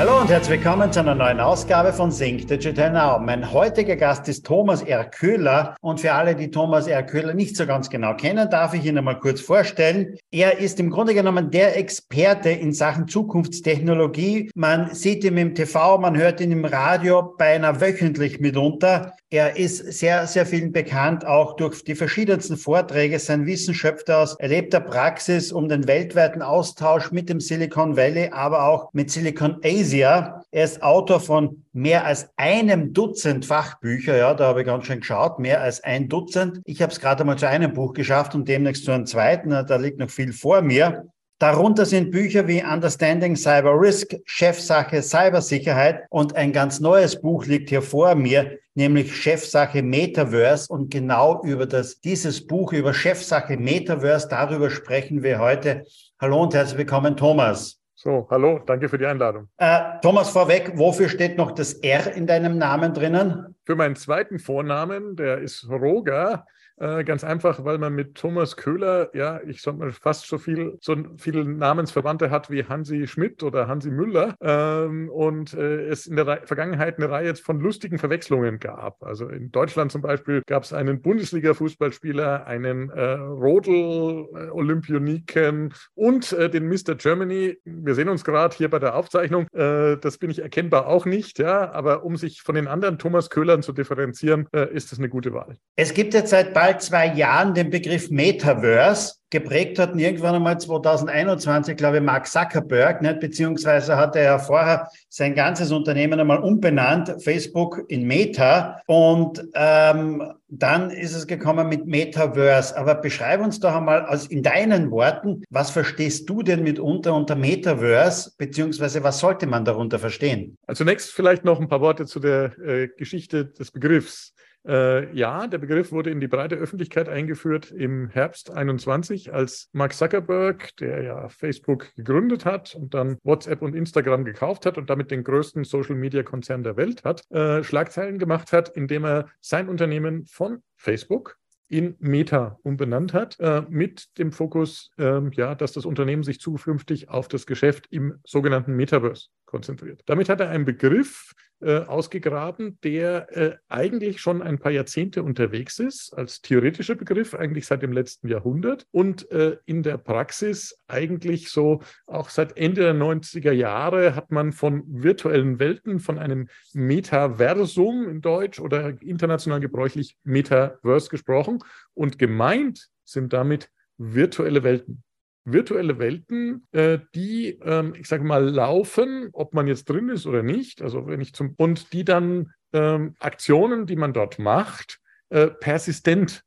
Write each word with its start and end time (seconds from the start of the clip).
Hallo 0.00 0.18
und 0.18 0.30
herzlich 0.30 0.64
willkommen 0.64 0.90
zu 0.90 1.00
einer 1.00 1.14
neuen 1.14 1.40
Ausgabe 1.40 1.92
von 1.92 2.10
Sync 2.10 2.48
Digital 2.48 2.90
Now. 2.90 3.18
Mein 3.18 3.52
heutiger 3.52 3.96
Gast 3.96 4.26
ist 4.30 4.46
Thomas 4.46 4.80
R. 4.80 5.04
Köhler 5.04 5.76
und 5.82 6.00
für 6.00 6.14
alle, 6.14 6.34
die 6.34 6.50
Thomas 6.50 6.86
R. 6.86 7.02
Köhler 7.02 7.34
nicht 7.34 7.54
so 7.54 7.66
ganz 7.66 7.90
genau 7.90 8.14
kennen, 8.14 8.48
darf 8.48 8.72
ich 8.72 8.86
ihn 8.86 8.96
einmal 8.96 9.18
kurz 9.18 9.42
vorstellen. 9.42 10.16
Er 10.30 10.56
ist 10.56 10.80
im 10.80 10.88
Grunde 10.88 11.12
genommen 11.12 11.50
der 11.50 11.76
Experte 11.76 12.48
in 12.48 12.72
Sachen 12.72 13.08
Zukunftstechnologie. 13.08 14.50
Man 14.54 14.94
sieht 14.94 15.22
ihn 15.22 15.36
im 15.36 15.54
TV, 15.54 15.98
man 15.98 16.16
hört 16.16 16.40
ihn 16.40 16.52
im 16.52 16.64
Radio 16.64 17.34
beinahe 17.36 17.82
wöchentlich 17.82 18.40
mitunter. 18.40 19.12
Er 19.32 19.56
ist 19.56 19.92
sehr, 19.92 20.26
sehr 20.26 20.44
vielen 20.44 20.72
bekannt, 20.72 21.24
auch 21.24 21.54
durch 21.54 21.84
die 21.84 21.94
verschiedensten 21.94 22.56
Vorträge. 22.56 23.16
Sein 23.20 23.46
Wissen 23.46 23.74
schöpft 23.74 24.08
er 24.08 24.18
aus 24.18 24.34
erlebter 24.40 24.80
Praxis 24.80 25.52
um 25.52 25.68
den 25.68 25.86
weltweiten 25.86 26.42
Austausch 26.42 27.12
mit 27.12 27.28
dem 27.28 27.38
Silicon 27.38 27.96
Valley, 27.96 28.30
aber 28.32 28.64
auch 28.64 28.92
mit 28.92 29.08
Silicon 29.08 29.60
Asia. 29.62 30.42
Er 30.50 30.64
ist 30.64 30.82
Autor 30.82 31.20
von 31.20 31.62
mehr 31.72 32.04
als 32.06 32.28
einem 32.36 32.92
Dutzend 32.92 33.46
Fachbücher. 33.46 34.16
Ja, 34.16 34.34
da 34.34 34.48
habe 34.48 34.62
ich 34.62 34.66
ganz 34.66 34.86
schön 34.86 34.98
geschaut. 34.98 35.38
Mehr 35.38 35.60
als 35.60 35.80
ein 35.84 36.08
Dutzend. 36.08 36.60
Ich 36.64 36.82
habe 36.82 36.92
es 36.92 36.98
gerade 36.98 37.22
mal 37.22 37.38
zu 37.38 37.46
einem 37.46 37.72
Buch 37.72 37.92
geschafft 37.92 38.34
und 38.34 38.48
demnächst 38.48 38.84
zu 38.84 38.90
einem 38.90 39.06
zweiten. 39.06 39.50
Da 39.50 39.76
liegt 39.76 40.00
noch 40.00 40.10
viel 40.10 40.32
vor 40.32 40.60
mir. 40.60 41.04
Darunter 41.40 41.86
sind 41.86 42.10
Bücher 42.10 42.46
wie 42.48 42.62
Understanding 42.62 43.34
Cyber 43.34 43.72
Risk, 43.80 44.14
Chefsache 44.26 45.00
Cybersicherheit 45.00 46.02
und 46.10 46.36
ein 46.36 46.52
ganz 46.52 46.80
neues 46.80 47.18
Buch 47.18 47.46
liegt 47.46 47.70
hier 47.70 47.80
vor 47.80 48.14
mir, 48.14 48.58
nämlich 48.74 49.16
Chefsache 49.16 49.82
Metaverse. 49.82 50.70
Und 50.70 50.90
genau 50.90 51.42
über 51.42 51.64
das, 51.64 51.98
dieses 51.98 52.46
Buch, 52.46 52.74
über 52.74 52.92
Chefsache 52.92 53.56
Metaverse, 53.56 54.28
darüber 54.28 54.68
sprechen 54.68 55.22
wir 55.22 55.38
heute. 55.38 55.86
Hallo 56.20 56.42
und 56.42 56.52
herzlich 56.52 56.76
willkommen, 56.76 57.16
Thomas. 57.16 57.80
So, 57.94 58.26
hallo, 58.30 58.60
danke 58.66 58.90
für 58.90 58.98
die 58.98 59.06
Einladung. 59.06 59.48
Äh, 59.56 59.98
Thomas, 60.02 60.28
vorweg, 60.28 60.72
wofür 60.74 61.08
steht 61.08 61.38
noch 61.38 61.52
das 61.52 61.72
R 61.72 62.12
in 62.14 62.26
deinem 62.26 62.58
Namen 62.58 62.92
drinnen? 62.92 63.54
Für 63.64 63.76
meinen 63.76 63.96
zweiten 63.96 64.40
Vornamen, 64.40 65.16
der 65.16 65.38
ist 65.38 65.66
Roger. 65.70 66.44
Äh, 66.80 67.04
ganz 67.04 67.22
einfach, 67.24 67.64
weil 67.64 67.76
man 67.76 67.94
mit 67.94 68.14
Thomas 68.14 68.56
Köhler, 68.56 69.14
ja, 69.14 69.38
ich 69.46 69.60
sag 69.60 69.76
mal, 69.76 69.92
fast 69.92 70.26
so 70.26 70.38
viel, 70.38 70.78
so 70.80 70.96
viele 71.18 71.44
Namensverwandte 71.44 72.30
hat 72.30 72.48
wie 72.50 72.64
Hansi 72.64 73.06
Schmidt 73.06 73.42
oder 73.42 73.68
Hansi 73.68 73.90
Müller. 73.90 74.34
Ähm, 74.40 75.10
und 75.10 75.52
äh, 75.52 75.88
es 75.88 76.06
in 76.06 76.16
der 76.16 76.26
Re 76.26 76.40
Vergangenheit 76.44 76.96
eine 76.96 77.10
Reihe 77.10 77.34
von 77.34 77.60
lustigen 77.60 77.98
Verwechslungen 77.98 78.60
gab. 78.60 79.02
Also 79.02 79.28
in 79.28 79.52
Deutschland 79.52 79.92
zum 79.92 80.00
Beispiel 80.00 80.40
gab 80.46 80.62
es 80.62 80.72
einen 80.72 81.02
Bundesliga-Fußballspieler, 81.02 82.46
einen 82.46 82.88
äh, 82.88 83.12
Rodel-Olympioniken 83.12 85.74
und 85.94 86.32
äh, 86.32 86.48
den 86.48 86.66
Mr. 86.66 86.94
Germany. 86.94 87.58
Wir 87.64 87.94
sehen 87.94 88.08
uns 88.08 88.24
gerade 88.24 88.56
hier 88.56 88.70
bei 88.70 88.78
der 88.78 88.96
Aufzeichnung. 88.96 89.48
Äh, 89.52 89.98
das 89.98 90.16
bin 90.16 90.30
ich 90.30 90.38
erkennbar 90.38 90.86
auch 90.86 91.04
nicht, 91.04 91.38
ja, 91.38 91.72
aber 91.72 92.04
um 92.04 92.16
sich 92.16 92.40
von 92.40 92.54
den 92.54 92.68
anderen 92.68 92.98
Thomas 92.98 93.28
Köhlern 93.28 93.62
zu 93.62 93.74
differenzieren, 93.74 94.46
ist 94.72 94.92
das 94.92 94.98
eine 94.98 95.08
gute 95.08 95.32
Wahl. 95.34 95.56
Es 95.76 95.92
gibt 95.92 96.14
jetzt 96.14 96.30
seit 96.30 96.54
bald 96.54 96.69
bald 96.70 96.82
zwei 96.82 97.06
Jahren 97.14 97.54
den 97.54 97.68
Begriff 97.70 98.10
Metaverse. 98.10 99.14
Geprägt 99.30 99.78
hatten 99.78 99.98
irgendwann 99.98 100.36
einmal 100.36 100.58
2021, 100.60 101.76
glaube 101.76 101.96
ich, 101.98 102.02
Mark 102.02 102.26
Zuckerberg, 102.26 103.00
nicht? 103.02 103.20
beziehungsweise 103.20 103.96
hat 103.96 104.14
er 104.16 104.38
vorher 104.38 104.88
sein 105.08 105.34
ganzes 105.34 105.72
Unternehmen 105.72 106.18
einmal 106.18 106.38
umbenannt, 106.38 107.14
Facebook 107.22 107.84
in 107.88 108.06
Meta. 108.06 108.80
Und 108.86 109.44
ähm, 109.54 110.32
dann 110.48 110.90
ist 110.90 111.14
es 111.14 111.26
gekommen 111.26 111.68
mit 111.68 111.86
Metaverse. 111.86 112.76
Aber 112.76 112.96
beschreib 112.96 113.40
uns 113.40 113.58
doch 113.58 113.74
einmal 113.74 114.06
aus, 114.06 114.26
in 114.26 114.42
deinen 114.42 114.90
Worten, 114.90 115.42
was 115.50 115.70
verstehst 115.70 116.28
du 116.28 116.42
denn 116.42 116.62
mitunter 116.62 117.14
unter 117.14 117.34
Metaverse, 117.36 118.32
beziehungsweise 118.36 119.02
was 119.02 119.18
sollte 119.18 119.46
man 119.46 119.64
darunter 119.64 119.98
verstehen? 119.98 120.56
Also 120.66 120.84
zunächst 120.84 121.10
vielleicht 121.10 121.44
noch 121.44 121.60
ein 121.60 121.68
paar 121.68 121.80
Worte 121.80 122.06
zu 122.06 122.20
der 122.20 122.56
äh, 122.58 122.88
Geschichte 122.96 123.46
des 123.46 123.70
Begriffs. 123.72 124.34
Äh, 124.66 125.14
ja, 125.16 125.46
der 125.46 125.58
Begriff 125.58 125.90
wurde 125.90 126.10
in 126.10 126.20
die 126.20 126.28
breite 126.28 126.56
Öffentlichkeit 126.56 127.08
eingeführt 127.08 127.70
im 127.70 128.08
Herbst 128.10 128.50
21, 128.50 129.32
als 129.32 129.70
Mark 129.72 129.94
Zuckerberg, 129.94 130.76
der 130.76 131.02
ja 131.02 131.28
Facebook 131.28 131.94
gegründet 131.96 132.44
hat 132.44 132.74
und 132.74 132.92
dann 132.92 133.16
WhatsApp 133.22 133.62
und 133.62 133.74
Instagram 133.74 134.24
gekauft 134.24 134.66
hat 134.66 134.76
und 134.76 134.90
damit 134.90 135.10
den 135.10 135.24
größten 135.24 135.64
Social-Media-Konzern 135.64 136.62
der 136.62 136.76
Welt 136.76 137.04
hat, 137.04 137.22
äh, 137.30 137.62
Schlagzeilen 137.62 138.18
gemacht 138.18 138.52
hat, 138.52 138.68
indem 138.70 139.04
er 139.04 139.28
sein 139.40 139.68
Unternehmen 139.68 140.26
von 140.26 140.62
Facebook 140.76 141.38
in 141.70 141.94
Meta 142.00 142.58
umbenannt 142.64 143.14
hat, 143.14 143.38
äh, 143.38 143.62
mit 143.70 144.18
dem 144.18 144.32
Fokus, 144.32 144.90
äh, 144.98 145.20
ja, 145.32 145.54
dass 145.54 145.72
das 145.72 145.86
Unternehmen 145.86 146.24
sich 146.24 146.40
zukünftig 146.40 147.08
auf 147.08 147.28
das 147.28 147.46
Geschäft 147.46 147.86
im 147.90 148.18
sogenannten 148.24 148.74
Metaverse 148.74 149.28
konzentriert. 149.46 150.02
Damit 150.06 150.28
hat 150.28 150.40
er 150.40 150.50
einen 150.50 150.64
Begriff 150.64 151.32
äh, 151.60 151.80
ausgegraben, 151.80 152.78
der 152.82 153.36
äh, 153.36 153.56
eigentlich 153.68 154.20
schon 154.20 154.42
ein 154.42 154.58
paar 154.58 154.72
Jahrzehnte 154.72 155.22
unterwegs 155.22 155.78
ist, 155.78 156.12
als 156.12 156.40
theoretischer 156.40 156.94
Begriff, 156.94 157.34
eigentlich 157.34 157.66
seit 157.66 157.82
dem 157.82 157.92
letzten 157.92 158.28
Jahrhundert 158.28 158.86
und 158.90 159.30
äh, 159.30 159.58
in 159.66 159.82
der 159.82 159.98
Praxis 159.98 160.78
eigentlich 160.88 161.50
so 161.50 161.82
auch 162.06 162.30
seit 162.30 162.56
Ende 162.56 162.82
der 162.82 162.94
90er 162.94 163.52
Jahre 163.52 164.14
hat 164.14 164.30
man 164.30 164.52
von 164.52 164.84
virtuellen 164.86 165.58
Welten, 165.58 166.00
von 166.00 166.18
einem 166.18 166.48
Metaversum 166.72 168.08
in 168.08 168.20
Deutsch 168.20 168.58
oder 168.58 169.00
international 169.02 169.60
gebräuchlich 169.60 170.16
Metaverse 170.24 171.10
gesprochen 171.10 171.58
und 171.94 172.18
gemeint 172.18 172.88
sind 173.04 173.32
damit 173.32 173.70
virtuelle 173.98 174.62
Welten 174.62 175.02
virtuelle 175.44 175.98
Welten, 175.98 176.66
äh, 176.72 176.98
die, 177.14 177.58
ähm, 177.62 177.94
ich 177.98 178.08
sage 178.08 178.24
mal, 178.24 178.44
laufen, 178.44 179.30
ob 179.32 179.54
man 179.54 179.66
jetzt 179.66 179.88
drin 179.88 180.08
ist 180.08 180.26
oder 180.26 180.42
nicht. 180.42 180.82
Also 180.82 181.06
wenn 181.06 181.20
ich 181.20 181.34
zum 181.34 181.54
und 181.56 181.92
die 181.92 182.04
dann 182.04 182.52
ähm, 182.72 183.14
Aktionen, 183.18 183.86
die 183.86 183.96
man 183.96 184.12
dort 184.12 184.38
macht, 184.38 185.00
äh, 185.30 185.48
persistent 185.48 186.44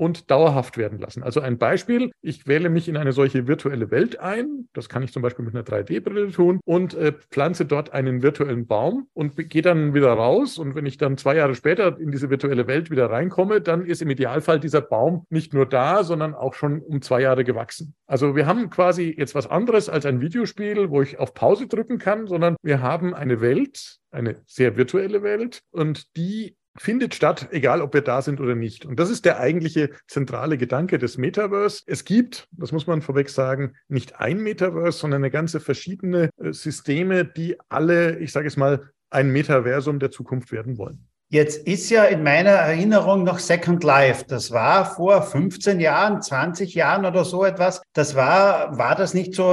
und 0.00 0.30
dauerhaft 0.30 0.78
werden 0.78 0.98
lassen. 0.98 1.22
Also 1.22 1.40
ein 1.40 1.58
Beispiel, 1.58 2.10
ich 2.22 2.46
wähle 2.46 2.70
mich 2.70 2.88
in 2.88 2.96
eine 2.96 3.12
solche 3.12 3.46
virtuelle 3.46 3.90
Welt 3.90 4.18
ein, 4.18 4.66
das 4.72 4.88
kann 4.88 5.02
ich 5.02 5.12
zum 5.12 5.20
Beispiel 5.20 5.44
mit 5.44 5.54
einer 5.54 5.62
3D-Brille 5.62 6.30
tun 6.30 6.58
und 6.64 6.94
äh, 6.94 7.12
pflanze 7.30 7.66
dort 7.66 7.92
einen 7.92 8.22
virtuellen 8.22 8.66
Baum 8.66 9.08
und 9.12 9.36
gehe 9.36 9.60
dann 9.60 9.92
wieder 9.92 10.10
raus 10.10 10.56
und 10.56 10.74
wenn 10.74 10.86
ich 10.86 10.96
dann 10.96 11.18
zwei 11.18 11.36
Jahre 11.36 11.54
später 11.54 12.00
in 12.00 12.10
diese 12.12 12.30
virtuelle 12.30 12.66
Welt 12.66 12.90
wieder 12.90 13.10
reinkomme, 13.10 13.60
dann 13.60 13.84
ist 13.84 14.00
im 14.00 14.08
Idealfall 14.08 14.58
dieser 14.58 14.80
Baum 14.80 15.26
nicht 15.28 15.52
nur 15.52 15.66
da, 15.66 16.02
sondern 16.02 16.34
auch 16.34 16.54
schon 16.54 16.80
um 16.80 17.02
zwei 17.02 17.20
Jahre 17.20 17.44
gewachsen. 17.44 17.94
Also 18.06 18.34
wir 18.34 18.46
haben 18.46 18.70
quasi 18.70 19.14
jetzt 19.18 19.34
was 19.34 19.48
anderes 19.48 19.90
als 19.90 20.06
ein 20.06 20.22
Videospiel, 20.22 20.88
wo 20.88 21.02
ich 21.02 21.18
auf 21.18 21.34
Pause 21.34 21.66
drücken 21.66 21.98
kann, 21.98 22.26
sondern 22.26 22.56
wir 22.62 22.80
haben 22.80 23.12
eine 23.12 23.42
Welt, 23.42 23.98
eine 24.10 24.40
sehr 24.46 24.78
virtuelle 24.78 25.22
Welt 25.22 25.60
und 25.72 26.16
die 26.16 26.56
findet 26.76 27.14
statt, 27.14 27.48
egal 27.50 27.82
ob 27.82 27.94
wir 27.94 28.02
da 28.02 28.22
sind 28.22 28.40
oder 28.40 28.54
nicht. 28.54 28.86
Und 28.86 28.98
das 29.00 29.10
ist 29.10 29.24
der 29.24 29.40
eigentliche 29.40 29.90
zentrale 30.06 30.56
Gedanke 30.56 30.98
des 30.98 31.18
Metaverse. 31.18 31.82
Es 31.86 32.04
gibt, 32.04 32.48
das 32.52 32.72
muss 32.72 32.86
man 32.86 33.02
vorweg 33.02 33.28
sagen, 33.28 33.74
nicht 33.88 34.20
ein 34.20 34.40
Metaverse, 34.40 34.98
sondern 34.98 35.22
eine 35.22 35.30
ganze 35.30 35.60
verschiedene 35.60 36.30
äh, 36.36 36.52
Systeme, 36.52 37.24
die 37.24 37.56
alle, 37.68 38.18
ich 38.18 38.32
sage 38.32 38.48
es 38.48 38.56
mal, 38.56 38.90
ein 39.10 39.30
Metaversum 39.30 39.98
der 39.98 40.10
Zukunft 40.10 40.52
werden 40.52 40.78
wollen. 40.78 41.09
Jetzt 41.32 41.64
ist 41.68 41.88
ja 41.90 42.06
in 42.06 42.24
meiner 42.24 42.50
Erinnerung 42.50 43.22
noch 43.22 43.38
Second 43.38 43.84
Life. 43.84 44.24
Das 44.26 44.50
war 44.50 44.84
vor 44.84 45.22
15 45.22 45.78
Jahren, 45.78 46.20
20 46.20 46.74
Jahren 46.74 47.06
oder 47.06 47.24
so 47.24 47.44
etwas. 47.44 47.80
Das 47.92 48.16
war, 48.16 48.76
war 48.76 48.96
das 48.96 49.14
nicht 49.14 49.36
so, 49.36 49.44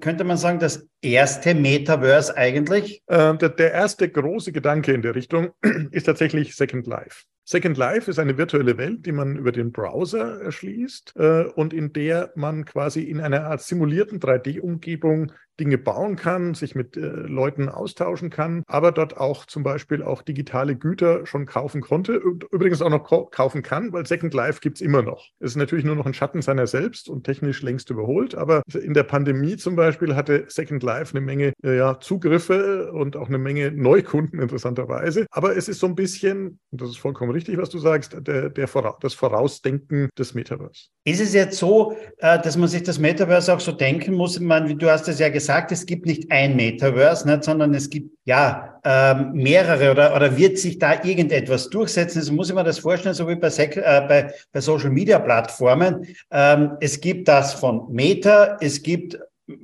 könnte 0.00 0.24
man 0.24 0.36
sagen, 0.38 0.58
das 0.58 0.88
erste 1.00 1.54
Metaverse 1.54 2.36
eigentlich? 2.36 3.00
Äh, 3.06 3.36
der, 3.36 3.50
der 3.50 3.70
erste 3.70 4.08
große 4.08 4.50
Gedanke 4.50 4.92
in 4.92 5.02
der 5.02 5.14
Richtung 5.14 5.50
ist 5.92 6.04
tatsächlich 6.04 6.56
Second 6.56 6.88
Life. 6.88 7.22
Second 7.44 7.76
Life 7.76 8.10
ist 8.10 8.18
eine 8.18 8.36
virtuelle 8.36 8.76
Welt, 8.76 9.06
die 9.06 9.12
man 9.12 9.36
über 9.36 9.52
den 9.52 9.70
Browser 9.70 10.40
erschließt 10.40 11.12
äh, 11.16 11.44
und 11.44 11.72
in 11.72 11.92
der 11.92 12.32
man 12.34 12.64
quasi 12.64 13.02
in 13.02 13.20
einer 13.20 13.44
Art 13.44 13.60
simulierten 13.60 14.18
3D-Umgebung 14.18 15.30
Dinge 15.60 15.78
bauen 15.78 16.16
kann, 16.16 16.54
sich 16.54 16.74
mit 16.74 16.96
äh, 16.96 17.00
Leuten 17.00 17.68
austauschen 17.68 18.30
kann, 18.30 18.62
aber 18.66 18.92
dort 18.92 19.16
auch 19.16 19.46
zum 19.46 19.62
Beispiel 19.62 20.02
auch 20.02 20.22
digitale 20.22 20.76
Güter 20.76 21.26
schon 21.26 21.46
kaufen 21.46 21.80
konnte, 21.80 22.14
übrigens 22.50 22.82
auch 22.82 22.90
noch 22.90 23.30
kaufen 23.30 23.62
kann, 23.62 23.92
weil 23.92 24.06
Second 24.06 24.34
Life 24.34 24.60
gibt 24.60 24.78
es 24.78 24.80
immer 24.80 25.02
noch. 25.02 25.28
Es 25.38 25.52
ist 25.52 25.56
natürlich 25.56 25.84
nur 25.84 25.96
noch 25.96 26.06
ein 26.06 26.14
Schatten 26.14 26.42
seiner 26.42 26.66
selbst 26.66 27.08
und 27.08 27.24
technisch 27.24 27.62
längst 27.62 27.90
überholt, 27.90 28.34
aber 28.34 28.62
in 28.72 28.94
der 28.94 29.04
Pandemie 29.04 29.56
zum 29.56 29.76
Beispiel 29.76 30.16
hatte 30.16 30.44
Second 30.48 30.82
Life 30.82 31.16
eine 31.16 31.24
Menge 31.24 31.52
äh, 31.62 31.76
ja, 31.76 31.98
Zugriffe 32.00 32.92
und 32.92 33.16
auch 33.16 33.28
eine 33.28 33.38
Menge 33.38 33.70
Neukunden 33.70 34.40
interessanterweise. 34.40 35.26
Aber 35.30 35.56
es 35.56 35.68
ist 35.68 35.80
so 35.80 35.86
ein 35.86 35.94
bisschen, 35.94 36.58
und 36.70 36.80
das 36.80 36.90
ist 36.90 36.98
vollkommen 36.98 37.30
richtig, 37.30 37.58
was 37.58 37.70
du 37.70 37.78
sagst, 37.78 38.16
der, 38.20 38.50
der 38.50 38.68
Vora 38.68 38.96
das 39.00 39.14
Vorausdenken 39.14 40.08
des 40.18 40.34
Metaverse. 40.34 40.88
Ist 41.04 41.20
es 41.20 41.34
jetzt 41.34 41.58
so, 41.58 41.96
äh, 42.18 42.40
dass 42.40 42.56
man 42.56 42.68
sich 42.68 42.82
das 42.82 42.98
Metaverse 42.98 43.54
auch 43.54 43.60
so 43.60 43.72
denken 43.72 44.14
muss? 44.14 44.36
Ich 44.36 44.42
meine, 44.42 44.74
du 44.74 44.90
hast 44.90 45.08
es 45.08 45.18
ja 45.18 45.28
gesagt, 45.28 45.43
gesagt, 45.44 45.72
es 45.72 45.84
gibt 45.84 46.06
nicht 46.06 46.30
ein 46.30 46.56
Metaverse, 46.56 47.28
nicht, 47.28 47.44
sondern 47.44 47.74
es 47.74 47.90
gibt 47.90 48.16
ja 48.24 48.80
ähm, 48.84 49.32
mehrere 49.32 49.90
oder, 49.90 50.16
oder 50.16 50.36
wird 50.36 50.58
sich 50.58 50.78
da 50.78 51.04
irgendetwas 51.04 51.68
durchsetzen? 51.70 52.18
Also 52.18 52.32
muss 52.32 52.48
ich 52.48 52.54
mir 52.54 52.64
das 52.64 52.78
vorstellen, 52.78 53.14
so 53.14 53.28
wie 53.28 53.36
bei, 53.36 53.48
äh, 53.48 54.00
bei, 54.08 54.32
bei 54.52 54.60
Social 54.60 54.90
Media 54.90 55.18
Plattformen. 55.18 56.06
Ähm, 56.30 56.72
es 56.80 57.00
gibt 57.00 57.28
das 57.28 57.54
von 57.54 57.92
Meta, 57.92 58.56
es 58.60 58.82
gibt 58.82 59.18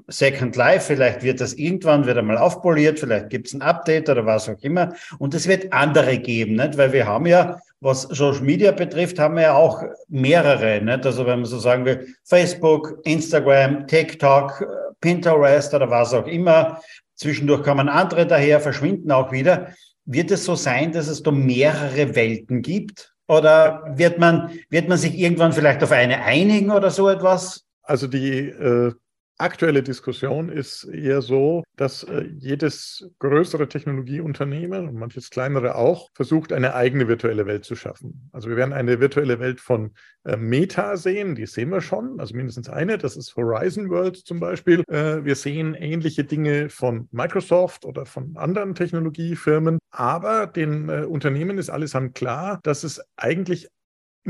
Second 0.08 0.56
Life, 0.56 0.92
vielleicht 0.92 1.22
wird 1.22 1.40
das 1.40 1.54
irgendwann 1.54 2.06
wieder 2.06 2.20
mal 2.20 2.36
aufpoliert, 2.36 3.00
vielleicht 3.00 3.30
gibt 3.30 3.46
es 3.46 3.54
ein 3.54 3.62
Update 3.62 4.10
oder 4.10 4.26
was 4.26 4.48
auch 4.48 4.60
immer. 4.60 4.92
Und 5.18 5.34
es 5.34 5.48
wird 5.48 5.72
andere 5.72 6.18
geben, 6.18 6.56
nicht? 6.56 6.76
weil 6.76 6.92
wir 6.92 7.06
haben 7.06 7.26
ja, 7.26 7.58
was 7.80 8.02
Social 8.02 8.42
Media 8.42 8.72
betrifft, 8.72 9.18
haben 9.18 9.36
wir 9.36 9.44
ja 9.44 9.54
auch 9.54 9.82
mehrere. 10.08 10.82
Nicht? 10.84 11.06
Also 11.06 11.24
wenn 11.24 11.40
man 11.40 11.46
so 11.46 11.58
sagen 11.58 11.86
will, 11.86 12.06
Facebook, 12.24 12.98
Instagram, 13.04 13.86
TikTok, 13.86 14.66
Pinterest 15.00 15.72
oder 15.74 15.90
was 15.90 16.14
auch 16.14 16.26
immer. 16.26 16.80
Zwischendurch 17.14 17.62
kommen 17.62 17.88
andere 17.88 18.26
daher, 18.26 18.60
verschwinden 18.60 19.12
auch 19.12 19.32
wieder. 19.32 19.74
Wird 20.04 20.30
es 20.30 20.44
so 20.44 20.54
sein, 20.54 20.92
dass 20.92 21.08
es 21.08 21.22
da 21.22 21.30
mehrere 21.30 22.14
Welten 22.14 22.62
gibt? 22.62 23.12
Oder 23.28 23.84
wird 23.94 24.18
man, 24.18 24.58
wird 24.70 24.88
man 24.88 24.98
sich 24.98 25.16
irgendwann 25.16 25.52
vielleicht 25.52 25.82
auf 25.82 25.92
eine 25.92 26.22
einigen 26.22 26.70
oder 26.70 26.90
so 26.90 27.08
etwas? 27.08 27.64
Also 27.82 28.06
die 28.08 28.48
äh, 28.48 28.92
aktuelle 29.40 29.82
Diskussion 29.82 30.48
ist 30.50 30.84
eher 30.84 31.22
so, 31.22 31.62
dass 31.76 32.02
äh, 32.04 32.24
jedes 32.38 33.08
größere 33.18 33.68
Technologieunternehmen 33.68 34.88
und 34.88 34.94
manches 34.94 35.30
kleinere 35.30 35.74
auch 35.74 36.10
versucht, 36.14 36.52
eine 36.52 36.74
eigene 36.74 37.08
virtuelle 37.08 37.46
Welt 37.46 37.64
zu 37.64 37.74
schaffen. 37.74 38.30
Also 38.32 38.48
wir 38.48 38.56
werden 38.56 38.72
eine 38.72 39.00
virtuelle 39.00 39.40
Welt 39.40 39.60
von 39.60 39.92
äh, 40.24 40.36
Meta 40.36 40.96
sehen, 40.96 41.34
die 41.34 41.46
sehen 41.46 41.70
wir 41.70 41.80
schon, 41.80 42.20
also 42.20 42.36
mindestens 42.36 42.68
eine, 42.68 42.98
das 42.98 43.16
ist 43.16 43.34
Horizon 43.36 43.88
World 43.88 44.16
zum 44.16 44.40
Beispiel. 44.40 44.82
Äh, 44.88 45.24
wir 45.24 45.34
sehen 45.34 45.74
ähnliche 45.74 46.24
Dinge 46.24 46.68
von 46.68 47.08
Microsoft 47.10 47.84
oder 47.84 48.06
von 48.06 48.36
anderen 48.36 48.74
Technologiefirmen, 48.74 49.78
aber 49.90 50.46
den 50.46 50.88
äh, 50.88 51.04
Unternehmen 51.04 51.58
ist 51.58 51.70
allesamt 51.70 52.14
klar, 52.14 52.60
dass 52.62 52.84
es 52.84 53.00
eigentlich 53.16 53.68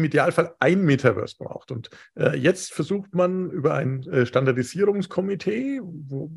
im 0.01 0.05
Idealfall 0.05 0.55
ein 0.59 0.83
Metaverse 0.83 1.37
braucht. 1.39 1.71
Und 1.71 1.91
äh, 2.19 2.37
jetzt 2.37 2.73
versucht 2.73 3.15
man 3.15 3.51
über 3.51 3.75
ein 3.75 4.03
äh, 4.05 4.27
Standardisierungskomitee, 4.27 5.81
wo 5.83 6.31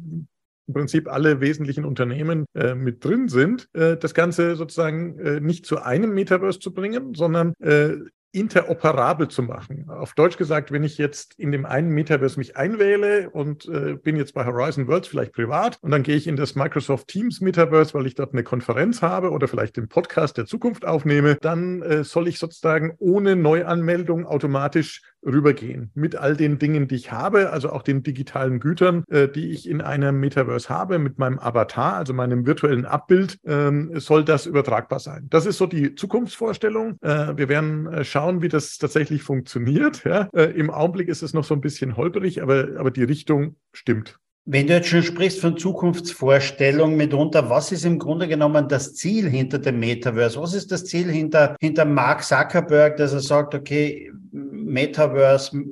im 0.68 0.74
Prinzip 0.74 1.12
alle 1.12 1.42
wesentlichen 1.42 1.84
Unternehmen 1.84 2.46
äh, 2.56 2.76
mit 2.76 3.04
drin 3.04 3.28
sind, 3.28 3.70
äh, 3.74 3.98
das 3.98 4.14
Ganze 4.14 4.56
sozusagen 4.56 5.20
äh, 5.20 5.40
nicht 5.40 5.66
zu 5.66 5.82
einem 5.82 6.14
Metaverse 6.14 6.60
zu 6.60 6.74
bringen, 6.74 7.14
sondern 7.16 7.54
äh, 7.60 7.96
interoperabel 8.34 9.28
zu 9.28 9.44
machen. 9.44 9.90
Auf 9.90 10.14
Deutsch 10.14 10.38
gesagt, 10.38 10.72
wenn 10.72 10.84
ich 10.84 10.98
jetzt 10.98 11.40
in 11.40 11.52
dem 11.52 11.66
einen 11.66 11.90
Metaverse 11.90 12.40
mich 12.40 12.58
einwähle 12.58 13.30
und 13.30 13.68
äh, 13.70 13.94
bin 13.94 14.16
jetzt 14.16 14.34
bei 14.34 14.44
Horizon 14.44 14.88
Worlds 14.88 15.08
vielleicht 15.08 15.34
privat 15.34 15.78
und 15.82 15.92
dann 15.92 16.02
gehe 16.02 16.16
ich 16.16 16.28
in 16.28 16.36
das 16.36 16.56
Microsoft 16.56 17.08
Teams 17.08 17.42
Metaverse, 17.42 17.94
weil 17.94 18.08
ich 18.08 18.16
dort 18.16 18.34
eine 18.34 18.44
Konferenz 18.44 19.04
habe 19.04 19.30
oder 19.30 19.48
vielleicht 19.48 19.78
den 19.78 19.88
Podcast 19.88 20.38
der 20.38 20.48
Zukunft 20.48 20.84
aufnehme, 20.84 21.38
dann 21.42 21.84
äh, 21.84 22.04
soll 22.04 22.28
ich 22.28 22.40
sozusagen 22.40 22.96
ohne 22.98 23.36
Neuanmeldung 23.36 24.26
automatisch 24.26 25.04
rübergehen 25.26 25.92
mit 25.94 26.16
all 26.16 26.36
den 26.36 26.60
Dingen, 26.60 26.88
die 26.88 26.96
ich 26.96 27.12
habe, 27.12 27.52
also 27.52 27.72
auch 27.72 27.82
den 27.82 28.04
digitalen 28.04 28.60
Gütern, 28.60 29.04
äh, 29.10 29.28
die 29.28 29.52
ich 29.52 29.70
in 29.70 29.82
einem 29.82 30.20
Metaverse 30.20 30.70
habe, 30.70 31.00
mit 31.00 31.18
meinem 31.18 31.40
Avatar, 31.40 31.94
also 31.96 32.14
meinem 32.14 32.46
virtuellen 32.46 32.86
Abbild, 32.86 33.38
ähm, 33.46 33.92
soll 34.00 34.24
das 34.24 34.46
übertragbar 34.46 35.00
sein. 35.00 35.28
Das 35.30 35.46
ist 35.46 35.58
so 35.58 35.66
die 35.66 35.96
Zukunftsvorstellung. 35.96 36.98
Äh, 37.02 37.38
wir 37.38 37.50
werden 37.50 37.88
äh, 37.88 38.04
schauen, 38.04 38.42
wie 38.42 38.50
das 38.50 38.78
tatsächlich 38.78 39.24
funktioniert. 39.24 40.04
Ja? 40.04 40.30
Äh, 40.34 40.52
Im 40.52 40.70
Augenblick 40.70 41.08
ist 41.08 41.24
es 41.24 41.34
noch 41.34 41.44
so 41.44 41.54
ein 41.54 41.62
bisschen 41.62 41.98
holperig, 41.98 42.42
aber, 42.42 42.70
aber 42.78 42.92
die 42.92 43.04
Richtung 43.04 43.56
stimmt. 43.74 44.20
Wenn 44.46 44.68
du 44.68 44.74
jetzt 44.74 44.90
schon 44.90 45.04
sprichst 45.04 45.40
von 45.40 45.58
Zukunftsvorstellung 45.58 46.98
mitunter, 46.98 47.50
was 47.50 47.72
ist 47.72 47.86
im 47.86 47.98
Grunde 47.98 48.28
genommen 48.28 48.68
das 48.68 48.94
Ziel 48.94 49.30
hinter 49.30 49.58
dem 49.58 49.80
Metaverse? 49.80 50.40
Was 50.42 50.54
ist 50.54 50.70
das 50.72 50.84
Ziel 50.84 51.10
hinter, 51.10 51.56
hinter 51.62 51.86
Mark 51.86 52.24
Zuckerberg, 52.24 52.98
dass 52.98 53.14
er 53.14 53.22
sagt, 53.22 53.56
okay, 53.56 54.12
Metaverse 54.32 55.64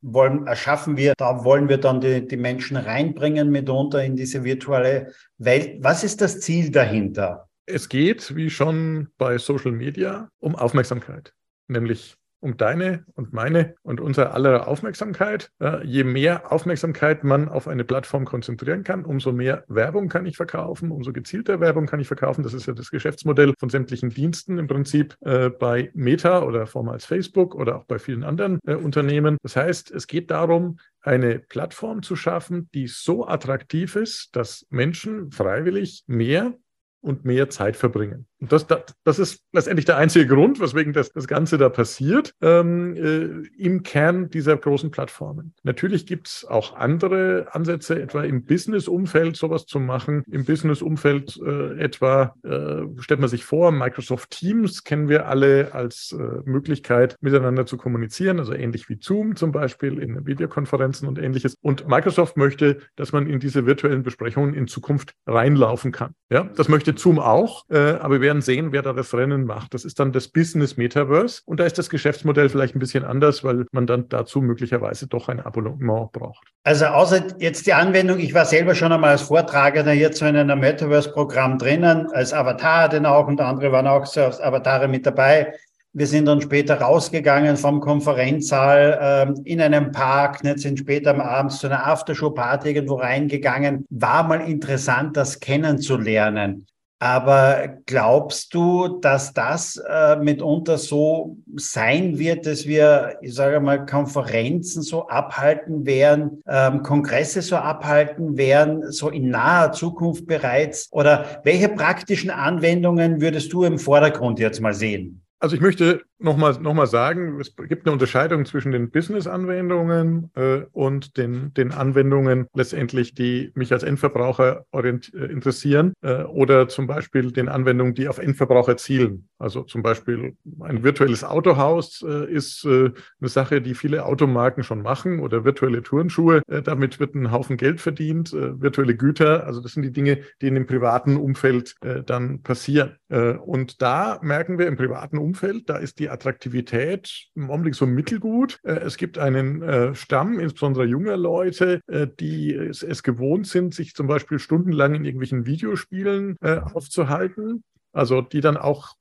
wollen, 0.00 0.46
erschaffen 0.46 0.96
wir, 0.96 1.12
da 1.18 1.44
wollen 1.44 1.68
wir 1.68 1.76
dann 1.76 2.00
die, 2.00 2.26
die 2.26 2.38
Menschen 2.38 2.78
reinbringen 2.78 3.50
mitunter 3.50 4.02
in 4.02 4.16
diese 4.16 4.42
virtuelle 4.42 5.12
Welt. 5.36 5.82
Was 5.82 6.02
ist 6.02 6.22
das 6.22 6.40
Ziel 6.40 6.70
dahinter? 6.70 7.48
Es 7.66 7.90
geht, 7.90 8.34
wie 8.34 8.48
schon 8.48 9.08
bei 9.18 9.36
Social 9.36 9.72
Media, 9.72 10.30
um 10.38 10.56
Aufmerksamkeit, 10.56 11.34
nämlich 11.68 12.16
um 12.40 12.56
deine 12.56 13.04
und 13.14 13.32
meine 13.32 13.74
und 13.82 14.00
unser 14.00 14.34
aller 14.34 14.66
Aufmerksamkeit. 14.66 15.50
Äh, 15.60 15.86
je 15.86 16.04
mehr 16.04 16.50
Aufmerksamkeit 16.52 17.22
man 17.22 17.48
auf 17.48 17.68
eine 17.68 17.84
Plattform 17.84 18.24
konzentrieren 18.24 18.82
kann, 18.82 19.04
umso 19.04 19.32
mehr 19.32 19.64
Werbung 19.68 20.08
kann 20.08 20.26
ich 20.26 20.36
verkaufen, 20.36 20.90
umso 20.90 21.12
gezielter 21.12 21.60
Werbung 21.60 21.86
kann 21.86 22.00
ich 22.00 22.08
verkaufen. 22.08 22.42
Das 22.42 22.54
ist 22.54 22.66
ja 22.66 22.72
das 22.72 22.90
Geschäftsmodell 22.90 23.54
von 23.58 23.68
sämtlichen 23.68 24.10
Diensten 24.10 24.58
im 24.58 24.66
Prinzip 24.66 25.16
äh, 25.20 25.50
bei 25.50 25.90
Meta 25.94 26.42
oder 26.42 26.66
vormals 26.66 27.04
Facebook 27.04 27.54
oder 27.54 27.76
auch 27.76 27.84
bei 27.84 27.98
vielen 27.98 28.24
anderen 28.24 28.58
äh, 28.66 28.74
Unternehmen. 28.74 29.36
Das 29.42 29.56
heißt, 29.56 29.90
es 29.90 30.06
geht 30.06 30.30
darum, 30.30 30.78
eine 31.02 31.38
Plattform 31.38 32.02
zu 32.02 32.16
schaffen, 32.16 32.70
die 32.74 32.86
so 32.86 33.26
attraktiv 33.26 33.96
ist, 33.96 34.34
dass 34.36 34.66
Menschen 34.70 35.30
freiwillig 35.30 36.04
mehr 36.06 36.54
und 37.00 37.24
mehr 37.24 37.48
Zeit 37.50 37.76
verbringen. 37.76 38.26
Und 38.40 38.52
das, 38.52 38.66
das, 38.66 38.82
das 39.04 39.18
ist 39.18 39.42
letztendlich 39.52 39.84
der 39.84 39.98
einzige 39.98 40.26
Grund, 40.26 40.60
weswegen 40.60 40.92
das, 40.92 41.12
das 41.12 41.26
Ganze 41.26 41.58
da 41.58 41.68
passiert, 41.68 42.32
ähm, 42.40 42.96
äh, 42.96 43.62
im 43.62 43.82
Kern 43.82 44.30
dieser 44.30 44.56
großen 44.56 44.90
Plattformen. 44.90 45.54
Natürlich 45.62 46.06
gibt 46.06 46.28
es 46.28 46.46
auch 46.48 46.74
andere 46.74 47.48
Ansätze, 47.52 48.00
etwa 48.00 48.24
im 48.24 48.44
Business-Umfeld 48.44 49.36
sowas 49.36 49.66
zu 49.66 49.78
machen. 49.78 50.22
Im 50.30 50.46
Business-Umfeld 50.46 51.38
äh, 51.44 51.78
etwa, 51.78 52.34
äh, 52.42 52.82
stellt 53.00 53.20
man 53.20 53.28
sich 53.28 53.44
vor, 53.44 53.72
Microsoft 53.72 54.30
Teams 54.30 54.84
kennen 54.84 55.08
wir 55.08 55.26
alle 55.26 55.74
als 55.74 56.16
äh, 56.18 56.48
Möglichkeit, 56.48 57.16
miteinander 57.20 57.66
zu 57.66 57.76
kommunizieren, 57.76 58.38
also 58.38 58.54
ähnlich 58.54 58.88
wie 58.88 58.98
Zoom 59.00 59.36
zum 59.36 59.52
Beispiel 59.52 59.98
in 59.98 60.26
Videokonferenzen 60.26 61.06
und 61.08 61.18
ähnliches. 61.18 61.56
Und 61.60 61.86
Microsoft 61.88 62.38
möchte, 62.38 62.78
dass 62.96 63.12
man 63.12 63.26
in 63.26 63.38
diese 63.38 63.66
virtuellen 63.66 64.02
Besprechungen 64.02 64.54
in 64.54 64.66
Zukunft 64.66 65.12
reinlaufen 65.26 65.92
kann. 65.92 66.14
Ja, 66.30 66.44
das 66.56 66.68
möchte 66.68 66.96
Zoom 66.96 67.18
auch, 67.18 67.64
äh, 67.68 67.78
aber 67.78 68.22
wir 68.22 68.29
werden 68.30 68.42
sehen, 68.42 68.70
wer 68.70 68.82
da 68.82 68.92
das 68.92 69.12
Rennen 69.12 69.44
macht. 69.44 69.74
Das 69.74 69.84
ist 69.84 69.98
dann 69.98 70.12
das 70.12 70.28
Business 70.28 70.76
Metaverse 70.76 71.42
und 71.46 71.58
da 71.58 71.64
ist 71.64 71.78
das 71.78 71.90
Geschäftsmodell 71.90 72.48
vielleicht 72.48 72.76
ein 72.76 72.78
bisschen 72.78 73.02
anders, 73.04 73.42
weil 73.42 73.66
man 73.72 73.88
dann 73.88 74.08
dazu 74.08 74.40
möglicherweise 74.40 75.08
doch 75.08 75.28
ein 75.28 75.40
Abonnement 75.40 76.12
braucht. 76.12 76.46
Also 76.62 76.86
außer 76.86 77.40
jetzt 77.40 77.66
die 77.66 77.72
Anwendung, 77.72 78.20
ich 78.20 78.32
war 78.32 78.44
selber 78.44 78.76
schon 78.76 78.92
einmal 78.92 79.10
als 79.10 79.22
Vortragender 79.22 79.92
jetzt 79.92 80.18
so 80.18 80.26
in 80.26 80.36
einem 80.36 80.60
Metaverse-Programm 80.60 81.58
drinnen, 81.58 82.06
als 82.12 82.32
Avatar 82.32 82.88
denn 82.88 83.04
auch 83.04 83.26
und 83.26 83.40
andere 83.40 83.72
waren 83.72 83.88
auch 83.88 84.06
so 84.06 84.20
als 84.20 84.40
Avatare 84.40 84.86
mit 84.86 85.04
dabei. 85.04 85.52
Wir 85.92 86.06
sind 86.06 86.26
dann 86.26 86.40
später 86.40 86.80
rausgegangen 86.80 87.56
vom 87.56 87.80
Konferenzsaal 87.80 89.34
äh, 89.44 89.50
in 89.50 89.60
einem 89.60 89.90
Park, 89.90 90.44
nicht, 90.44 90.60
sind 90.60 90.78
später 90.78 91.10
am 91.10 91.20
Abend 91.20 91.50
zu 91.50 91.66
einer 91.66 91.84
Aftershow-Party 91.84 92.68
irgendwo 92.68 92.94
reingegangen. 92.94 93.86
War 93.90 94.22
mal 94.22 94.40
interessant, 94.42 95.16
das 95.16 95.40
kennenzulernen. 95.40 96.68
Aber 97.02 97.78
glaubst 97.86 98.52
du, 98.52 99.00
dass 99.00 99.32
das 99.32 99.82
äh, 99.88 100.16
mitunter 100.16 100.76
so 100.76 101.38
sein 101.56 102.18
wird, 102.18 102.44
dass 102.44 102.66
wir, 102.66 103.16
ich 103.22 103.34
sage 103.34 103.58
mal, 103.60 103.86
Konferenzen 103.86 104.82
so 104.82 105.08
abhalten 105.08 105.86
werden, 105.86 106.42
ähm, 106.46 106.82
Kongresse 106.82 107.40
so 107.40 107.56
abhalten 107.56 108.36
werden, 108.36 108.92
so 108.92 109.08
in 109.08 109.30
naher 109.30 109.72
Zukunft 109.72 110.26
bereits? 110.26 110.88
Oder 110.92 111.40
welche 111.42 111.70
praktischen 111.70 112.28
Anwendungen 112.28 113.22
würdest 113.22 113.50
du 113.54 113.64
im 113.64 113.78
Vordergrund 113.78 114.38
jetzt 114.38 114.60
mal 114.60 114.74
sehen? 114.74 115.22
Also 115.42 115.56
ich 115.56 115.62
möchte 115.62 116.02
nochmal 116.18 116.60
noch 116.60 116.74
mal 116.74 116.86
sagen, 116.86 117.40
es 117.40 117.56
gibt 117.56 117.86
eine 117.86 117.94
Unterscheidung 117.94 118.44
zwischen 118.44 118.72
den 118.72 118.90
Business-Anwendungen 118.90 120.30
äh, 120.34 120.66
und 120.72 121.16
den, 121.16 121.54
den 121.54 121.72
Anwendungen 121.72 122.46
letztendlich, 122.54 123.14
die 123.14 123.50
mich 123.54 123.72
als 123.72 123.82
Endverbraucher 123.82 124.66
äh, 124.74 124.98
interessieren 125.32 125.94
äh, 126.02 126.24
oder 126.24 126.68
zum 126.68 126.86
Beispiel 126.86 127.32
den 127.32 127.48
Anwendungen, 127.48 127.94
die 127.94 128.08
auf 128.08 128.18
Endverbraucher 128.18 128.76
zielen. 128.76 129.29
Also 129.40 129.62
zum 129.62 129.82
Beispiel 129.82 130.36
ein 130.60 130.84
virtuelles 130.84 131.24
Autohaus 131.24 132.04
äh, 132.06 132.30
ist 132.30 132.64
äh, 132.64 132.90
eine 133.20 133.28
Sache, 133.28 133.60
die 133.60 133.74
viele 133.74 134.04
Automarken 134.04 134.62
schon 134.62 134.82
machen 134.82 135.20
oder 135.20 135.44
virtuelle 135.44 135.82
Turnschuhe. 135.82 136.42
Äh, 136.46 136.62
damit 136.62 137.00
wird 137.00 137.14
ein 137.14 137.32
Haufen 137.32 137.56
Geld 137.56 137.80
verdient, 137.80 138.32
virtuelle 138.32 138.96
Güter. 138.96 139.46
Also 139.46 139.60
das 139.60 139.72
sind 139.72 139.82
die 139.82 139.92
Dinge, 139.92 140.18
die 140.40 140.48
in 140.48 140.54
dem 140.54 140.66
privaten 140.66 141.16
Umfeld 141.16 141.74
dann 142.06 142.42
passieren. 142.42 142.96
und 143.08 143.82
da 143.82 144.18
merken 144.22 144.58
wir 144.58 144.66
im 144.66 144.76
privaten 144.76 145.18
Umfeld, 145.18 145.68
da 145.68 145.76
ist 145.76 145.98
die 145.98 146.08
Attraktivität 146.08 147.28
im 147.34 147.50
Augenblick 147.50 147.74
so 147.74 147.86
mittelgut. 147.86 148.58
Äh, 148.62 148.80
es 148.80 148.96
gibt 148.96 149.18
einen 149.18 149.62
äh, 149.62 149.94
Stamm, 149.94 150.38
insbesondere 150.38 150.84
junger 150.84 151.16
Leute, 151.16 151.80
äh, 151.86 152.06
die 152.18 152.52
es, 152.52 152.82
es, 152.82 153.02
gewohnt 153.02 153.46
sind, 153.46 153.74
sich 153.74 153.94
zum 153.94 154.06
Beispiel 154.06 154.38
stundenlang 154.38 154.94
in 154.94 155.04
irgendwelchen 155.04 155.46
Videospielen 155.46 156.36
aufzuhalten. 156.40 157.64
Also 157.92 158.20
die 158.20 158.40
dann 158.40 158.56
auch 158.56 158.94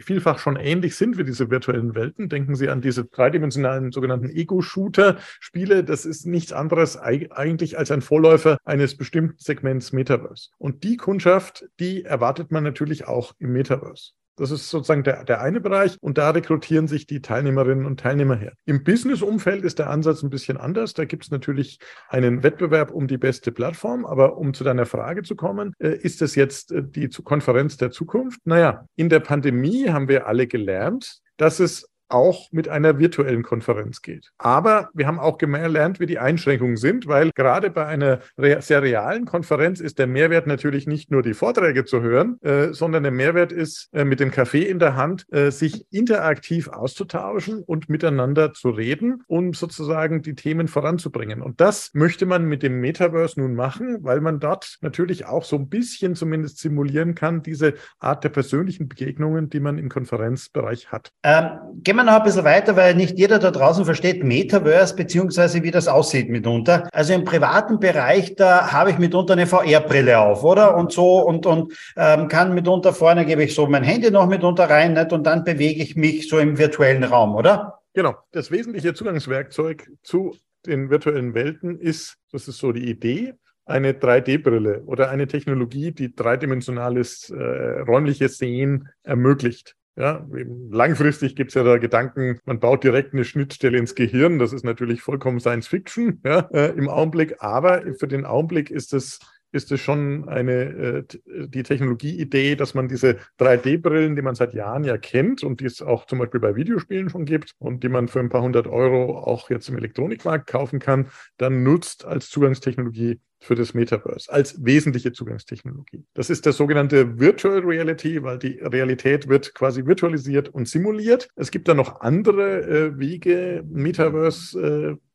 vielfach 0.00 0.38
schon 0.38 0.56
ähnlich 0.56 0.96
sind 0.96 1.18
wie 1.18 1.24
diese 1.24 1.50
virtuellen 1.50 1.94
Welten. 1.94 2.28
Denken 2.28 2.54
Sie 2.54 2.68
an 2.68 2.80
diese 2.80 3.04
dreidimensionalen 3.04 3.92
sogenannten 3.92 4.28
Ego-Shooter-Spiele. 4.28 5.84
Das 5.84 6.04
ist 6.04 6.26
nichts 6.26 6.52
anderes 6.52 6.96
eigentlich 6.96 7.78
als 7.78 7.90
ein 7.90 8.02
Vorläufer 8.02 8.58
eines 8.64 8.96
bestimmten 8.96 9.38
Segments 9.38 9.92
Metaverse. 9.92 10.50
Und 10.58 10.84
die 10.84 10.96
Kundschaft, 10.96 11.66
die 11.80 12.04
erwartet 12.04 12.50
man 12.50 12.64
natürlich 12.64 13.06
auch 13.06 13.32
im 13.38 13.52
Metaverse. 13.52 14.12
Das 14.38 14.50
ist 14.50 14.70
sozusagen 14.70 15.02
der, 15.02 15.24
der 15.24 15.40
eine 15.40 15.60
Bereich 15.60 15.96
und 16.00 16.16
da 16.16 16.30
rekrutieren 16.30 16.86
sich 16.86 17.06
die 17.06 17.20
Teilnehmerinnen 17.20 17.86
und 17.86 18.00
Teilnehmer 18.00 18.36
her. 18.36 18.52
Im 18.64 18.84
Business-Umfeld 18.84 19.64
ist 19.64 19.78
der 19.78 19.90
Ansatz 19.90 20.22
ein 20.22 20.30
bisschen 20.30 20.56
anders. 20.56 20.94
Da 20.94 21.04
gibt 21.04 21.24
es 21.24 21.30
natürlich 21.30 21.78
einen 22.08 22.42
Wettbewerb 22.42 22.90
um 22.90 23.08
die 23.08 23.18
beste 23.18 23.52
Plattform. 23.52 24.06
Aber 24.06 24.36
um 24.36 24.54
zu 24.54 24.64
deiner 24.64 24.86
Frage 24.86 25.22
zu 25.22 25.36
kommen, 25.36 25.74
äh, 25.78 25.88
ist 25.88 26.20
das 26.20 26.34
jetzt 26.34 26.72
äh, 26.72 26.82
die 26.82 27.08
Konferenz 27.08 27.76
der 27.76 27.90
Zukunft? 27.90 28.40
Naja, 28.44 28.86
in 28.96 29.08
der 29.08 29.20
Pandemie 29.20 29.88
haben 29.88 30.08
wir 30.08 30.26
alle 30.26 30.46
gelernt, 30.46 31.20
dass 31.36 31.60
es 31.60 31.88
auch 32.08 32.48
mit 32.52 32.68
einer 32.68 32.98
virtuellen 32.98 33.42
Konferenz 33.42 34.02
geht. 34.02 34.30
Aber 34.38 34.90
wir 34.94 35.06
haben 35.06 35.18
auch 35.18 35.38
gelernt, 35.38 36.00
wie 36.00 36.06
die 36.06 36.18
Einschränkungen 36.18 36.76
sind, 36.76 37.06
weil 37.06 37.30
gerade 37.34 37.70
bei 37.70 37.86
einer 37.86 38.20
sehr 38.36 38.82
realen 38.82 39.24
Konferenz 39.24 39.80
ist 39.80 39.98
der 39.98 40.06
Mehrwert 40.06 40.46
natürlich 40.46 40.86
nicht 40.86 41.10
nur 41.10 41.22
die 41.22 41.34
Vorträge 41.34 41.84
zu 41.84 42.02
hören, 42.02 42.40
äh, 42.42 42.72
sondern 42.72 43.02
der 43.02 43.12
Mehrwert 43.12 43.52
ist, 43.52 43.88
äh, 43.92 44.04
mit 44.04 44.20
dem 44.20 44.30
Kaffee 44.30 44.62
in 44.62 44.78
der 44.78 44.96
Hand 44.96 45.26
äh, 45.32 45.50
sich 45.50 45.86
interaktiv 45.90 46.68
auszutauschen 46.68 47.62
und 47.62 47.88
miteinander 47.88 48.52
zu 48.52 48.70
reden, 48.70 49.22
um 49.26 49.54
sozusagen 49.54 50.22
die 50.22 50.34
Themen 50.34 50.68
voranzubringen. 50.68 51.42
Und 51.42 51.60
das 51.60 51.90
möchte 51.94 52.26
man 52.26 52.44
mit 52.46 52.62
dem 52.62 52.80
Metaverse 52.80 53.40
nun 53.40 53.54
machen, 53.54 53.98
weil 54.02 54.20
man 54.20 54.40
dort 54.40 54.78
natürlich 54.80 55.26
auch 55.26 55.44
so 55.44 55.56
ein 55.56 55.68
bisschen 55.68 56.14
zumindest 56.14 56.58
simulieren 56.58 57.14
kann, 57.14 57.42
diese 57.42 57.74
Art 57.98 58.24
der 58.24 58.30
persönlichen 58.30 58.88
Begegnungen, 58.88 59.50
die 59.50 59.60
man 59.60 59.78
im 59.78 59.88
Konferenzbereich 59.88 60.90
hat. 60.92 61.12
Ähm, 61.22 61.50
wir 61.98 62.04
noch 62.04 62.14
ein 62.14 62.22
bisschen 62.22 62.44
weiter, 62.44 62.76
weil 62.76 62.94
nicht 62.94 63.18
jeder 63.18 63.38
da 63.38 63.50
draußen 63.50 63.84
versteht 63.84 64.24
Metaverse 64.24 64.94
beziehungsweise 64.94 65.62
wie 65.62 65.70
das 65.70 65.88
aussieht 65.88 66.30
mitunter. 66.30 66.88
Also 66.92 67.12
im 67.12 67.24
privaten 67.24 67.78
Bereich, 67.78 68.36
da 68.36 68.72
habe 68.72 68.90
ich 68.90 68.98
mitunter 68.98 69.34
eine 69.34 69.46
VR-Brille 69.46 70.18
auf, 70.18 70.44
oder? 70.44 70.76
Und 70.76 70.92
so 70.92 71.20
und, 71.20 71.46
und 71.46 71.74
ähm, 71.96 72.28
kann 72.28 72.54
mitunter 72.54 72.92
vorne 72.92 73.26
gebe 73.26 73.42
ich 73.42 73.54
so 73.54 73.66
mein 73.66 73.82
Handy 73.82 74.10
noch 74.10 74.28
mitunter 74.28 74.70
rein 74.70 74.94
nicht? 74.94 75.12
und 75.12 75.24
dann 75.24 75.44
bewege 75.44 75.82
ich 75.82 75.96
mich 75.96 76.28
so 76.28 76.38
im 76.38 76.58
virtuellen 76.58 77.04
Raum, 77.04 77.34
oder? 77.34 77.80
Genau. 77.94 78.16
Das 78.32 78.50
wesentliche 78.50 78.94
Zugangswerkzeug 78.94 79.90
zu 80.02 80.36
den 80.66 80.90
virtuellen 80.90 81.34
Welten 81.34 81.78
ist, 81.78 82.16
das 82.32 82.48
ist 82.48 82.58
so 82.58 82.72
die 82.72 82.88
Idee, 82.88 83.34
eine 83.64 83.92
3D-Brille 83.92 84.82
oder 84.86 85.10
eine 85.10 85.26
Technologie, 85.26 85.92
die 85.92 86.14
dreidimensionales 86.14 87.30
äh, 87.30 87.80
räumliches 87.80 88.38
Sehen 88.38 88.88
ermöglicht. 89.02 89.74
Ja, 89.98 90.24
langfristig 90.70 91.34
gibt 91.34 91.50
es 91.50 91.54
ja 91.54 91.64
da 91.64 91.76
Gedanken, 91.78 92.38
man 92.44 92.60
baut 92.60 92.84
direkt 92.84 93.14
eine 93.14 93.24
Schnittstelle 93.24 93.78
ins 93.78 93.96
Gehirn. 93.96 94.38
Das 94.38 94.52
ist 94.52 94.64
natürlich 94.64 95.02
vollkommen 95.02 95.40
Science 95.40 95.66
Fiction 95.66 96.20
ja, 96.24 96.48
äh, 96.52 96.68
im 96.76 96.88
Augenblick. 96.88 97.36
Aber 97.40 97.82
für 97.98 98.06
den 98.06 98.24
Augenblick 98.24 98.70
ist 98.70 98.94
es 98.94 99.18
ist 99.52 99.72
es 99.72 99.80
schon 99.80 100.28
eine, 100.28 100.52
äh, 100.52 101.04
die 101.48 101.62
Technologieidee, 101.62 102.56
dass 102.56 102.74
man 102.74 102.88
diese 102.88 103.16
3D-Brillen, 103.38 104.16
die 104.16 104.22
man 104.22 104.34
seit 104.34 104.54
Jahren 104.54 104.84
ja 104.84 104.98
kennt 104.98 105.42
und 105.42 105.60
die 105.60 105.66
es 105.66 105.82
auch 105.82 106.06
zum 106.06 106.18
Beispiel 106.18 106.40
bei 106.40 106.56
Videospielen 106.56 107.10
schon 107.10 107.24
gibt 107.24 107.52
und 107.58 107.82
die 107.82 107.88
man 107.88 108.08
für 108.08 108.20
ein 108.20 108.28
paar 108.28 108.42
hundert 108.42 108.66
Euro 108.66 109.18
auch 109.18 109.50
jetzt 109.50 109.68
im 109.68 109.76
Elektronikmarkt 109.76 110.46
kaufen 110.46 110.78
kann, 110.78 111.08
dann 111.36 111.62
nutzt 111.62 112.04
als 112.04 112.30
Zugangstechnologie 112.30 113.20
für 113.40 113.54
das 113.54 113.72
Metaverse 113.74 114.32
als 114.32 114.64
wesentliche 114.64 115.12
Zugangstechnologie. 115.12 116.04
Das 116.14 116.28
ist 116.28 116.44
der 116.44 116.52
sogenannte 116.52 117.18
Virtual 117.18 117.60
Reality, 117.60 118.22
weil 118.22 118.38
die 118.38 118.58
Realität 118.60 119.28
wird 119.28 119.54
quasi 119.54 119.86
virtualisiert 119.86 120.48
und 120.48 120.68
simuliert. 120.68 121.28
Es 121.36 121.50
gibt 121.50 121.68
da 121.68 121.74
noch 121.74 122.00
andere 122.00 122.62
äh, 122.62 122.98
Wege, 122.98 123.64
Metaverse 123.68 124.96
äh, 124.98 125.07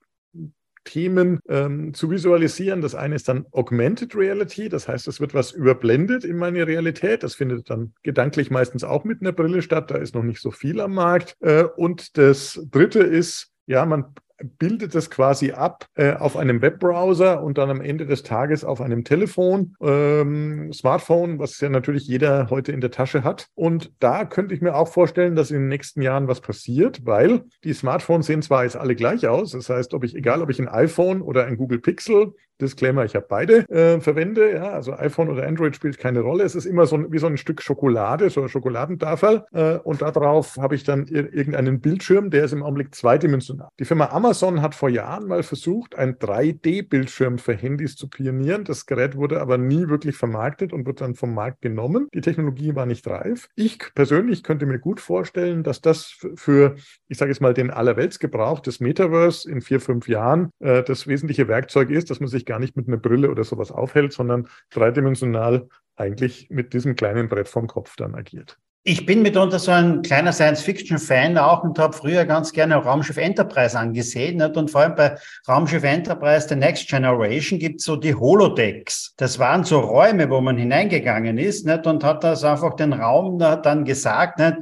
Themen 0.83 1.39
ähm, 1.47 1.93
zu 1.93 2.09
visualisieren. 2.09 2.81
Das 2.81 2.95
eine 2.95 3.15
ist 3.15 3.27
dann 3.27 3.45
Augmented 3.51 4.15
Reality, 4.15 4.69
das 4.69 4.87
heißt, 4.87 5.07
es 5.07 5.19
wird 5.19 5.33
was 5.33 5.51
überblendet 5.51 6.25
in 6.25 6.37
meine 6.37 6.67
Realität. 6.67 7.23
Das 7.23 7.35
findet 7.35 7.69
dann 7.69 7.93
gedanklich 8.03 8.51
meistens 8.51 8.83
auch 8.83 9.03
mit 9.03 9.21
einer 9.21 9.31
Brille 9.31 9.61
statt. 9.61 9.91
Da 9.91 9.95
ist 9.95 10.15
noch 10.15 10.23
nicht 10.23 10.41
so 10.41 10.51
viel 10.51 10.79
am 10.79 10.93
Markt. 10.93 11.35
Äh, 11.41 11.63
und 11.63 12.17
das 12.17 12.61
dritte 12.71 12.99
ist, 12.99 13.51
ja, 13.65 13.85
man 13.85 14.13
bildet 14.43 14.95
es 14.95 15.09
quasi 15.09 15.51
ab 15.51 15.85
äh, 15.95 16.13
auf 16.13 16.37
einem 16.37 16.61
Webbrowser 16.61 17.43
und 17.43 17.57
dann 17.57 17.69
am 17.69 17.81
Ende 17.81 18.05
des 18.05 18.23
Tages 18.23 18.63
auf 18.63 18.81
einem 18.81 19.03
Telefon, 19.03 19.75
ähm, 19.81 20.71
Smartphone, 20.73 21.39
was 21.39 21.59
ja 21.59 21.69
natürlich 21.69 22.07
jeder 22.07 22.49
heute 22.49 22.71
in 22.71 22.81
der 22.81 22.91
Tasche 22.91 23.23
hat. 23.23 23.47
Und 23.55 23.91
da 23.99 24.25
könnte 24.25 24.53
ich 24.53 24.61
mir 24.61 24.75
auch 24.75 24.87
vorstellen, 24.87 25.35
dass 25.35 25.51
in 25.51 25.61
den 25.61 25.67
nächsten 25.69 26.01
Jahren 26.01 26.27
was 26.27 26.41
passiert, 26.41 27.05
weil 27.05 27.43
die 27.63 27.73
Smartphones 27.73 28.27
sehen 28.27 28.41
zwar 28.41 28.63
jetzt 28.63 28.75
alle 28.75 28.95
gleich 28.95 29.27
aus. 29.27 29.51
Das 29.51 29.69
heißt, 29.69 29.93
ob 29.93 30.03
ich, 30.03 30.15
egal 30.15 30.41
ob 30.41 30.49
ich 30.49 30.59
ein 30.59 30.67
iPhone 30.67 31.21
oder 31.21 31.45
ein 31.45 31.57
Google 31.57 31.79
Pixel 31.79 32.33
Disclaimer, 32.63 33.05
ich 33.05 33.15
habe 33.15 33.25
beide 33.29 33.69
äh, 33.69 33.99
verwende, 33.99 34.53
ja, 34.53 34.71
also 34.71 34.93
iPhone 34.93 35.29
oder 35.29 35.47
Android 35.47 35.75
spielt 35.75 35.97
keine 35.97 36.21
Rolle. 36.21 36.43
Es 36.43 36.55
ist 36.55 36.65
immer 36.65 36.85
so 36.85 36.95
ein, 36.95 37.11
wie 37.11 37.19
so 37.19 37.27
ein 37.27 37.37
Stück 37.37 37.61
Schokolade, 37.61 38.29
so 38.29 38.41
ein 38.41 38.49
Schokoladentafel 38.49 39.45
äh, 39.51 39.75
und 39.77 40.01
darauf 40.01 40.57
habe 40.57 40.75
ich 40.75 40.83
dann 40.83 41.07
ir 41.07 41.33
irgendeinen 41.33 41.81
Bildschirm, 41.81 42.29
der 42.29 42.45
ist 42.45 42.53
im 42.53 42.63
Augenblick 42.63 42.95
zweidimensional. 42.95 43.69
Die 43.79 43.85
Firma 43.85 44.09
Amazon 44.09 44.61
hat 44.61 44.75
vor 44.75 44.89
Jahren 44.89 45.27
mal 45.27 45.43
versucht, 45.43 45.95
ein 45.95 46.15
3D-Bildschirm 46.15 47.37
für 47.37 47.53
Handys 47.53 47.95
zu 47.95 48.09
pionieren. 48.09 48.63
Das 48.63 48.85
Gerät 48.85 49.15
wurde 49.15 49.41
aber 49.41 49.57
nie 49.57 49.87
wirklich 49.89 50.15
vermarktet 50.15 50.73
und 50.73 50.85
wird 50.85 51.01
dann 51.01 51.15
vom 51.15 51.33
Markt 51.33 51.61
genommen. 51.61 52.07
Die 52.13 52.21
Technologie 52.21 52.75
war 52.75 52.85
nicht 52.85 53.07
reif. 53.07 53.49
Ich 53.55 53.79
persönlich 53.93 54.43
könnte 54.43 54.65
mir 54.65 54.79
gut 54.79 54.99
vorstellen, 54.99 55.63
dass 55.63 55.81
das 55.81 56.15
für, 56.35 56.75
ich 57.07 57.17
sage 57.17 57.31
jetzt 57.31 57.41
mal, 57.41 57.53
den 57.53 57.71
Allerweltsgebrauch 57.71 58.59
des 58.59 58.79
Metaverse 58.79 59.49
in 59.49 59.61
vier, 59.61 59.79
fünf 59.79 60.07
Jahren 60.07 60.49
äh, 60.59 60.83
das 60.83 61.07
wesentliche 61.07 61.47
Werkzeug 61.47 61.89
ist, 61.89 62.09
dass 62.09 62.19
man 62.19 62.29
sich 62.29 62.45
gar 62.53 62.59
nicht 62.59 62.77
mit 62.77 62.87
einer 62.87 62.97
Brille 62.97 63.31
oder 63.31 63.43
sowas 63.43 63.71
aufhält, 63.71 64.13
sondern 64.13 64.47
dreidimensional 64.69 65.67
eigentlich 65.95 66.51
mit 66.51 66.73
diesem 66.73 66.95
kleinen 66.95 67.27
Brett 67.27 67.47
vom 67.47 67.65
Kopf 67.65 67.95
dann 67.95 68.13
agiert. 68.13 68.59
Ich 68.83 69.07
bin 69.07 69.23
mitunter 69.23 69.57
so 69.57 69.71
ein 69.71 70.03
kleiner 70.03 70.31
Science-Fiction-Fan 70.31 71.35
auch 71.39 71.63
und 71.63 71.79
habe 71.79 71.93
früher 71.93 72.25
ganz 72.25 72.51
gerne 72.51 72.75
Raumschiff 72.75 73.17
Enterprise 73.17 73.79
angesehen. 73.79 74.37
Nicht? 74.37 74.55
Und 74.55 74.69
vor 74.69 74.81
allem 74.81 74.93
bei 74.93 75.15
Raumschiff 75.47 75.83
Enterprise, 75.83 76.47
The 76.47 76.55
Next 76.55 76.87
Generation, 76.87 77.57
gibt 77.57 77.79
es 77.79 77.85
so 77.85 77.95
die 77.95 78.13
Holodecks. 78.13 79.15
Das 79.17 79.39
waren 79.39 79.63
so 79.63 79.79
Räume, 79.79 80.29
wo 80.29 80.39
man 80.39 80.57
hineingegangen 80.57 81.39
ist 81.39 81.65
nicht? 81.65 81.87
und 81.87 82.03
hat 82.03 82.23
das 82.23 82.43
einfach 82.43 82.75
den 82.75 82.93
Raum 82.93 83.39
dann 83.39 83.83
gesagt, 83.83 84.37
nicht? 84.37 84.57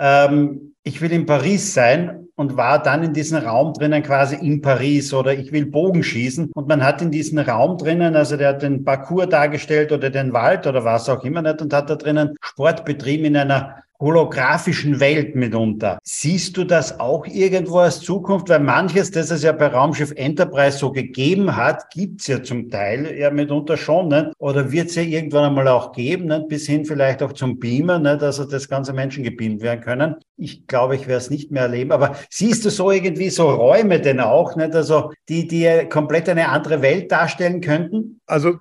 Ähm, 0.00 0.74
ich 0.82 1.00
will 1.00 1.12
in 1.12 1.26
Paris 1.26 1.74
sein 1.74 2.25
und 2.36 2.56
war 2.56 2.82
dann 2.82 3.02
in 3.02 3.12
diesem 3.14 3.38
Raum 3.38 3.72
drinnen 3.72 4.02
quasi 4.02 4.36
in 4.36 4.60
Paris 4.60 5.12
oder 5.12 5.34
ich 5.34 5.52
will 5.52 5.66
Bogen 5.66 6.02
schießen. 6.02 6.50
Und 6.54 6.68
man 6.68 6.84
hat 6.84 7.00
in 7.00 7.10
diesem 7.10 7.38
Raum 7.38 7.78
drinnen, 7.78 8.14
also 8.14 8.36
der 8.36 8.50
hat 8.50 8.62
den 8.62 8.84
Parcours 8.84 9.28
dargestellt 9.30 9.90
oder 9.90 10.10
den 10.10 10.32
Wald 10.32 10.66
oder 10.66 10.84
was 10.84 11.08
auch 11.08 11.24
immer 11.24 11.42
nicht 11.42 11.62
und 11.62 11.72
hat 11.72 11.88
da 11.90 11.96
drinnen 11.96 12.36
Sport 12.42 12.84
betrieben 12.84 13.24
in 13.24 13.36
einer 13.36 13.82
holographischen 14.00 15.00
Welt 15.00 15.34
mitunter. 15.34 15.98
Siehst 16.02 16.56
du 16.56 16.64
das 16.64 17.00
auch 17.00 17.26
irgendwo 17.26 17.78
als 17.78 18.00
Zukunft? 18.00 18.48
Weil 18.48 18.60
manches, 18.60 19.10
das 19.10 19.30
es 19.30 19.42
ja 19.42 19.52
bei 19.52 19.68
Raumschiff 19.68 20.12
Enterprise 20.16 20.78
so 20.78 20.92
gegeben 20.92 21.56
hat, 21.56 21.90
gibt's 21.90 22.26
ja 22.26 22.42
zum 22.42 22.70
Teil 22.70 23.16
ja 23.16 23.30
mitunter 23.30 23.76
schon, 23.76 24.08
nicht? 24.08 24.32
oder 24.38 24.70
wird 24.72 24.88
es 24.88 24.96
ja 24.96 25.02
irgendwann 25.02 25.44
einmal 25.44 25.68
auch 25.68 25.92
geben, 25.92 26.26
nicht? 26.26 26.48
bis 26.48 26.66
hin 26.66 26.84
vielleicht 26.84 27.22
auch 27.22 27.32
zum 27.32 27.58
Beamer, 27.58 27.98
nicht? 27.98 28.22
also 28.22 28.44
dass 28.44 28.68
ganze 28.68 28.92
Menschen 28.92 29.24
gebeamt 29.24 29.62
werden 29.62 29.80
können. 29.80 30.16
Ich 30.36 30.66
glaube, 30.66 30.96
ich 30.96 31.06
werde 31.06 31.18
es 31.18 31.30
nicht 31.30 31.50
mehr 31.50 31.62
erleben. 31.62 31.92
Aber 31.92 32.16
siehst 32.28 32.64
du 32.64 32.70
so 32.70 32.90
irgendwie 32.90 33.30
so 33.30 33.48
Räume 33.48 34.00
denn 34.00 34.20
auch, 34.20 34.56
nicht? 34.56 34.74
also 34.74 35.12
die, 35.28 35.46
die 35.46 35.86
komplett 35.88 36.28
eine 36.28 36.50
andere 36.50 36.82
Welt 36.82 37.10
darstellen 37.10 37.60
könnten? 37.60 38.20
Also 38.26 38.58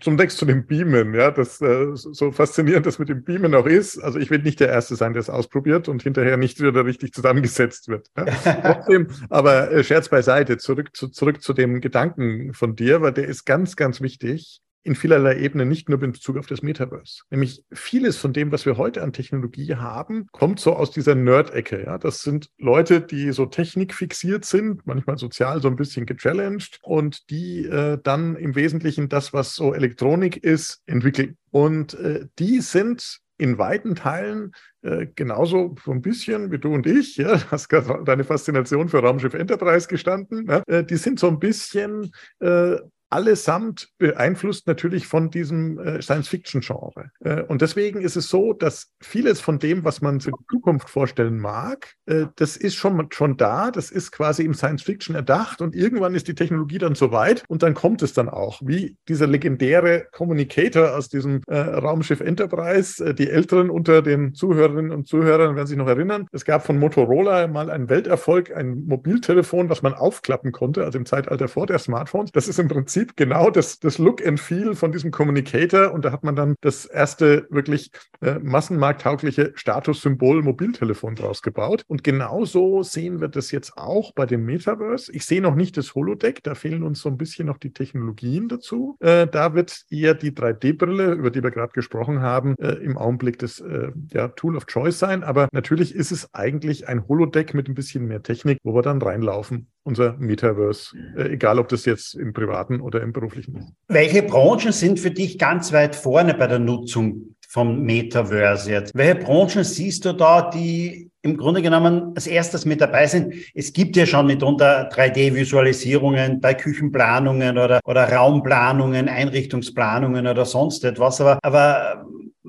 zum 0.00 0.18
Text 0.18 0.38
zu 0.38 0.44
dem 0.44 0.66
Beamen, 0.66 1.14
ja, 1.14 1.30
das 1.30 1.60
äh, 1.60 1.86
so 1.94 2.30
faszinierend 2.30 2.86
das 2.86 2.98
mit 2.98 3.08
dem 3.08 3.24
Beamen 3.24 3.54
auch 3.54 3.66
ist. 3.66 3.98
Also 3.98 4.18
ich 4.18 4.30
will 4.30 4.40
nicht 4.40 4.60
der 4.60 4.68
Erste 4.76 4.94
sein, 4.94 5.14
der 5.14 5.20
es 5.20 5.30
ausprobiert 5.30 5.88
und 5.88 6.02
hinterher 6.02 6.36
nicht 6.36 6.60
wieder 6.60 6.84
richtig 6.84 7.14
zusammengesetzt 7.14 7.88
wird. 7.88 8.10
Trotzdem, 8.14 9.08
aber 9.30 9.72
äh, 9.72 9.82
Scherz 9.82 10.10
beiseite, 10.10 10.58
zurück 10.58 10.94
zu, 10.94 11.08
zurück 11.08 11.42
zu 11.42 11.54
dem 11.54 11.80
Gedanken 11.80 12.52
von 12.52 12.76
dir, 12.76 13.00
weil 13.00 13.12
der 13.12 13.26
ist 13.26 13.46
ganz, 13.46 13.74
ganz 13.74 14.02
wichtig 14.02 14.60
in 14.86 14.94
vielerlei 14.94 15.38
Ebenen, 15.38 15.68
nicht 15.68 15.88
nur 15.88 16.00
in 16.00 16.12
Bezug 16.12 16.36
auf 16.36 16.46
das 16.46 16.62
Metaverse. 16.62 17.22
Nämlich 17.30 17.64
vieles 17.72 18.16
von 18.18 18.32
dem, 18.32 18.52
was 18.52 18.66
wir 18.66 18.76
heute 18.76 19.02
an 19.02 19.12
Technologie 19.12 19.74
haben, 19.74 20.28
kommt 20.30 20.60
so 20.60 20.74
aus 20.74 20.92
dieser 20.92 21.16
Nerd-Ecke. 21.16 21.82
Ja? 21.84 21.98
Das 21.98 22.18
sind 22.18 22.50
Leute, 22.56 23.00
die 23.00 23.32
so 23.32 23.46
technikfixiert 23.46 24.44
sind, 24.44 24.86
manchmal 24.86 25.18
sozial 25.18 25.60
so 25.60 25.66
ein 25.66 25.74
bisschen 25.74 26.06
gechallenged 26.06 26.78
und 26.82 27.30
die 27.30 27.64
äh, 27.64 27.98
dann 28.00 28.36
im 28.36 28.54
Wesentlichen 28.54 29.08
das, 29.08 29.32
was 29.32 29.56
so 29.56 29.74
Elektronik 29.74 30.36
ist, 30.36 30.82
entwickeln. 30.86 31.36
Und 31.50 31.94
äh, 31.94 32.26
die 32.38 32.60
sind 32.60 33.22
in 33.38 33.58
weiten 33.58 33.94
Teilen 33.94 34.52
äh, 34.82 35.06
genauso 35.14 35.74
so 35.84 35.92
ein 35.92 36.02
bisschen 36.02 36.50
wie 36.50 36.58
du 36.58 36.74
und 36.74 36.86
ich, 36.86 37.16
ja, 37.16 37.40
hast 37.50 37.68
gerade 37.68 38.02
deine 38.04 38.24
Faszination 38.24 38.88
für 38.88 38.98
Raumschiff 38.98 39.34
Enterprise 39.34 39.88
gestanden, 39.88 40.44
ne? 40.44 40.62
äh, 40.66 40.84
die 40.84 40.96
sind 40.96 41.18
so 41.18 41.28
ein 41.28 41.38
bisschen 41.38 42.10
äh, 42.40 42.76
allesamt 43.10 43.88
beeinflusst 43.98 44.66
natürlich 44.66 45.06
von 45.06 45.30
diesem 45.30 45.78
äh, 45.78 46.02
Science-Fiction-Genre. 46.02 47.10
Äh, 47.20 47.42
und 47.42 47.62
deswegen 47.62 48.00
ist 48.00 48.16
es 48.16 48.28
so, 48.28 48.52
dass 48.52 48.90
vieles 49.00 49.40
von 49.40 49.58
dem, 49.58 49.84
was 49.84 50.00
man 50.00 50.20
für 50.20 50.32
die 50.32 50.46
Zukunft 50.50 50.90
vorstellen 50.90 51.38
mag, 51.38 51.94
äh, 52.06 52.26
das 52.36 52.56
ist 52.56 52.74
schon, 52.74 53.06
schon 53.12 53.36
da, 53.36 53.70
das 53.70 53.90
ist 53.90 54.10
quasi 54.10 54.42
im 54.44 54.54
Science-Fiction 54.54 55.14
erdacht 55.14 55.62
und 55.62 55.76
irgendwann 55.76 56.14
ist 56.14 56.26
die 56.26 56.34
Technologie 56.34 56.78
dann 56.78 56.94
so 56.94 57.12
weit 57.12 57.44
und 57.48 57.62
dann 57.62 57.74
kommt 57.74 58.02
es 58.02 58.12
dann 58.12 58.28
auch, 58.28 58.60
wie 58.64 58.96
dieser 59.08 59.26
legendäre 59.26 60.06
Communicator 60.12 60.96
aus 60.96 61.08
diesem 61.08 61.42
Raumschiff 61.48 62.20
Enterprise. 62.20 63.14
Die 63.14 63.30
Älteren 63.30 63.70
unter 63.70 64.02
den 64.02 64.34
Zuhörerinnen 64.34 64.90
und 64.90 65.06
Zuhörern 65.06 65.54
werden 65.56 65.66
sich 65.66 65.76
noch 65.76 65.88
erinnern, 65.88 66.26
es 66.32 66.44
gab 66.44 66.64
von 66.64 66.78
Motorola 66.78 67.46
mal 67.46 67.70
einen 67.70 67.88
Welterfolg, 67.88 68.54
ein 68.54 68.84
Mobiltelefon, 68.86 69.68
was 69.68 69.82
man 69.82 69.94
aufklappen 69.94 70.52
konnte, 70.52 70.84
also 70.84 70.98
im 70.98 71.06
Zeitalter 71.06 71.48
vor 71.48 71.66
der 71.66 71.78
Smartphones. 71.78 72.32
Das 72.32 72.48
ist 72.48 72.58
im 72.58 72.68
Prinzip 72.68 72.95
Prinzip 72.96 73.14
genau 73.14 73.50
das, 73.50 73.78
das 73.78 73.98
Look 73.98 74.26
and 74.26 74.40
Feel 74.40 74.74
von 74.74 74.90
diesem 74.90 75.10
Communicator 75.10 75.92
und 75.92 76.06
da 76.06 76.12
hat 76.12 76.24
man 76.24 76.34
dann 76.34 76.54
das 76.62 76.86
erste 76.86 77.46
wirklich 77.50 77.90
äh, 78.22 78.38
massenmarkttaugliche 78.38 79.52
Statussymbol 79.54 80.40
Mobiltelefon 80.40 81.14
draus 81.14 81.42
gebaut. 81.42 81.82
Und 81.88 82.04
genauso 82.04 82.82
sehen 82.82 83.20
wir 83.20 83.28
das 83.28 83.50
jetzt 83.50 83.76
auch 83.76 84.14
bei 84.14 84.24
dem 84.24 84.46
Metaverse. 84.46 85.12
Ich 85.12 85.26
sehe 85.26 85.42
noch 85.42 85.56
nicht 85.56 85.76
das 85.76 85.94
Holodeck, 85.94 86.42
da 86.42 86.54
fehlen 86.54 86.82
uns 86.82 87.00
so 87.00 87.10
ein 87.10 87.18
bisschen 87.18 87.48
noch 87.48 87.58
die 87.58 87.74
Technologien 87.74 88.48
dazu. 88.48 88.96
Äh, 89.00 89.26
da 89.26 89.52
wird 89.52 89.82
eher 89.90 90.14
die 90.14 90.30
3D-Brille, 90.30 91.12
über 91.12 91.30
die 91.30 91.42
wir 91.42 91.50
gerade 91.50 91.74
gesprochen 91.74 92.22
haben, 92.22 92.56
äh, 92.58 92.76
im 92.76 92.96
Augenblick 92.96 93.38
das 93.38 93.60
äh, 93.60 93.92
ja, 94.10 94.28
Tool 94.28 94.56
of 94.56 94.64
Choice 94.64 94.98
sein. 94.98 95.22
Aber 95.22 95.48
natürlich 95.52 95.94
ist 95.94 96.12
es 96.12 96.32
eigentlich 96.32 96.88
ein 96.88 97.06
Holodeck 97.06 97.52
mit 97.52 97.68
ein 97.68 97.74
bisschen 97.74 98.06
mehr 98.06 98.22
Technik, 98.22 98.58
wo 98.62 98.74
wir 98.74 98.80
dann 98.80 99.02
reinlaufen 99.02 99.68
unser 99.86 100.14
Metaverse, 100.18 100.96
äh, 101.16 101.32
egal 101.34 101.58
ob 101.58 101.68
das 101.68 101.84
jetzt 101.84 102.14
im 102.14 102.32
privaten 102.32 102.80
oder 102.80 103.00
im 103.02 103.12
beruflichen 103.12 103.56
ist. 103.56 103.72
Welche 103.88 104.22
Branchen 104.22 104.72
sind 104.72 104.98
für 104.98 105.12
dich 105.12 105.38
ganz 105.38 105.72
weit 105.72 105.94
vorne 105.94 106.34
bei 106.34 106.48
der 106.48 106.58
Nutzung 106.58 107.36
vom 107.48 107.82
Metaverse 107.82 108.70
jetzt? 108.70 108.92
Welche 108.94 109.14
Branchen 109.14 109.62
siehst 109.62 110.04
du 110.04 110.12
da, 110.12 110.50
die 110.50 111.10
im 111.22 111.36
Grunde 111.36 111.62
genommen 111.62 112.12
als 112.16 112.26
erstes 112.26 112.64
mit 112.64 112.80
dabei 112.80 113.06
sind? 113.06 113.34
Es 113.54 113.72
gibt 113.72 113.96
ja 113.96 114.06
schon 114.06 114.26
mitunter 114.26 114.90
3D-Visualisierungen 114.90 116.40
bei 116.40 116.54
Küchenplanungen 116.54 117.56
oder, 117.56 117.80
oder 117.84 118.12
Raumplanungen, 118.12 119.08
Einrichtungsplanungen 119.08 120.26
oder 120.26 120.44
sonst 120.44 120.84
etwas, 120.84 121.20
aber, 121.20 121.38
aber 121.42 122.04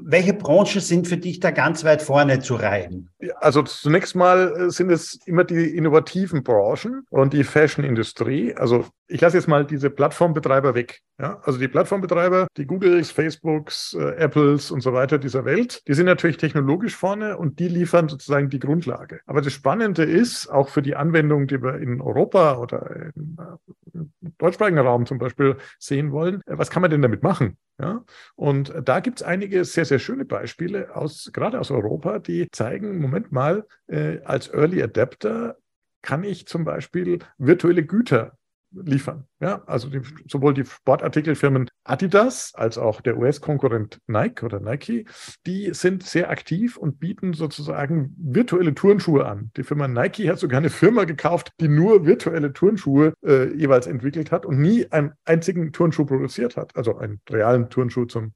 welche 0.09 0.33
Branchen 0.33 0.79
sind 0.79 1.05
für 1.05 1.17
dich 1.17 1.41
da 1.41 1.51
ganz 1.51 1.83
weit 1.83 2.01
vorne 2.01 2.39
zu 2.39 2.55
reihen? 2.55 3.09
Also 3.41 3.61
zunächst 3.63 4.15
mal 4.15 4.53
äh, 4.55 4.69
sind 4.69 4.89
es 4.89 5.19
immer 5.25 5.43
die 5.43 5.75
innovativen 5.75 6.43
Branchen 6.43 7.05
und 7.09 7.33
die 7.33 7.43
Fashion-Industrie. 7.43 8.55
Also 8.55 8.85
ich 9.07 9.21
lasse 9.21 9.37
jetzt 9.37 9.47
mal 9.47 9.65
diese 9.65 9.89
Plattformbetreiber 9.89 10.75
weg. 10.75 11.01
Ja? 11.19 11.39
Also 11.43 11.59
die 11.59 11.67
Plattformbetreiber, 11.67 12.47
die 12.57 12.65
Googles, 12.65 13.11
Facebooks, 13.11 13.93
äh, 13.93 14.15
Apples 14.15 14.71
und 14.71 14.81
so 14.81 14.93
weiter 14.93 15.17
dieser 15.17 15.45
Welt, 15.45 15.87
die 15.87 15.93
sind 15.93 16.05
natürlich 16.05 16.37
technologisch 16.37 16.95
vorne 16.95 17.37
und 17.37 17.59
die 17.59 17.69
liefern 17.69 18.09
sozusagen 18.09 18.49
die 18.49 18.59
Grundlage. 18.59 19.21
Aber 19.25 19.41
das 19.41 19.53
Spannende 19.53 20.03
ist, 20.03 20.47
auch 20.47 20.69
für 20.69 20.81
die 20.81 20.95
Anwendung, 20.95 21.47
die 21.47 21.61
wir 21.61 21.75
in 21.75 22.01
Europa 22.01 22.57
oder 22.57 23.11
im 23.15 23.37
äh, 23.39 24.29
deutschsprachigen 24.37 24.79
Raum 24.79 25.05
zum 25.05 25.17
Beispiel 25.17 25.57
sehen 25.79 26.11
wollen, 26.11 26.41
äh, 26.45 26.57
was 26.57 26.69
kann 26.69 26.81
man 26.81 26.91
denn 26.91 27.01
damit 27.01 27.23
machen? 27.23 27.57
Ja? 27.79 28.03
Und 28.35 28.73
da 28.83 28.99
gibt 28.99 29.21
es 29.21 29.25
einige 29.25 29.63
sehr, 29.63 29.85
sehr 29.85 29.99
schöne 29.99 30.25
Beispiele 30.25 30.95
aus, 30.95 31.31
gerade 31.33 31.59
aus 31.59 31.71
Europa, 31.71 32.19
die 32.19 32.49
zeigen, 32.51 32.99
Moment 32.99 33.31
mal, 33.31 33.65
äh, 33.87 34.19
als 34.25 34.53
Early 34.53 34.83
Adapter 34.83 35.57
kann 36.01 36.23
ich 36.23 36.47
zum 36.47 36.63
Beispiel 36.63 37.19
virtuelle 37.37 37.83
Güter 37.83 38.37
liefern. 38.83 39.25
Ja, 39.39 39.63
also 39.65 39.89
die, 39.89 40.01
sowohl 40.27 40.53
die 40.53 40.65
Sportartikelfirmen 40.65 41.69
Adidas 41.83 42.53
als 42.55 42.77
auch 42.77 43.01
der 43.01 43.17
US-Konkurrent 43.17 43.99
Nike 44.07 44.43
oder 44.43 44.59
Nike, 44.59 45.05
die 45.45 45.73
sind 45.73 46.03
sehr 46.03 46.29
aktiv 46.29 46.77
und 46.77 46.99
bieten 46.99 47.33
sozusagen 47.33 48.15
virtuelle 48.17 48.73
Turnschuhe 48.73 49.25
an. 49.25 49.51
Die 49.57 49.63
Firma 49.63 49.87
Nike 49.87 50.29
hat 50.29 50.39
sogar 50.39 50.59
eine 50.59 50.69
Firma 50.69 51.03
gekauft, 51.05 51.51
die 51.59 51.67
nur 51.67 52.05
virtuelle 52.05 52.53
Turnschuhe 52.53 53.13
äh, 53.25 53.53
jeweils 53.53 53.87
entwickelt 53.87 54.31
hat 54.31 54.45
und 54.45 54.59
nie 54.59 54.91
einen 54.91 55.13
einzigen 55.25 55.71
Turnschuh 55.71 56.05
produziert 56.05 56.57
hat, 56.57 56.75
also 56.75 56.97
einen 56.97 57.21
realen 57.29 57.69
Turnschuh 57.69 58.05
zum 58.05 58.33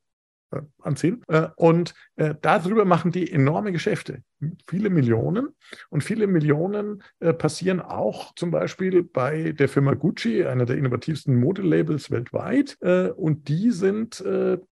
anziehen. 0.81 1.23
Äh, 1.27 1.47
und 1.55 1.93
äh, 2.15 2.35
darüber 2.41 2.85
machen 2.85 3.11
die 3.11 3.31
enorme 3.31 3.71
Geschäfte. 3.71 4.23
Viele 4.67 4.89
Millionen. 4.89 5.49
Und 5.89 6.03
viele 6.03 6.25
Millionen 6.25 7.03
passieren 7.37 7.79
auch 7.79 8.33
zum 8.33 8.49
Beispiel 8.49 9.03
bei 9.03 9.51
der 9.51 9.69
Firma 9.69 9.93
Gucci, 9.93 10.43
einer 10.45 10.65
der 10.65 10.77
innovativsten 10.77 11.39
Modelabels 11.39 12.09
weltweit. 12.09 12.75
Und 12.81 13.47
die 13.47 13.69
sind 13.69 14.23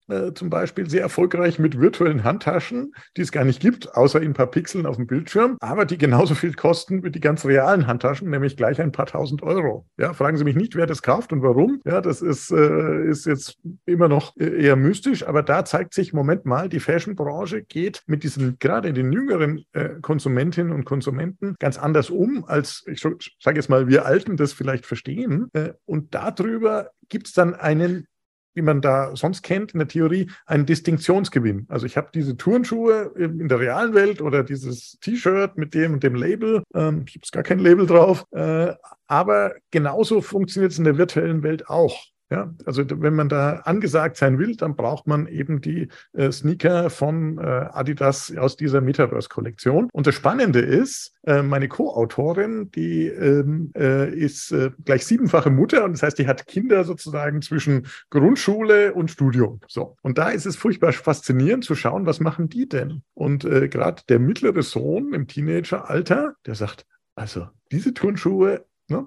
äh, 0.09 0.33
zum 0.35 0.51
Beispiel 0.51 0.89
sehr 0.89 1.03
erfolgreich 1.03 1.59
mit 1.59 1.81
virtuellen 1.81 2.25
Handtaschen, 2.25 2.93
die 3.17 3.23
es 3.23 3.33
gar 3.33 3.45
nicht 3.45 3.61
gibt, 3.61 3.95
außer 3.95 4.21
in 4.21 4.31
ein 4.31 4.35
paar 4.35 4.51
Pixeln 4.51 4.87
auf 4.87 4.97
dem 4.97 5.07
Bildschirm, 5.07 5.57
aber 5.61 5.85
die 5.85 5.99
genauso 5.99 6.35
viel 6.35 6.55
kosten 6.55 7.03
wie 7.03 7.11
die 7.11 7.21
ganz 7.21 7.45
realen 7.45 7.87
Handtaschen, 7.87 8.31
nämlich 8.31 8.57
gleich 8.57 8.81
ein 8.81 8.93
paar 8.93 9.07
tausend 9.07 9.43
Euro. 9.43 9.87
Ja, 9.99 10.13
fragen 10.13 10.37
Sie 10.37 10.45
mich 10.45 10.57
nicht, 10.57 10.77
wer 10.77 10.87
das 10.87 11.03
kauft 11.03 11.33
und 11.33 11.43
warum. 11.43 11.81
Ja, 11.85 12.01
das 12.01 12.23
ist, 12.23 12.51
äh, 12.51 13.05
ist 13.09 13.27
jetzt 13.27 13.59
immer 13.87 14.09
noch 14.09 14.37
äh, 14.37 14.63
eher 14.63 14.77
mystisch, 14.77 15.27
aber 15.27 15.43
da 15.43 15.65
zeigt 15.65 15.95
sich, 15.95 16.13
Moment 16.13 16.45
mal, 16.45 16.69
die 16.69 16.81
Fashionbranche 16.81 17.63
geht 17.63 18.03
mit 18.07 18.23
diesen, 18.23 18.59
gerade 18.59 18.93
den 18.93 19.13
jüngeren 19.13 19.65
äh, 19.73 19.91
Konsumentinnen 20.01 20.73
und 20.73 20.85
Konsumenten 20.85 21.57
ganz 21.59 21.79
anders 21.79 22.11
um, 22.11 22.45
als, 22.45 22.85
ich 22.87 23.01
sage 23.01 23.57
jetzt 23.57 23.69
mal, 23.69 23.89
wir 23.89 24.05
Alten 24.07 24.37
das 24.37 24.53
vielleicht 24.53 24.87
verstehen. 24.87 25.49
Äh, 25.53 25.73
und 25.85 26.15
darüber 26.15 26.91
gibt 27.09 27.29
es 27.29 27.33
dann 27.33 27.55
einen 27.55 28.07
wie 28.55 28.63
man 28.63 28.81
da 28.81 29.15
sonst 29.15 29.43
kennt 29.43 29.73
in 29.73 29.79
der 29.79 29.89
Theorie, 29.89 30.31
einen 30.47 30.67
Distinktionsgewinn. 30.67 31.67
Also 31.69 31.87
ich 31.87 31.97
habe 31.97 32.09
diese 32.15 32.37
Turnschuhe 32.37 33.13
in 33.17 33.49
der 33.49 33.61
realen 33.61 33.95
Welt 33.95 34.21
oder 34.21 34.43
dieses 34.43 34.99
T-Shirt 35.01 35.57
mit 35.59 35.75
dem 35.75 35.95
und 35.95 36.03
dem 36.03 36.15
Label. 36.15 36.63
Ähm, 36.75 37.05
ich 37.07 37.17
habe 37.17 37.27
gar 37.33 37.43
kein 37.43 37.59
Label 37.59 37.87
drauf. 37.87 38.25
Äh, 38.31 38.75
aber 39.07 39.55
genauso 39.71 40.21
funktioniert 40.21 40.73
es 40.73 40.79
in 40.79 40.85
der 40.85 40.99
virtuellen 40.99 41.43
Welt 41.43 41.69
auch. 41.69 42.14
Ja, 42.35 42.53
also 42.67 42.83
wenn 42.89 43.15
man 43.15 43.29
da 43.29 43.61
angesagt 43.65 44.17
sein 44.17 44.41
will, 44.41 44.57
dann 44.57 44.75
braucht 44.75 45.07
man 45.07 45.29
eben 45.29 45.61
die 45.61 45.87
äh, 46.15 46.33
Sneaker 46.33 46.91
von 46.91 47.39
äh, 47.39 47.43
Adidas 47.43 48.37
aus 48.37 48.57
dieser 48.57 48.81
Metaverse-Kollektion. 48.81 49.89
Und 49.93 50.09
das 50.09 50.17
Spannende 50.17 50.59
ist, 50.59 51.15
äh, 51.23 51.43
meine 51.43 51.69
Co-Autorin, 51.69 52.73
die 52.73 53.07
ähm, 53.07 53.71
äh, 53.77 54.13
ist 54.13 54.51
äh, 54.51 54.73
gleich 54.85 55.07
siebenfache 55.07 55.51
Mutter 55.51 55.85
und 55.85 55.93
das 55.93 56.03
heißt, 56.03 56.19
die 56.19 56.27
hat 56.27 56.49
Kinder 56.49 56.83
sozusagen 56.83 57.41
zwischen 57.41 57.87
Grundschule 58.11 58.95
und 58.95 59.13
Studium. 59.13 59.61
So. 59.69 59.97
Und 60.03 60.19
da 60.19 60.31
ist 60.31 60.45
es 60.45 60.57
furchtbar 60.57 60.93
faszinierend 60.93 61.63
zu 61.63 61.77
schauen, 61.77 62.05
was 62.05 62.19
machen 62.19 62.49
die 62.49 62.69
denn? 62.69 63.03
Und 63.15 63.45
äh, 63.45 63.69
gerade 63.69 64.03
der 64.09 64.19
mittlere 64.19 64.65
Sohn 64.65 65.15
im 65.15 65.29
Teenageralter, 65.29 66.35
der 66.47 66.57
sagt, 66.57 66.85
also 67.15 67.47
diese 67.71 67.95
Turnschuhe, 67.95 68.65
ne, 68.89 69.07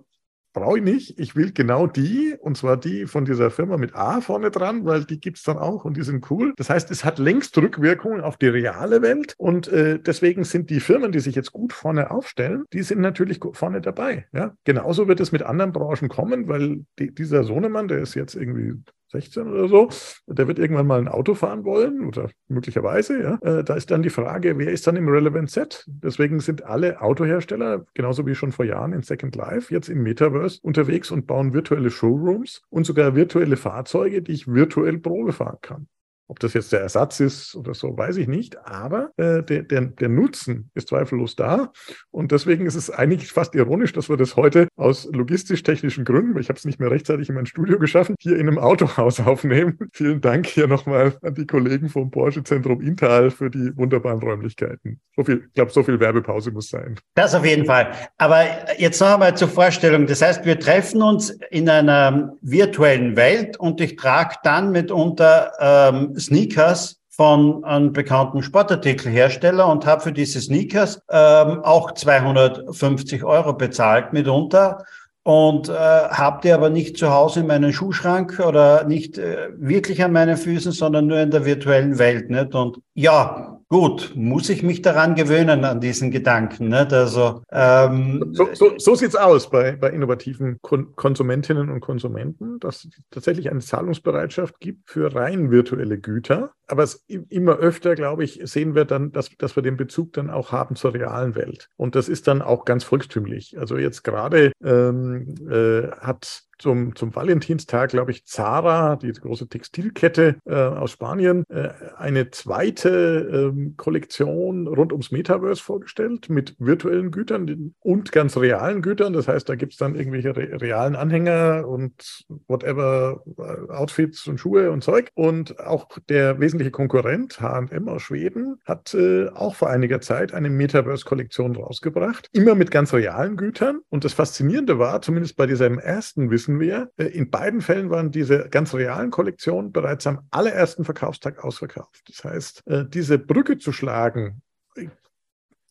brauche 0.60 0.78
ich 0.78 0.84
nicht. 0.84 1.20
Ich 1.20 1.36
will 1.36 1.52
genau 1.52 1.88
die, 1.88 2.36
und 2.39 2.58
zwar 2.58 2.78
die 2.78 3.06
von 3.06 3.26
dieser 3.26 3.52
Firma 3.52 3.78
mit 3.78 3.96
A 3.96 4.22
vorne 4.22 4.52
dran, 4.52 4.86
weil 4.86 5.06
die 5.06 5.20
gibt 5.20 5.38
es 5.38 5.43
dann 5.43 5.58
auch 5.58 5.86
und 5.86 5.98
die 5.98 6.04
sind 6.04 6.30
cool. 6.32 6.54
Das 6.58 6.70
heißt, 6.70 6.89
es 6.91 7.06
hat 7.06 7.20
längst 7.20 7.58
Rückwirkungen 7.58 8.22
auf 8.22 8.38
die 8.38 8.48
reale 8.48 9.02
Welt 9.02 9.36
und 9.38 9.67
äh, 9.67 10.00
deswegen 10.00 10.43
sind 10.43 10.70
die 10.70 10.80
Firmen, 10.80 11.12
die 11.12 11.20
sich 11.20 11.36
jetzt 11.36 11.52
gut 11.52 11.74
vorne 11.74 12.12
aufstellen, 12.12 12.65
die 12.74 12.82
sind 12.82 13.02
natürlich 13.02 13.39
vorne 13.54 13.82
dabei. 13.82 14.28
Ja? 14.34 14.56
Genauso 14.63 15.08
wird 15.08 15.20
es 15.20 15.32
mit 15.32 15.43
anderen 15.43 15.74
Branchen 15.74 16.10
kommen, 16.10 16.48
weil 16.48 16.86
die, 17.00 17.13
dieser 17.13 17.43
Sohnemann, 17.43 17.88
der 17.88 18.00
ist 18.00 18.15
jetzt 18.15 18.36
irgendwie 18.36 18.74
16 19.10 19.48
oder 19.48 19.67
so, 19.67 19.89
der 20.28 20.48
wird 20.48 20.60
irgendwann 20.60 20.88
mal 20.88 21.00
ein 21.00 21.08
Auto 21.08 21.34
fahren 21.34 21.63
wollen 21.63 22.06
oder 22.06 22.30
möglicherweise, 22.48 23.22
ja. 23.22 23.36
Äh, 23.41 23.63
da 23.63 23.76
ist 23.76 23.89
dann 23.91 24.02
die 24.02 24.10
Frage, 24.10 24.58
wer 24.58 24.72
ist 24.72 24.88
dann 24.88 24.96
im 24.96 25.08
Relevant 25.08 25.50
Set? 25.50 25.86
Deswegen 25.88 26.39
sind 26.39 26.63
alle 26.63 27.02
Autohersteller, 27.02 27.86
genauso 27.93 28.26
wie 28.26 28.36
schon 28.36 28.52
vor 28.52 28.65
Jahren 28.65 28.93
in 28.93 29.02
Second 29.02 29.36
Life, 29.36 29.74
jetzt 29.74 29.89
im 29.89 30.04
Metaverse 30.04 30.60
unterwegs 30.62 31.12
und 31.12 31.28
bauen 31.28 31.54
virtuelle 31.54 31.89
Showrooms 31.89 32.63
und 32.70 32.86
sogar 32.86 33.15
virtuelle 33.15 33.58
Fahrzeuge, 33.58 34.22
die 34.22 34.34
ich 34.34 34.48
virtuell 34.48 34.98
Probe 34.98 35.32
fahren 35.32 35.60
kann. 35.62 35.88
Ob 36.30 36.40
das 36.40 36.54
jetzt 36.54 36.74
der 36.74 36.82
Ersatz 36.82 37.22
ist 37.22 37.56
oder 37.56 37.74
so, 37.74 37.98
weiß 37.98 38.18
ich 38.18 38.28
nicht. 38.28 38.58
Aber 38.68 39.12
äh, 39.16 39.44
der, 39.44 39.63
der, 39.63 39.82
der 39.82 40.10
Nutzen 40.10 40.70
ist 40.74 40.90
zweifellos 40.90 41.36
da. 41.38 41.72
Und 42.12 42.34
deswegen 42.34 42.66
ist 42.66 42.76
es 42.76 42.90
eigentlich 42.90 43.32
fast 43.32 43.56
ironisch, 43.56 43.94
dass 43.94 44.10
wir 44.10 44.18
das 44.18 44.36
heute 44.36 44.68
aus 44.76 45.06
logistisch-technischen 45.06 46.04
Gründen, 46.04 46.36
weil 46.36 46.42
ich 46.42 46.50
habe 46.50 46.58
es 46.58 46.66
nicht 46.66 46.80
mehr 46.80 46.92
rechtzeitig 46.92 47.30
in 47.30 47.36
mein 47.36 47.46
Studio 47.46 47.80
geschaffen, 47.80 48.16
hier 48.20 48.38
in 48.38 48.48
einem 48.48 48.60
Autohaus 48.60 49.20
aufnehmen. 49.26 49.78
Vielen 49.94 50.20
Dank 50.20 50.48
hier 50.48 50.68
nochmal 50.68 51.18
an 51.22 51.34
die 51.34 51.48
Kollegen 51.48 51.88
vom 51.88 52.12
Porsche 52.12 52.44
Zentrum 52.44 52.82
Intal 52.82 53.32
für 53.32 53.50
die 53.50 53.76
wunderbaren 53.78 54.20
Räumlichkeiten. 54.20 55.00
So 55.16 55.24
viel, 55.24 55.46
ich 55.48 55.54
glaube, 55.54 55.72
so 55.72 55.82
viel 55.82 56.00
Werbepause 56.00 56.52
muss 56.52 56.70
sein. 56.70 57.00
Das 57.16 57.34
auf 57.34 57.46
jeden 57.46 57.66
Fall. 57.66 57.92
Aber 58.18 58.44
jetzt 58.78 59.00
noch 59.00 59.13
einmal 59.13 59.36
zur 59.38 59.48
Vorstellung. 59.48 60.06
Das 60.06 60.22
heißt, 60.22 60.46
wir 60.46 60.60
treffen 60.60 61.02
uns 61.02 61.30
in 61.52 61.70
einer 61.70 62.34
virtuellen 62.42 63.16
Welt 63.16 63.58
und 63.58 63.80
ich 63.80 63.96
trage 63.96 64.36
dann 64.44 64.72
mitunter 64.72 65.52
ähm, 65.60 66.16
Sneakers 66.19 66.99
von 67.10 67.63
einem 67.63 67.93
bekannten 67.93 68.43
Sportartikelhersteller 68.43 69.67
und 69.67 69.86
habe 69.86 70.01
für 70.01 70.12
diese 70.12 70.39
Sneakers 70.39 71.01
ähm, 71.10 71.62
auch 71.63 71.93
250 71.93 73.23
Euro 73.23 73.53
bezahlt 73.53 74.13
mitunter. 74.13 74.86
und 75.23 75.67
äh, 75.67 75.73
habe 75.73 76.39
die 76.41 76.53
aber 76.53 76.69
nicht 76.69 76.95
zu 76.97 77.12
Hause 77.12 77.41
in 77.41 77.47
meinem 77.47 77.73
Schuhschrank 77.73 78.39
oder 78.39 78.86
nicht 78.86 79.17
äh, 79.17 79.49
wirklich 79.58 80.01
an 80.01 80.13
meinen 80.13 80.38
Füßen, 80.38 80.71
sondern 80.71 81.08
nur 81.08 81.19
in 81.19 81.32
der 81.32 81.43
virtuellen 81.43 81.99
Welt. 81.99 82.30
Nicht? 82.30 82.56
Und 82.56 82.80
ja, 82.93 83.57
gut, 83.69 84.13
muss 84.15 84.49
ich 84.49 84.63
mich 84.63 84.82
daran 84.82 85.15
gewöhnen, 85.15 85.65
an 85.65 85.82
diesen 85.82 86.12
Gedanken. 86.12 86.69
Nicht? 86.69 86.93
Also, 86.93 87.43
ähm, 87.51 88.32
so, 88.32 88.47
so, 88.53 88.73
so 88.77 88.95
sieht 88.95 89.10
es 89.10 89.15
aus 89.15 89.49
bei, 89.49 89.75
bei 89.75 89.89
innovativen 89.89 90.60
Kon 90.62 90.95
Konsumentinnen 90.95 91.69
und 91.69 91.80
Konsumenten, 91.80 92.60
dass 92.60 92.86
es 92.86 92.91
tatsächlich 93.12 93.49
eine 93.49 93.60
Zahlungsbereitschaft 93.60 94.60
gibt 94.60 94.89
für 94.89 95.13
rein 95.13 95.51
virtuelle 95.51 95.97
Güter. 95.99 96.53
Aber 96.67 96.84
es 96.84 97.06
immer 97.30 97.58
öfter, 97.58 97.95
glaube 97.95 98.23
ich, 98.23 98.41
sehen 98.43 98.75
wir 98.75 98.86
dann, 98.86 99.12
dass, 99.12 99.30
dass 99.38 99.56
wir 99.56 99.63
den 99.63 99.77
Bezug 99.77 100.13
dann 100.13 100.30
auch 100.30 100.51
haben 100.51 100.75
zur 100.75 100.93
realen 100.93 101.36
Welt. 101.36 101.69
Und 101.77 101.95
das 101.95 102.10
ist 102.10 102.27
dann 102.27 102.41
auch 102.41 102.65
ganz 102.65 102.84
volkstümlich. 102.84 103.58
Also 103.58 103.77
jetzt 103.77 104.03
gerade 104.03 104.51
ähm, 104.63 105.36
äh, 105.49 105.89
hat 105.99 106.47
zum, 106.58 106.95
zum 106.95 107.15
Valentinstag, 107.15 107.91
glaube 107.91 108.12
ich, 108.12 108.25
Zara, 108.25 108.95
die 108.95 109.12
große 109.12 109.47
Textilkette 109.47 110.38
äh, 110.45 110.56
aus 110.56 110.91
Spanien, 110.91 111.43
äh, 111.49 111.69
eine 111.97 112.32
zweite 112.32 113.51
ähm, 113.53 113.75
Kollektion 113.77 114.67
rund 114.67 114.91
ums 114.91 115.12
Metaverse 115.12 115.62
vorgestellt 115.62 116.30
mit 116.30 116.56
virtuellen 116.60 117.12
Gütern 117.12 117.75
und 117.80 118.12
ganz 118.12 118.38
realen 118.38 118.82
Gütern. 118.82 119.13
Das 119.13 119.27
heißt, 119.27 119.47
da 119.47 119.56
gibt 119.56 119.73
es 119.73 119.80
dann 119.80 119.95
irgendwelche 119.95 120.36
re 120.36 120.47
realen 120.60 120.95
Anhänger 120.95 121.67
und 121.67 122.25
whatever, 122.47 123.23
äh, 123.38 123.71
Outfits 123.71 124.27
und 124.27 124.39
Schuhe 124.39 124.71
und 124.71 124.84
Zeug. 124.84 125.12
Und 125.13 125.60
auch 125.60 125.88
der 126.10 126.39
wesentliche 126.39 126.57
Konkurrent, 126.72 127.39
HM 127.39 127.88
aus 127.88 128.02
Schweden, 128.02 128.60
hat 128.65 128.93
äh, 128.93 129.30
auch 129.30 129.56
vor 129.56 129.70
einiger 129.70 130.02
Zeit 130.02 130.34
eine 130.34 130.50
Metaverse-Kollektion 130.50 131.56
rausgebracht, 131.56 132.30
immer 132.34 132.56
mit 132.56 132.72
ganz 132.72 132.93
realen 132.93 133.38
Gütern. 133.38 133.82
Und 133.89 134.04
das 134.04 134.13
Faszinierende 134.13 134.80
war, 134.80 135.02
zumindest 135.02 135.36
bei 135.36 135.46
diesem 135.46 135.78
ersten 135.80 136.32
Wissen, 136.32 136.48
wissen 136.48 136.60
wir, 136.60 136.91
äh, 136.98 137.06
in 137.06 137.30
beiden 137.30 137.62
Fällen 137.62 137.89
waren 137.89 138.12
diese 138.12 138.48
ganz 138.50 138.74
realen 138.74 139.12
Kollektionen 139.12 139.72
bereits 139.72 140.08
am 140.08 140.22
allerersten 140.32 140.86
Verkaufstag 140.86 141.43
ausverkauft. 141.43 142.04
Das 142.08 142.24
heißt, 142.24 142.63
äh, 142.67 142.86
diese 142.88 143.17
Brücke 143.17 143.58
zu 143.58 143.72
schlagen 143.72 144.41
äh, 144.76 144.88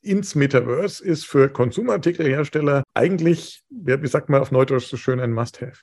ins 0.02 0.34
Metaverse 0.34 1.04
ist 1.04 1.24
für 1.24 1.48
Konsumartikelhersteller 1.48 2.82
eigentlich, 2.94 3.62
wie 3.70 4.06
sagt 4.06 4.28
man 4.28 4.40
auf 4.40 4.50
Neudeutsch 4.52 4.86
so 4.86 4.96
schön, 4.96 5.20
ein 5.20 5.32
Must-Have. 5.32 5.80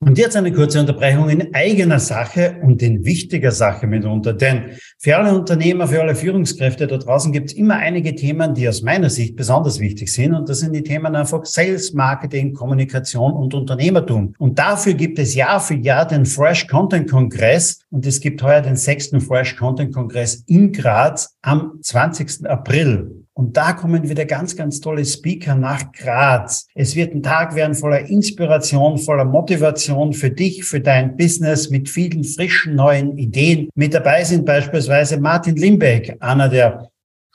Und 0.00 0.16
jetzt 0.16 0.36
eine 0.36 0.52
kurze 0.52 0.78
Unterbrechung 0.78 1.28
in 1.28 1.52
eigener 1.56 1.98
Sache 1.98 2.60
und 2.62 2.80
in 2.82 3.04
wichtiger 3.04 3.50
Sache 3.50 3.88
mitunter. 3.88 4.32
Denn 4.32 4.76
für 4.96 5.16
alle 5.16 5.36
Unternehmer, 5.36 5.88
für 5.88 6.00
alle 6.00 6.14
Führungskräfte 6.14 6.86
da 6.86 6.98
draußen 6.98 7.32
gibt 7.32 7.50
es 7.50 7.56
immer 7.56 7.74
einige 7.74 8.14
Themen, 8.14 8.54
die 8.54 8.68
aus 8.68 8.82
meiner 8.82 9.10
Sicht 9.10 9.34
besonders 9.34 9.80
wichtig 9.80 10.12
sind. 10.12 10.34
Und 10.34 10.48
das 10.48 10.60
sind 10.60 10.72
die 10.72 10.84
Themen 10.84 11.16
einfach 11.16 11.44
Sales, 11.44 11.94
Marketing, 11.94 12.54
Kommunikation 12.54 13.32
und 13.32 13.54
Unternehmertum. 13.54 14.34
Und 14.38 14.60
dafür 14.60 14.94
gibt 14.94 15.18
es 15.18 15.34
Jahr 15.34 15.58
für 15.58 15.74
Jahr 15.74 16.06
den 16.06 16.26
Fresh 16.26 16.68
Content 16.68 17.10
Kongress. 17.10 17.80
Und 17.90 18.06
es 18.06 18.20
gibt 18.20 18.40
heuer 18.40 18.60
den 18.60 18.76
sechsten 18.76 19.20
Fresh 19.20 19.56
Content 19.56 19.92
Kongress 19.92 20.44
in 20.46 20.70
Graz 20.70 21.36
am 21.42 21.72
20. 21.82 22.48
April. 22.48 23.17
Und 23.38 23.56
da 23.56 23.72
kommen 23.72 24.08
wieder 24.08 24.24
ganz, 24.24 24.56
ganz 24.56 24.80
tolle 24.80 25.04
Speaker 25.04 25.54
nach 25.54 25.92
Graz. 25.92 26.66
Es 26.74 26.96
wird 26.96 27.14
ein 27.14 27.22
Tag 27.22 27.54
werden 27.54 27.76
voller 27.76 28.00
Inspiration, 28.00 28.98
voller 28.98 29.24
Motivation 29.24 30.12
für 30.12 30.30
dich, 30.30 30.64
für 30.64 30.80
dein 30.80 31.16
Business 31.16 31.70
mit 31.70 31.88
vielen 31.88 32.24
frischen 32.24 32.74
neuen 32.74 33.16
Ideen. 33.16 33.68
Mit 33.76 33.94
dabei 33.94 34.24
sind 34.24 34.44
beispielsweise 34.44 35.20
Martin 35.20 35.54
Limbeck, 35.54 36.16
einer 36.18 36.48
der 36.48 36.90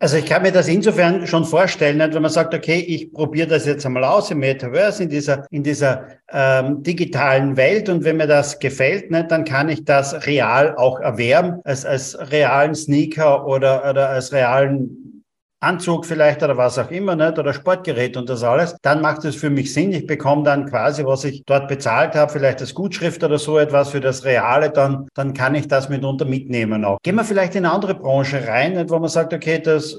Also 0.00 0.16
ich 0.16 0.26
kann 0.26 0.42
mir 0.42 0.52
das 0.52 0.68
insofern 0.68 1.26
schon 1.26 1.44
vorstellen, 1.44 1.98
wenn 1.98 2.22
man 2.22 2.30
sagt, 2.30 2.54
okay, 2.54 2.78
ich 2.78 3.12
probiere 3.12 3.48
das 3.48 3.66
jetzt 3.66 3.84
einmal 3.84 4.04
aus 4.04 4.30
im 4.30 4.38
Metaverse, 4.38 5.02
in 5.02 5.08
dieser, 5.08 5.44
in 5.50 5.64
dieser 5.64 6.06
ähm, 6.30 6.84
digitalen 6.84 7.56
Welt. 7.56 7.88
Und 7.88 8.04
wenn 8.04 8.16
mir 8.16 8.28
das 8.28 8.60
gefällt, 8.60 9.10
ne, 9.10 9.26
dann 9.26 9.44
kann 9.44 9.68
ich 9.68 9.84
das 9.84 10.24
real 10.26 10.76
auch 10.76 11.00
erwerben, 11.00 11.60
als, 11.64 11.84
als 11.84 12.16
realen 12.30 12.76
Sneaker 12.76 13.44
oder, 13.44 13.90
oder 13.90 14.10
als 14.10 14.32
realen 14.32 15.17
Anzug 15.60 16.06
vielleicht 16.06 16.42
oder 16.42 16.56
was 16.56 16.78
auch 16.78 16.90
immer, 16.90 17.16
nicht? 17.16 17.38
oder 17.38 17.52
Sportgerät 17.52 18.16
und 18.16 18.28
das 18.28 18.44
alles, 18.44 18.76
dann 18.82 19.00
macht 19.00 19.24
es 19.24 19.34
für 19.34 19.50
mich 19.50 19.72
Sinn. 19.72 19.92
Ich 19.92 20.06
bekomme 20.06 20.44
dann 20.44 20.66
quasi, 20.66 21.04
was 21.04 21.24
ich 21.24 21.42
dort 21.46 21.68
bezahlt 21.68 22.14
habe, 22.14 22.32
vielleicht 22.32 22.60
als 22.60 22.74
Gutschrift 22.74 23.24
oder 23.24 23.38
so 23.38 23.58
etwas 23.58 23.90
für 23.90 24.00
das 24.00 24.24
Reale, 24.24 24.70
dann, 24.70 25.08
dann 25.14 25.34
kann 25.34 25.54
ich 25.54 25.66
das 25.66 25.88
mitunter 25.88 26.24
mitnehmen 26.24 26.84
auch. 26.84 26.98
Gehen 27.02 27.16
wir 27.16 27.24
vielleicht 27.24 27.56
in 27.56 27.64
eine 27.64 27.74
andere 27.74 27.94
Branche 27.94 28.46
rein, 28.46 28.74
nicht? 28.74 28.90
wo 28.90 28.98
man 28.98 29.08
sagt, 29.08 29.32
okay, 29.34 29.60
das, 29.60 29.94
äh, 29.94 29.98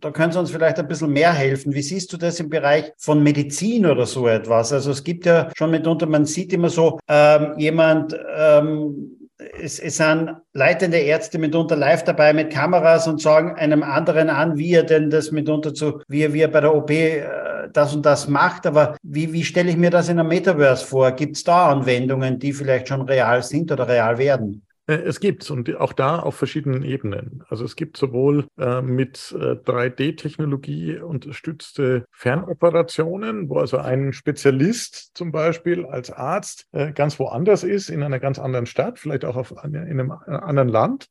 da 0.00 0.10
können 0.12 0.32
Sie 0.32 0.38
uns 0.38 0.50
vielleicht 0.50 0.78
ein 0.78 0.86
bisschen 0.86 1.10
mehr 1.10 1.32
helfen. 1.32 1.74
Wie 1.74 1.82
siehst 1.82 2.12
du 2.12 2.16
das 2.16 2.38
im 2.38 2.48
Bereich 2.48 2.92
von 2.96 3.22
Medizin 3.22 3.86
oder 3.86 4.06
so 4.06 4.28
etwas? 4.28 4.72
Also 4.72 4.92
es 4.92 5.02
gibt 5.02 5.26
ja 5.26 5.50
schon 5.56 5.72
mitunter, 5.72 6.06
man 6.06 6.24
sieht 6.24 6.52
immer 6.52 6.68
so, 6.68 7.00
ähm, 7.08 7.54
jemand, 7.56 8.16
ähm, 8.36 9.19
es, 9.60 9.78
es 9.78 9.96
sind 9.96 10.34
leitende 10.52 10.98
Ärzte 10.98 11.38
mitunter 11.38 11.76
live 11.76 12.04
dabei 12.04 12.32
mit 12.32 12.50
Kameras 12.50 13.06
und 13.06 13.20
sagen 13.20 13.56
einem 13.56 13.82
anderen 13.82 14.30
an, 14.30 14.56
wie 14.56 14.74
er 14.74 14.82
denn 14.82 15.10
das 15.10 15.30
mitunter 15.30 15.74
zu, 15.74 16.00
wie 16.08 16.22
er, 16.22 16.32
wie 16.32 16.42
er 16.42 16.48
bei 16.48 16.60
der 16.60 16.74
OP 16.74 16.90
äh, 16.90 17.24
das 17.72 17.94
und 17.94 18.04
das 18.04 18.28
macht. 18.28 18.66
Aber 18.66 18.96
wie, 19.02 19.32
wie 19.32 19.44
stelle 19.44 19.70
ich 19.70 19.76
mir 19.76 19.90
das 19.90 20.08
in 20.08 20.18
einem 20.18 20.28
Metaverse 20.28 20.84
vor? 20.84 21.12
Gibt 21.12 21.36
es 21.36 21.44
da 21.44 21.70
Anwendungen, 21.70 22.38
die 22.38 22.52
vielleicht 22.52 22.88
schon 22.88 23.02
real 23.02 23.42
sind 23.42 23.70
oder 23.70 23.86
real 23.86 24.18
werden? 24.18 24.62
Äh, 24.90 25.02
es 25.04 25.20
gibt 25.20 25.48
und 25.50 25.74
auch 25.76 25.92
da 25.92 26.18
auf 26.18 26.34
verschiedenen 26.34 26.82
Ebenen. 26.82 27.44
Also 27.48 27.64
es 27.64 27.76
gibt 27.76 27.96
sowohl 27.96 28.46
äh, 28.58 28.82
mit 28.82 29.34
äh, 29.38 29.54
3D-Technologie 29.54 30.98
unterstützte 30.98 32.04
Fernoperationen, 32.10 33.48
wo 33.48 33.58
also 33.58 33.78
ein 33.78 34.12
Spezialist 34.12 35.12
zum 35.14 35.30
Beispiel 35.30 35.86
als 35.86 36.10
Arzt 36.10 36.66
äh, 36.72 36.92
ganz 36.92 37.18
woanders 37.20 37.62
ist, 37.62 37.88
in 37.88 38.02
einer 38.02 38.18
ganz 38.18 38.38
anderen 38.38 38.66
Stadt, 38.66 38.98
vielleicht 38.98 39.24
auch 39.24 39.52
in 39.64 39.76
einem 39.76 40.10
anderen 40.10 40.68
Land 40.68 41.08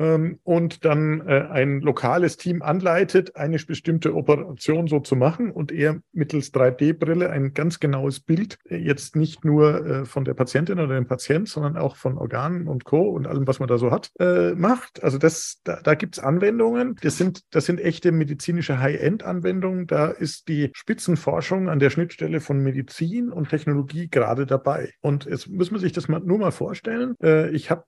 und 0.00 0.84
dann 0.84 1.26
äh, 1.26 1.46
ein 1.50 1.80
lokales 1.80 2.36
Team 2.38 2.62
anleitet, 2.62 3.36
eine 3.36 3.58
bestimmte 3.58 4.14
Operation 4.14 4.86
so 4.86 5.00
zu 5.00 5.14
machen 5.14 5.50
und 5.50 5.70
er 5.70 6.00
mittels 6.12 6.54
3D-Brille 6.54 7.28
ein 7.28 7.52
ganz 7.52 7.80
genaues 7.80 8.20
Bild, 8.20 8.58
äh, 8.68 8.76
jetzt 8.76 9.14
nicht 9.14 9.44
nur 9.44 9.86
äh, 9.86 10.04
von 10.06 10.24
der 10.24 10.34
Patientin 10.34 10.80
oder 10.80 10.94
dem 10.94 11.06
Patient, 11.06 11.48
sondern 11.48 11.76
auch 11.76 11.96
von 11.96 12.16
Organen 12.16 12.66
und 12.66 12.84
Co. 12.84 13.10
und 13.10 13.26
allem, 13.26 13.46
was 13.46 13.60
man 13.60 13.68
da 13.68 13.76
so 13.76 13.90
hat, 13.90 14.10
äh, 14.18 14.52
macht. 14.54 15.02
Also 15.02 15.18
das, 15.18 15.60
da, 15.64 15.80
da 15.82 15.94
gibt 15.94 16.16
es 16.16 16.24
Anwendungen. 16.24 16.96
Das 17.02 17.18
sind, 17.18 17.42
das 17.50 17.66
sind 17.66 17.80
echte 17.80 18.10
medizinische 18.10 18.80
High-End-Anwendungen. 18.80 19.86
Da 19.86 20.06
ist 20.06 20.48
die 20.48 20.70
Spitzenforschung 20.72 21.68
an 21.68 21.78
der 21.78 21.90
Schnittstelle 21.90 22.40
von 22.40 22.58
Medizin 22.60 23.30
und 23.30 23.50
Technologie 23.50 24.08
gerade 24.08 24.46
dabei. 24.46 24.94
Und 25.02 25.26
jetzt 25.26 25.48
muss 25.48 25.70
man 25.70 25.80
sich 25.80 25.92
das 25.92 26.08
mal, 26.08 26.20
nur 26.20 26.38
mal 26.38 26.52
vorstellen. 26.52 27.14
Äh, 27.22 27.50
ich 27.50 27.70
habe 27.70 27.84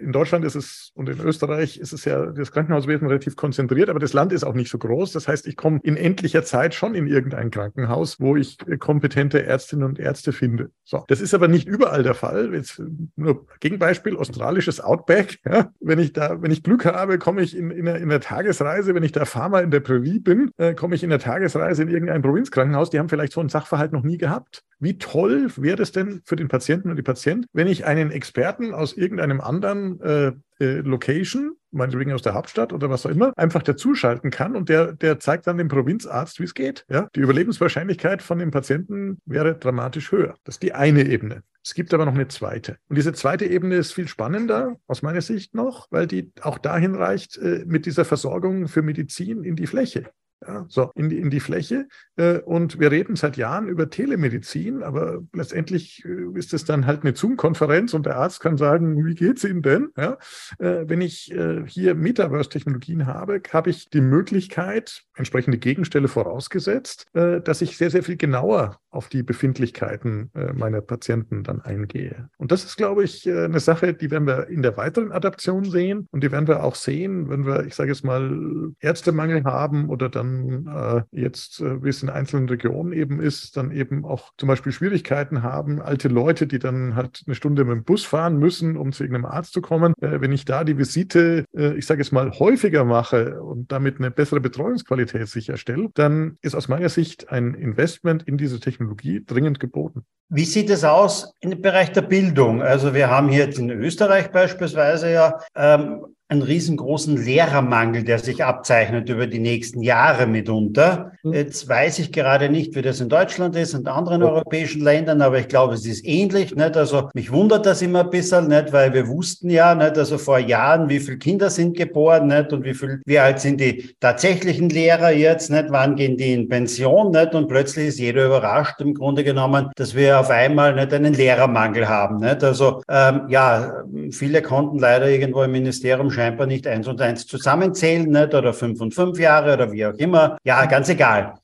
in 0.00 0.12
Deutschland 0.12 0.44
ist 0.44 0.54
es 0.54 0.90
und 0.94 1.08
in 1.08 1.20
Österreich 1.20 1.45
ist 1.54 1.92
es 1.92 2.04
ja 2.04 2.26
das 2.26 2.52
Krankenhauswesen 2.52 3.06
relativ 3.06 3.36
konzentriert, 3.36 3.88
aber 3.88 3.98
das 3.98 4.12
Land 4.12 4.32
ist 4.32 4.44
auch 4.44 4.54
nicht 4.54 4.70
so 4.70 4.78
groß. 4.78 5.12
Das 5.12 5.28
heißt, 5.28 5.46
ich 5.46 5.56
komme 5.56 5.80
in 5.82 5.96
endlicher 5.96 6.44
Zeit 6.44 6.74
schon 6.74 6.94
in 6.94 7.06
irgendein 7.06 7.50
Krankenhaus, 7.50 8.20
wo 8.20 8.36
ich 8.36 8.58
äh, 8.68 8.76
kompetente 8.76 9.44
Ärztinnen 9.44 9.84
und 9.84 9.98
Ärzte 9.98 10.32
finde. 10.32 10.70
So, 10.84 11.04
das 11.08 11.20
ist 11.20 11.34
aber 11.34 11.48
nicht 11.48 11.66
überall 11.66 12.02
der 12.02 12.14
Fall. 12.14 12.54
Jetzt 12.54 12.82
nur 13.16 13.46
Gegenbeispiel 13.60 14.16
australisches 14.16 14.80
Outback. 14.80 15.38
Ja, 15.46 15.70
wenn 15.78 16.00
ich 16.00 16.12
da, 16.12 16.42
wenn 16.42 16.50
ich 16.50 16.64
Glück 16.64 16.84
habe, 16.86 17.18
komme 17.18 17.40
ich 17.40 17.56
in, 17.56 17.70
in, 17.70 17.86
einer, 17.86 17.98
in 17.98 18.10
einer 18.10 18.20
Tagesreise. 18.20 18.96
Wenn 18.96 19.04
ich 19.04 19.12
da 19.12 19.24
Farmer 19.24 19.62
in 19.62 19.70
der 19.70 19.78
Prärie 19.78 20.18
bin, 20.18 20.50
äh, 20.56 20.74
komme 20.74 20.96
ich 20.96 21.04
in 21.04 21.10
der 21.10 21.20
Tagesreise 21.20 21.84
in 21.84 21.88
irgendein 21.88 22.20
Provinzkrankenhaus. 22.20 22.90
Die 22.90 22.98
haben 22.98 23.08
vielleicht 23.08 23.32
so 23.32 23.38
einen 23.38 23.48
Sachverhalt 23.48 23.92
noch 23.92 24.02
nie 24.02 24.18
gehabt. 24.18 24.64
Wie 24.78 24.98
toll 24.98 25.50
wäre 25.56 25.82
es 25.82 25.92
denn 25.92 26.20
für 26.24 26.36
den 26.36 26.48
Patienten 26.48 26.90
und 26.90 26.96
die 26.96 27.02
Patienten, 27.02 27.46
wenn 27.52 27.68
ich 27.68 27.86
einen 27.86 28.10
Experten 28.10 28.74
aus 28.74 28.92
irgendeinem 28.92 29.40
anderen 29.40 30.00
äh, 30.00 30.32
äh, 30.60 30.80
Location, 30.80 31.56
meinetwegen 31.70 32.12
aus 32.12 32.22
der 32.22 32.34
Hauptstadt 32.34 32.72
oder 32.72 32.90
was 32.90 33.06
auch 33.06 33.10
immer, 33.10 33.32
einfach 33.36 33.62
dazuschalten 33.62 34.30
kann 34.30 34.56
und 34.56 34.68
der, 34.68 34.92
der 34.92 35.18
zeigt 35.18 35.46
dann 35.46 35.58
dem 35.58 35.68
Provinzarzt, 35.68 36.40
wie 36.40 36.44
es 36.44 36.54
geht. 36.54 36.84
Ja? 36.88 37.08
Die 37.14 37.20
Überlebenswahrscheinlichkeit 37.20 38.22
von 38.22 38.38
dem 38.38 38.50
Patienten 38.50 39.18
wäre 39.26 39.56
dramatisch 39.56 40.12
höher. 40.12 40.36
Das 40.44 40.56
ist 40.56 40.62
die 40.62 40.72
eine 40.72 41.06
Ebene. 41.06 41.42
Es 41.62 41.74
gibt 41.74 41.92
aber 41.92 42.06
noch 42.06 42.14
eine 42.14 42.28
zweite. 42.28 42.78
Und 42.88 42.96
diese 42.96 43.12
zweite 43.12 43.44
Ebene 43.44 43.74
ist 43.74 43.92
viel 43.92 44.06
spannender, 44.06 44.76
aus 44.86 45.02
meiner 45.02 45.20
Sicht 45.20 45.54
noch, 45.54 45.88
weil 45.90 46.06
die 46.06 46.32
auch 46.40 46.58
dahin 46.58 46.94
reicht 46.94 47.38
äh, 47.38 47.64
mit 47.66 47.86
dieser 47.86 48.04
Versorgung 48.04 48.68
für 48.68 48.82
Medizin 48.82 49.42
in 49.42 49.56
die 49.56 49.66
Fläche. 49.66 50.10
Ja, 50.46 50.66
so 50.68 50.90
in 50.94 51.08
die, 51.08 51.18
in 51.18 51.30
die 51.30 51.40
Fläche. 51.40 51.88
Äh, 52.16 52.40
und 52.40 52.78
wir 52.78 52.90
reden 52.90 53.16
seit 53.16 53.38
Jahren 53.38 53.68
über 53.68 53.88
Telemedizin, 53.88 54.82
aber 54.82 55.22
letztendlich 55.32 56.04
äh, 56.04 56.38
ist 56.38 56.52
es 56.52 56.64
dann 56.64 56.86
halt 56.86 57.02
eine 57.02 57.16
Zoom-Konferenz 57.16 57.94
und 57.94 58.04
der 58.04 58.16
Arzt 58.16 58.40
kann 58.40 58.58
sagen, 58.58 59.02
wie 59.04 59.14
geht 59.14 59.38
es 59.38 59.44
Ihnen 59.44 59.62
denn? 59.62 59.88
Ja, 59.96 60.18
äh, 60.58 60.84
wenn 60.86 61.00
ich 61.00 61.32
hier 61.66 61.94
Metaverse-Technologien 61.94 63.06
habe, 63.06 63.40
habe 63.52 63.70
ich 63.70 63.88
die 63.88 64.00
Möglichkeit, 64.00 65.02
entsprechende 65.14 65.58
Gegenstelle 65.58 66.08
vorausgesetzt, 66.08 67.06
dass 67.12 67.62
ich 67.62 67.76
sehr, 67.76 67.90
sehr 67.90 68.02
viel 68.02 68.16
genauer 68.16 68.78
auf 68.96 69.08
die 69.08 69.22
Befindlichkeiten 69.22 70.30
meiner 70.54 70.80
Patienten 70.80 71.42
dann 71.42 71.60
eingehe. 71.60 72.28
Und 72.38 72.52
das 72.52 72.64
ist, 72.64 72.76
glaube 72.76 73.04
ich, 73.04 73.28
eine 73.28 73.60
Sache, 73.60 73.94
die 73.94 74.10
werden 74.10 74.26
wir 74.26 74.48
in 74.48 74.62
der 74.62 74.76
weiteren 74.76 75.12
Adaption 75.12 75.64
sehen 75.64 76.08
und 76.10 76.22
die 76.22 76.32
werden 76.32 76.48
wir 76.48 76.64
auch 76.64 76.74
sehen, 76.74 77.28
wenn 77.28 77.46
wir, 77.46 77.66
ich 77.66 77.74
sage 77.74 77.90
jetzt 77.90 78.04
mal, 78.04 78.72
Ärztemangel 78.80 79.44
haben 79.44 79.88
oder 79.88 80.08
dann 80.08 80.26
dann 80.26 80.66
äh, 80.66 81.20
jetzt, 81.20 81.60
äh, 81.60 81.82
wie 81.82 81.88
es 81.88 82.02
in 82.02 82.08
einzelnen 82.08 82.48
Regionen 82.48 82.92
eben 82.92 83.20
ist, 83.20 83.56
dann 83.56 83.70
eben 83.70 84.04
auch 84.04 84.32
zum 84.36 84.48
Beispiel 84.48 84.72
Schwierigkeiten 84.72 85.42
haben, 85.42 85.80
alte 85.80 86.08
Leute, 86.08 86.46
die 86.46 86.58
dann 86.58 86.94
halt 86.94 87.22
eine 87.26 87.34
Stunde 87.34 87.64
mit 87.64 87.74
dem 87.74 87.84
Bus 87.84 88.04
fahren 88.04 88.38
müssen, 88.38 88.76
um 88.76 88.92
zu 88.92 89.04
irgendeinem 89.04 89.26
Arzt 89.26 89.52
zu 89.52 89.60
kommen. 89.60 89.94
Äh, 90.00 90.20
wenn 90.20 90.32
ich 90.32 90.44
da 90.44 90.64
die 90.64 90.78
Visite, 90.78 91.44
äh, 91.56 91.74
ich 91.76 91.86
sage 91.86 92.02
es 92.02 92.12
mal, 92.12 92.30
häufiger 92.32 92.84
mache 92.84 93.42
und 93.42 93.70
damit 93.72 93.98
eine 93.98 94.10
bessere 94.10 94.40
Betreuungsqualität 94.40 95.28
sicherstelle, 95.28 95.88
dann 95.94 96.38
ist 96.42 96.54
aus 96.54 96.68
meiner 96.68 96.88
Sicht 96.88 97.30
ein 97.30 97.54
Investment 97.54 98.22
in 98.24 98.36
diese 98.36 98.60
Technologie 98.60 98.85
dringend 98.94 99.60
geboten. 99.60 100.04
Wie 100.28 100.44
sieht 100.44 100.70
es 100.70 100.82
aus 100.82 101.32
im 101.40 101.60
Bereich 101.62 101.92
der 101.92 102.02
Bildung? 102.02 102.60
Also 102.60 102.94
wir 102.94 103.08
haben 103.08 103.28
hier 103.28 103.56
in 103.56 103.70
Österreich 103.70 104.30
beispielsweise 104.32 105.12
ja 105.12 105.38
ähm, 105.54 106.15
einen 106.28 106.42
riesengroßen 106.42 107.16
Lehrermangel, 107.16 108.02
der 108.02 108.18
sich 108.18 108.42
abzeichnet 108.42 109.08
über 109.08 109.28
die 109.28 109.38
nächsten 109.38 109.80
Jahre 109.80 110.26
mitunter. 110.26 111.12
Mhm. 111.22 111.32
Jetzt 111.34 111.68
weiß 111.68 112.00
ich 112.00 112.10
gerade 112.10 112.48
nicht, 112.48 112.74
wie 112.74 112.82
das 112.82 113.00
in 113.00 113.08
Deutschland 113.08 113.54
ist 113.54 113.74
und 113.74 113.86
anderen 113.86 114.24
europäischen 114.24 114.82
Ländern, 114.82 115.22
aber 115.22 115.38
ich 115.38 115.46
glaube, 115.46 115.74
es 115.74 115.86
ist 115.86 116.04
ähnlich. 116.04 116.52
Nicht? 116.56 116.76
Also 116.76 117.08
mich 117.14 117.30
wundert 117.30 117.64
das 117.64 117.80
immer 117.80 118.00
ein 118.00 118.10
bisschen, 118.10 118.48
nicht? 118.48 118.72
weil 118.72 118.92
wir 118.92 119.06
wussten 119.06 119.50
ja, 119.50 119.76
nicht? 119.76 119.96
also 119.96 120.18
vor 120.18 120.40
Jahren, 120.40 120.88
wie 120.88 120.98
viele 120.98 121.18
Kinder 121.18 121.48
sind 121.48 121.76
geboren 121.76 122.26
nicht? 122.26 122.52
und 122.52 122.64
wie 122.64 122.74
viel, 122.74 123.00
wie 123.06 123.20
alt 123.20 123.38
sind 123.38 123.60
die 123.60 123.94
tatsächlichen 124.00 124.68
Lehrer 124.68 125.12
jetzt, 125.12 125.48
nicht? 125.50 125.66
wann 125.68 125.94
gehen 125.94 126.16
die 126.16 126.32
in 126.32 126.48
Pension 126.48 127.12
nicht? 127.12 127.36
und 127.36 127.46
plötzlich 127.46 127.88
ist 127.88 128.00
jeder 128.00 128.26
überrascht 128.26 128.80
im 128.80 128.94
Grunde 128.94 129.22
genommen, 129.22 129.70
dass 129.76 129.94
wir 129.94 130.18
auf 130.18 130.30
einmal 130.30 130.74
nicht 130.74 130.92
einen 130.92 131.14
Lehrermangel 131.14 131.88
haben. 131.88 132.16
Nicht? 132.16 132.42
Also 132.42 132.82
ähm, 132.88 133.26
ja, 133.28 133.84
viele 134.10 134.42
konnten 134.42 134.80
leider 134.80 135.08
irgendwo 135.08 135.44
im 135.44 135.52
Ministerium 135.52 136.10
scheinbar 136.16 136.46
nicht 136.46 136.66
eins 136.66 136.88
und 136.88 137.00
eins 137.00 137.26
zusammenzählen, 137.26 138.08
nicht? 138.08 138.34
oder 138.34 138.52
fünf 138.52 138.80
und 138.80 138.94
fünf 138.94 139.18
Jahre 139.18 139.54
oder 139.54 139.70
wie 139.70 139.86
auch 139.86 139.94
immer. 139.94 140.38
Ja, 140.44 140.66
ganz 140.66 140.88
egal. 140.88 141.34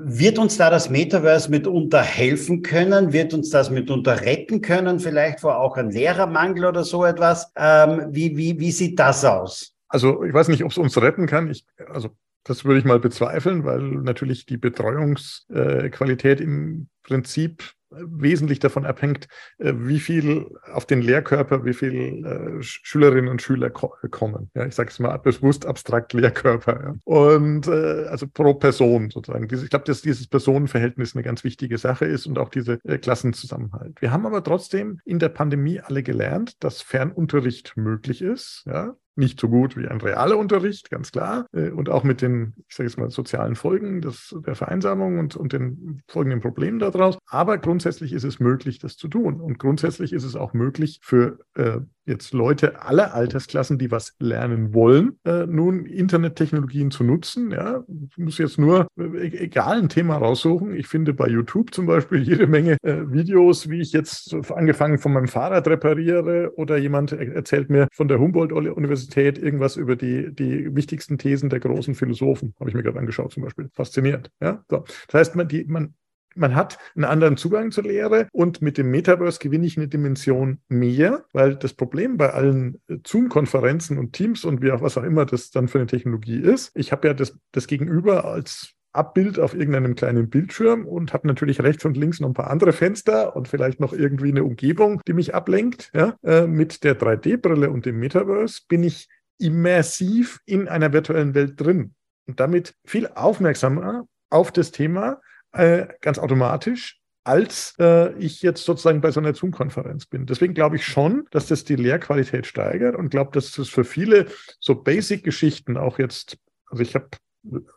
Wird 0.00 0.38
uns 0.38 0.56
da 0.56 0.70
das 0.70 0.90
Metaverse 0.90 1.50
mitunter 1.50 2.02
helfen 2.02 2.62
können? 2.62 3.12
Wird 3.12 3.34
uns 3.34 3.50
das 3.50 3.68
mitunter 3.70 4.20
retten 4.20 4.60
können? 4.60 5.00
Vielleicht 5.00 5.40
vor 5.40 5.58
auch 5.58 5.76
ein 5.76 5.90
Lehrermangel 5.90 6.66
oder 6.66 6.84
so 6.84 7.04
etwas? 7.04 7.50
Ähm, 7.56 8.06
wie, 8.10 8.36
wie, 8.36 8.60
wie 8.60 8.70
sieht 8.70 8.98
das 8.98 9.24
aus? 9.24 9.74
Also 9.88 10.22
ich 10.22 10.32
weiß 10.32 10.48
nicht, 10.48 10.62
ob 10.62 10.70
es 10.70 10.78
uns 10.78 10.96
retten 11.00 11.26
kann. 11.26 11.50
Ich, 11.50 11.64
also 11.90 12.10
das 12.44 12.64
würde 12.64 12.78
ich 12.78 12.84
mal 12.84 13.00
bezweifeln, 13.00 13.64
weil 13.64 13.80
natürlich 13.80 14.46
die 14.46 14.56
Betreuungsqualität 14.56 16.40
im 16.40 16.88
Prinzip 17.02 17.72
wesentlich 17.90 18.58
davon 18.58 18.84
abhängt, 18.84 19.28
äh, 19.58 19.72
wie 19.76 20.00
viel 20.00 20.46
auf 20.72 20.86
den 20.86 21.02
Lehrkörper, 21.02 21.64
wie 21.64 21.74
viel 21.74 22.24
äh, 22.24 22.62
Schülerinnen 22.62 23.28
und 23.28 23.42
Schüler 23.42 23.70
ko 23.70 23.94
kommen. 24.10 24.50
Ja, 24.54 24.66
ich 24.66 24.74
sage 24.74 24.90
es 24.90 24.98
mal 24.98 25.16
bewusst 25.18 25.66
abstrakt 25.66 26.12
Lehrkörper. 26.12 26.80
Ja. 26.82 26.94
Und 27.04 27.66
äh, 27.66 28.06
also 28.08 28.26
pro 28.26 28.54
Person 28.54 29.10
sozusagen. 29.10 29.48
Ich 29.50 29.70
glaube, 29.70 29.84
dass 29.84 30.02
dieses 30.02 30.26
Personenverhältnis 30.26 31.14
eine 31.14 31.22
ganz 31.22 31.44
wichtige 31.44 31.78
Sache 31.78 32.04
ist 32.04 32.26
und 32.26 32.38
auch 32.38 32.48
diese 32.48 32.78
äh, 32.84 32.98
Klassenzusammenhalt. 32.98 34.00
Wir 34.00 34.12
haben 34.12 34.26
aber 34.26 34.42
trotzdem 34.42 35.00
in 35.04 35.18
der 35.18 35.28
Pandemie 35.28 35.80
alle 35.80 36.02
gelernt, 36.02 36.62
dass 36.62 36.82
Fernunterricht 36.82 37.76
möglich 37.76 38.22
ist. 38.22 38.64
Ja, 38.66 38.96
nicht 39.18 39.40
so 39.40 39.48
gut 39.48 39.76
wie 39.76 39.88
ein 39.88 40.00
realer 40.00 40.38
Unterricht, 40.38 40.90
ganz 40.90 41.10
klar. 41.10 41.46
Äh, 41.52 41.70
und 41.70 41.90
auch 41.90 42.04
mit 42.04 42.22
den, 42.22 42.54
ich 42.68 42.76
sage 42.76 42.88
jetzt 42.88 42.98
mal, 42.98 43.10
sozialen 43.10 43.56
Folgen 43.56 44.00
des, 44.00 44.34
der 44.46 44.54
Vereinsamung 44.54 45.18
und, 45.18 45.36
und 45.36 45.52
den 45.52 46.02
folgenden 46.06 46.40
Problemen 46.40 46.78
daraus. 46.78 47.18
Aber 47.26 47.58
grundsätzlich 47.58 47.77
ist 47.86 48.24
es 48.24 48.40
möglich, 48.40 48.78
das 48.78 48.96
zu 48.96 49.08
tun. 49.08 49.40
Und 49.40 49.58
grundsätzlich 49.58 50.12
ist 50.12 50.24
es 50.24 50.36
auch 50.36 50.52
möglich 50.52 51.00
für 51.02 51.38
äh, 51.54 51.80
jetzt 52.08 52.32
Leute 52.32 52.82
aller 52.82 53.14
Altersklassen, 53.14 53.78
die 53.78 53.90
was 53.90 54.16
lernen 54.18 54.74
wollen, 54.74 55.18
äh, 55.24 55.46
nun 55.46 55.84
Internettechnologien 55.84 56.90
zu 56.90 57.04
nutzen. 57.04 57.50
Ja, 57.50 57.84
ich 58.10 58.18
muss 58.18 58.38
jetzt 58.38 58.58
nur 58.58 58.88
äh, 58.98 59.44
egal 59.44 59.78
ein 59.78 59.88
Thema 59.88 60.16
raussuchen. 60.16 60.74
Ich 60.74 60.88
finde 60.88 61.12
bei 61.12 61.28
YouTube 61.28 61.72
zum 61.72 61.86
Beispiel 61.86 62.22
jede 62.22 62.46
Menge 62.46 62.78
äh, 62.82 63.12
Videos, 63.12 63.68
wie 63.68 63.80
ich 63.80 63.92
jetzt 63.92 64.34
angefangen 64.50 64.98
von 64.98 65.12
meinem 65.12 65.28
Fahrrad 65.28 65.68
repariere 65.68 66.52
oder 66.56 66.78
jemand 66.78 67.12
erzählt 67.12 67.68
mir 67.70 67.88
von 67.92 68.08
der 68.08 68.18
Humboldt-Universität 68.18 69.38
irgendwas 69.38 69.76
über 69.76 69.94
die, 69.94 70.34
die 70.34 70.74
wichtigsten 70.74 71.18
Thesen 71.18 71.50
der 71.50 71.60
großen 71.60 71.94
Philosophen. 71.94 72.54
Habe 72.58 72.70
ich 72.70 72.74
mir 72.74 72.82
gerade 72.82 72.98
angeschaut 72.98 73.32
zum 73.32 73.42
Beispiel. 73.42 73.68
Faszinierend. 73.74 74.30
Ja, 74.40 74.64
so. 74.70 74.84
Das 75.08 75.20
heißt, 75.20 75.36
man, 75.36 75.46
die, 75.46 75.64
man 75.64 75.94
man 76.34 76.54
hat 76.54 76.78
einen 76.94 77.04
anderen 77.04 77.36
Zugang 77.36 77.70
zur 77.70 77.84
Lehre 77.84 78.28
und 78.32 78.62
mit 78.62 78.78
dem 78.78 78.90
Metaverse 78.90 79.38
gewinne 79.38 79.66
ich 79.66 79.76
eine 79.76 79.88
Dimension 79.88 80.60
mehr, 80.68 81.24
weil 81.32 81.56
das 81.56 81.74
Problem 81.74 82.16
bei 82.16 82.32
allen 82.32 82.80
äh, 82.88 82.98
Zoom-Konferenzen 83.06 83.98
und 83.98 84.12
Teams 84.12 84.44
und 84.44 84.62
wie 84.62 84.72
auch 84.72 84.82
was 84.82 84.96
auch 84.96 85.02
immer 85.02 85.26
das 85.26 85.50
dann 85.50 85.68
für 85.68 85.78
eine 85.78 85.86
Technologie 85.86 86.40
ist, 86.40 86.70
ich 86.74 86.92
habe 86.92 87.08
ja 87.08 87.14
das, 87.14 87.36
das 87.52 87.66
Gegenüber 87.66 88.24
als 88.24 88.74
Abbild 88.92 89.38
auf 89.38 89.54
irgendeinem 89.54 89.94
kleinen 89.94 90.30
Bildschirm 90.30 90.86
und 90.86 91.12
habe 91.12 91.26
natürlich 91.26 91.62
rechts 91.62 91.84
und 91.84 91.96
links 91.96 92.20
noch 92.20 92.28
ein 92.28 92.34
paar 92.34 92.50
andere 92.50 92.72
Fenster 92.72 93.36
und 93.36 93.46
vielleicht 93.46 93.80
noch 93.80 93.92
irgendwie 93.92 94.30
eine 94.30 94.44
Umgebung, 94.44 95.00
die 95.06 95.12
mich 95.12 95.34
ablenkt. 95.34 95.90
Ja? 95.94 96.16
Äh, 96.22 96.46
mit 96.46 96.84
der 96.84 96.98
3D-Brille 96.98 97.70
und 97.70 97.86
dem 97.86 97.98
Metaverse 97.98 98.62
bin 98.68 98.82
ich 98.82 99.08
immersiv 99.38 100.40
in 100.46 100.68
einer 100.68 100.92
virtuellen 100.92 101.34
Welt 101.34 101.60
drin 101.60 101.94
und 102.26 102.40
damit 102.40 102.74
viel 102.84 103.06
aufmerksamer 103.06 104.06
auf 104.30 104.52
das 104.52 104.72
Thema, 104.72 105.20
äh, 105.52 105.86
ganz 106.00 106.18
automatisch, 106.18 107.00
als 107.24 107.74
äh, 107.78 108.12
ich 108.14 108.42
jetzt 108.42 108.64
sozusagen 108.64 109.00
bei 109.00 109.10
so 109.10 109.20
einer 109.20 109.34
Zoom-Konferenz 109.34 110.06
bin. 110.06 110.24
Deswegen 110.26 110.54
glaube 110.54 110.76
ich 110.76 110.86
schon, 110.86 111.26
dass 111.30 111.46
das 111.46 111.64
die 111.64 111.76
Lehrqualität 111.76 112.46
steigert 112.46 112.96
und 112.96 113.10
glaube, 113.10 113.32
dass 113.32 113.52
das 113.52 113.68
für 113.68 113.84
viele 113.84 114.26
so 114.60 114.74
Basic-Geschichten 114.74 115.76
auch 115.76 115.98
jetzt, 115.98 116.38
also 116.70 116.82
ich 116.82 116.94
habe 116.94 117.08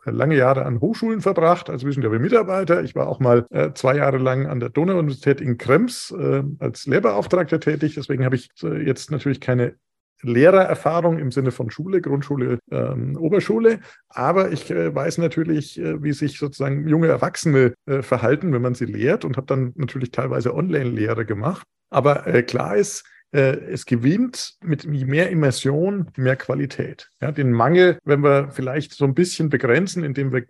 lange 0.04 0.36
Jahre 0.36 0.64
an 0.64 0.80
Hochschulen 0.80 1.20
verbracht 1.20 1.70
als 1.70 1.84
wissenschaftlicher 1.84 2.22
Mitarbeiter. 2.22 2.82
Ich 2.82 2.94
war 2.94 3.08
auch 3.08 3.20
mal 3.20 3.46
äh, 3.50 3.72
zwei 3.74 3.96
Jahre 3.96 4.18
lang 4.18 4.46
an 4.46 4.60
der 4.60 4.70
Donau-Universität 4.70 5.40
in 5.40 5.58
Krems 5.58 6.10
äh, 6.18 6.42
als 6.58 6.86
Lehrbeauftragter 6.86 7.60
tätig. 7.60 7.94
Deswegen 7.94 8.24
habe 8.24 8.36
ich 8.36 8.50
äh, 8.62 8.84
jetzt 8.84 9.10
natürlich 9.10 9.40
keine 9.40 9.76
Lehrererfahrung 10.22 11.18
im 11.18 11.30
Sinne 11.30 11.50
von 11.50 11.70
Schule, 11.70 12.00
Grundschule, 12.00 12.58
ähm, 12.70 13.16
Oberschule. 13.16 13.80
Aber 14.08 14.52
ich 14.52 14.70
äh, 14.70 14.94
weiß 14.94 15.18
natürlich, 15.18 15.78
äh, 15.80 16.02
wie 16.02 16.12
sich 16.12 16.38
sozusagen 16.38 16.88
junge 16.88 17.08
Erwachsene 17.08 17.74
äh, 17.86 18.02
verhalten, 18.02 18.52
wenn 18.52 18.62
man 18.62 18.74
sie 18.74 18.86
lehrt 18.86 19.24
und 19.24 19.36
habe 19.36 19.46
dann 19.46 19.72
natürlich 19.76 20.10
teilweise 20.10 20.54
Online-Lehre 20.54 21.26
gemacht. 21.26 21.66
Aber 21.90 22.26
äh, 22.26 22.42
klar 22.42 22.76
ist, 22.76 23.04
es 23.32 23.86
gewinnt 23.86 24.56
mit 24.62 24.86
mehr 24.86 25.30
Immersion 25.30 26.10
mehr 26.16 26.36
Qualität. 26.36 27.08
Ja, 27.20 27.32
den 27.32 27.50
Mangel, 27.52 27.98
wenn 28.04 28.22
wir 28.22 28.50
vielleicht 28.50 28.92
so 28.92 29.06
ein 29.06 29.14
bisschen 29.14 29.48
begrenzen, 29.48 30.04
indem 30.04 30.32
wir 30.32 30.44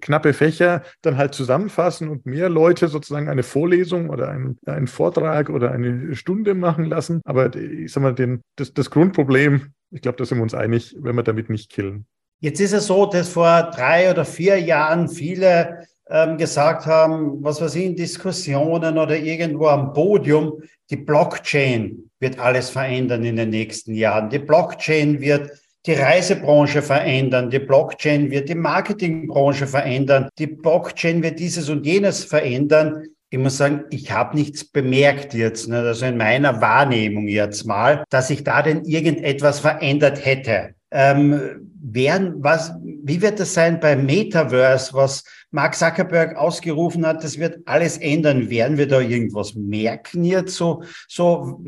knappe 0.00 0.32
Fächer 0.32 0.82
dann 1.02 1.16
halt 1.16 1.34
zusammenfassen 1.34 2.08
und 2.08 2.26
mehr 2.26 2.48
Leute 2.48 2.88
sozusagen 2.88 3.28
eine 3.28 3.44
Vorlesung 3.44 4.10
oder 4.10 4.28
einen, 4.28 4.58
einen 4.66 4.88
Vortrag 4.88 5.50
oder 5.50 5.70
eine 5.70 6.16
Stunde 6.16 6.54
machen 6.54 6.84
lassen. 6.84 7.20
Aber 7.24 7.54
ich 7.54 7.92
sag 7.92 8.02
mal, 8.02 8.14
den, 8.14 8.42
das, 8.56 8.74
das 8.74 8.90
Grundproblem, 8.90 9.72
ich 9.90 10.02
glaube, 10.02 10.18
da 10.18 10.24
sind 10.24 10.38
wir 10.38 10.42
uns 10.42 10.54
einig, 10.54 10.96
wenn 10.98 11.16
wir 11.16 11.22
damit 11.22 11.48
nicht 11.48 11.70
killen. 11.70 12.06
Jetzt 12.40 12.60
ist 12.60 12.72
es 12.72 12.88
so, 12.88 13.06
dass 13.06 13.28
vor 13.28 13.70
drei 13.74 14.10
oder 14.10 14.24
vier 14.24 14.60
Jahren 14.60 15.08
viele 15.08 15.86
ähm, 16.10 16.36
gesagt 16.36 16.86
haben, 16.86 17.42
was 17.42 17.60
weiß 17.60 17.74
ich, 17.76 17.84
in 17.86 17.96
Diskussionen 17.96 18.98
oder 18.98 19.16
irgendwo 19.16 19.66
am 19.68 19.92
Podium, 19.92 20.62
die 20.90 20.96
Blockchain 20.96 22.10
wird 22.20 22.38
alles 22.38 22.70
verändern 22.70 23.24
in 23.24 23.36
den 23.36 23.50
nächsten 23.50 23.94
Jahren. 23.94 24.28
Die 24.30 24.38
Blockchain 24.38 25.20
wird 25.20 25.50
die 25.86 25.92
Reisebranche 25.92 26.80
verändern, 26.80 27.50
die 27.50 27.58
Blockchain 27.58 28.30
wird 28.30 28.48
die 28.48 28.54
Marketingbranche 28.54 29.66
verändern, 29.66 30.28
die 30.38 30.46
Blockchain 30.46 31.22
wird 31.22 31.38
dieses 31.38 31.68
und 31.68 31.84
jenes 31.84 32.24
verändern. 32.24 33.04
Ich 33.28 33.38
muss 33.38 33.58
sagen, 33.58 33.84
ich 33.90 34.10
habe 34.10 34.36
nichts 34.36 34.64
bemerkt 34.64 35.34
jetzt, 35.34 35.68
ne, 35.68 35.80
also 35.80 36.06
in 36.06 36.16
meiner 36.16 36.60
Wahrnehmung 36.60 37.28
jetzt 37.28 37.66
mal, 37.66 38.04
dass 38.08 38.28
sich 38.28 38.44
da 38.44 38.62
denn 38.62 38.84
irgendetwas 38.84 39.60
verändert 39.60 40.24
hätte. 40.24 40.74
Ähm, 40.90 41.70
werden, 41.82 42.36
was, 42.38 42.72
wie 42.82 43.20
wird 43.20 43.40
das 43.40 43.52
sein 43.52 43.78
beim 43.78 44.06
Metaverse, 44.06 44.94
was 44.94 45.24
Mark 45.54 45.76
Zuckerberg 45.76 46.36
ausgerufen 46.36 47.06
hat, 47.06 47.22
das 47.22 47.38
wird 47.38 47.60
alles 47.66 47.96
ändern. 47.98 48.50
Werden 48.50 48.76
wir 48.76 48.88
da 48.88 48.98
irgendwas 48.98 49.54
merken 49.54 50.24
jetzt 50.24 50.56
so, 50.56 50.82
so 51.06 51.64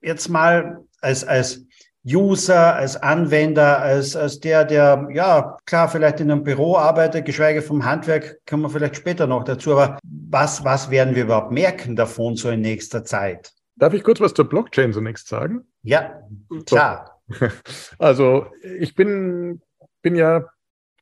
jetzt 0.00 0.28
mal 0.30 0.82
als, 1.02 1.22
als 1.22 1.66
User, 2.06 2.74
als 2.74 2.96
Anwender, 2.96 3.82
als, 3.82 4.16
als 4.16 4.40
der, 4.40 4.64
der, 4.64 5.08
ja, 5.12 5.58
klar, 5.66 5.90
vielleicht 5.90 6.20
in 6.20 6.30
einem 6.30 6.44
Büro 6.44 6.76
arbeitet, 6.76 7.26
geschweige 7.26 7.60
vom 7.60 7.84
Handwerk, 7.84 8.38
kommen 8.48 8.62
wir 8.62 8.70
vielleicht 8.70 8.96
später 8.96 9.26
noch 9.26 9.44
dazu, 9.44 9.72
aber 9.72 9.98
was, 10.02 10.64
was 10.64 10.90
werden 10.90 11.14
wir 11.14 11.24
überhaupt 11.24 11.52
merken 11.52 11.96
davon 11.96 12.36
so 12.36 12.48
in 12.48 12.62
nächster 12.62 13.04
Zeit? 13.04 13.52
Darf 13.76 13.92
ich 13.92 14.02
kurz 14.02 14.20
was 14.20 14.32
zur 14.32 14.48
Blockchain 14.48 14.94
zunächst 14.94 15.28
sagen? 15.28 15.66
Ja, 15.82 16.22
klar. 16.64 17.10
Also 17.98 18.46
ich 18.62 18.94
bin, 18.94 19.62
bin 20.02 20.14
ja 20.14 20.44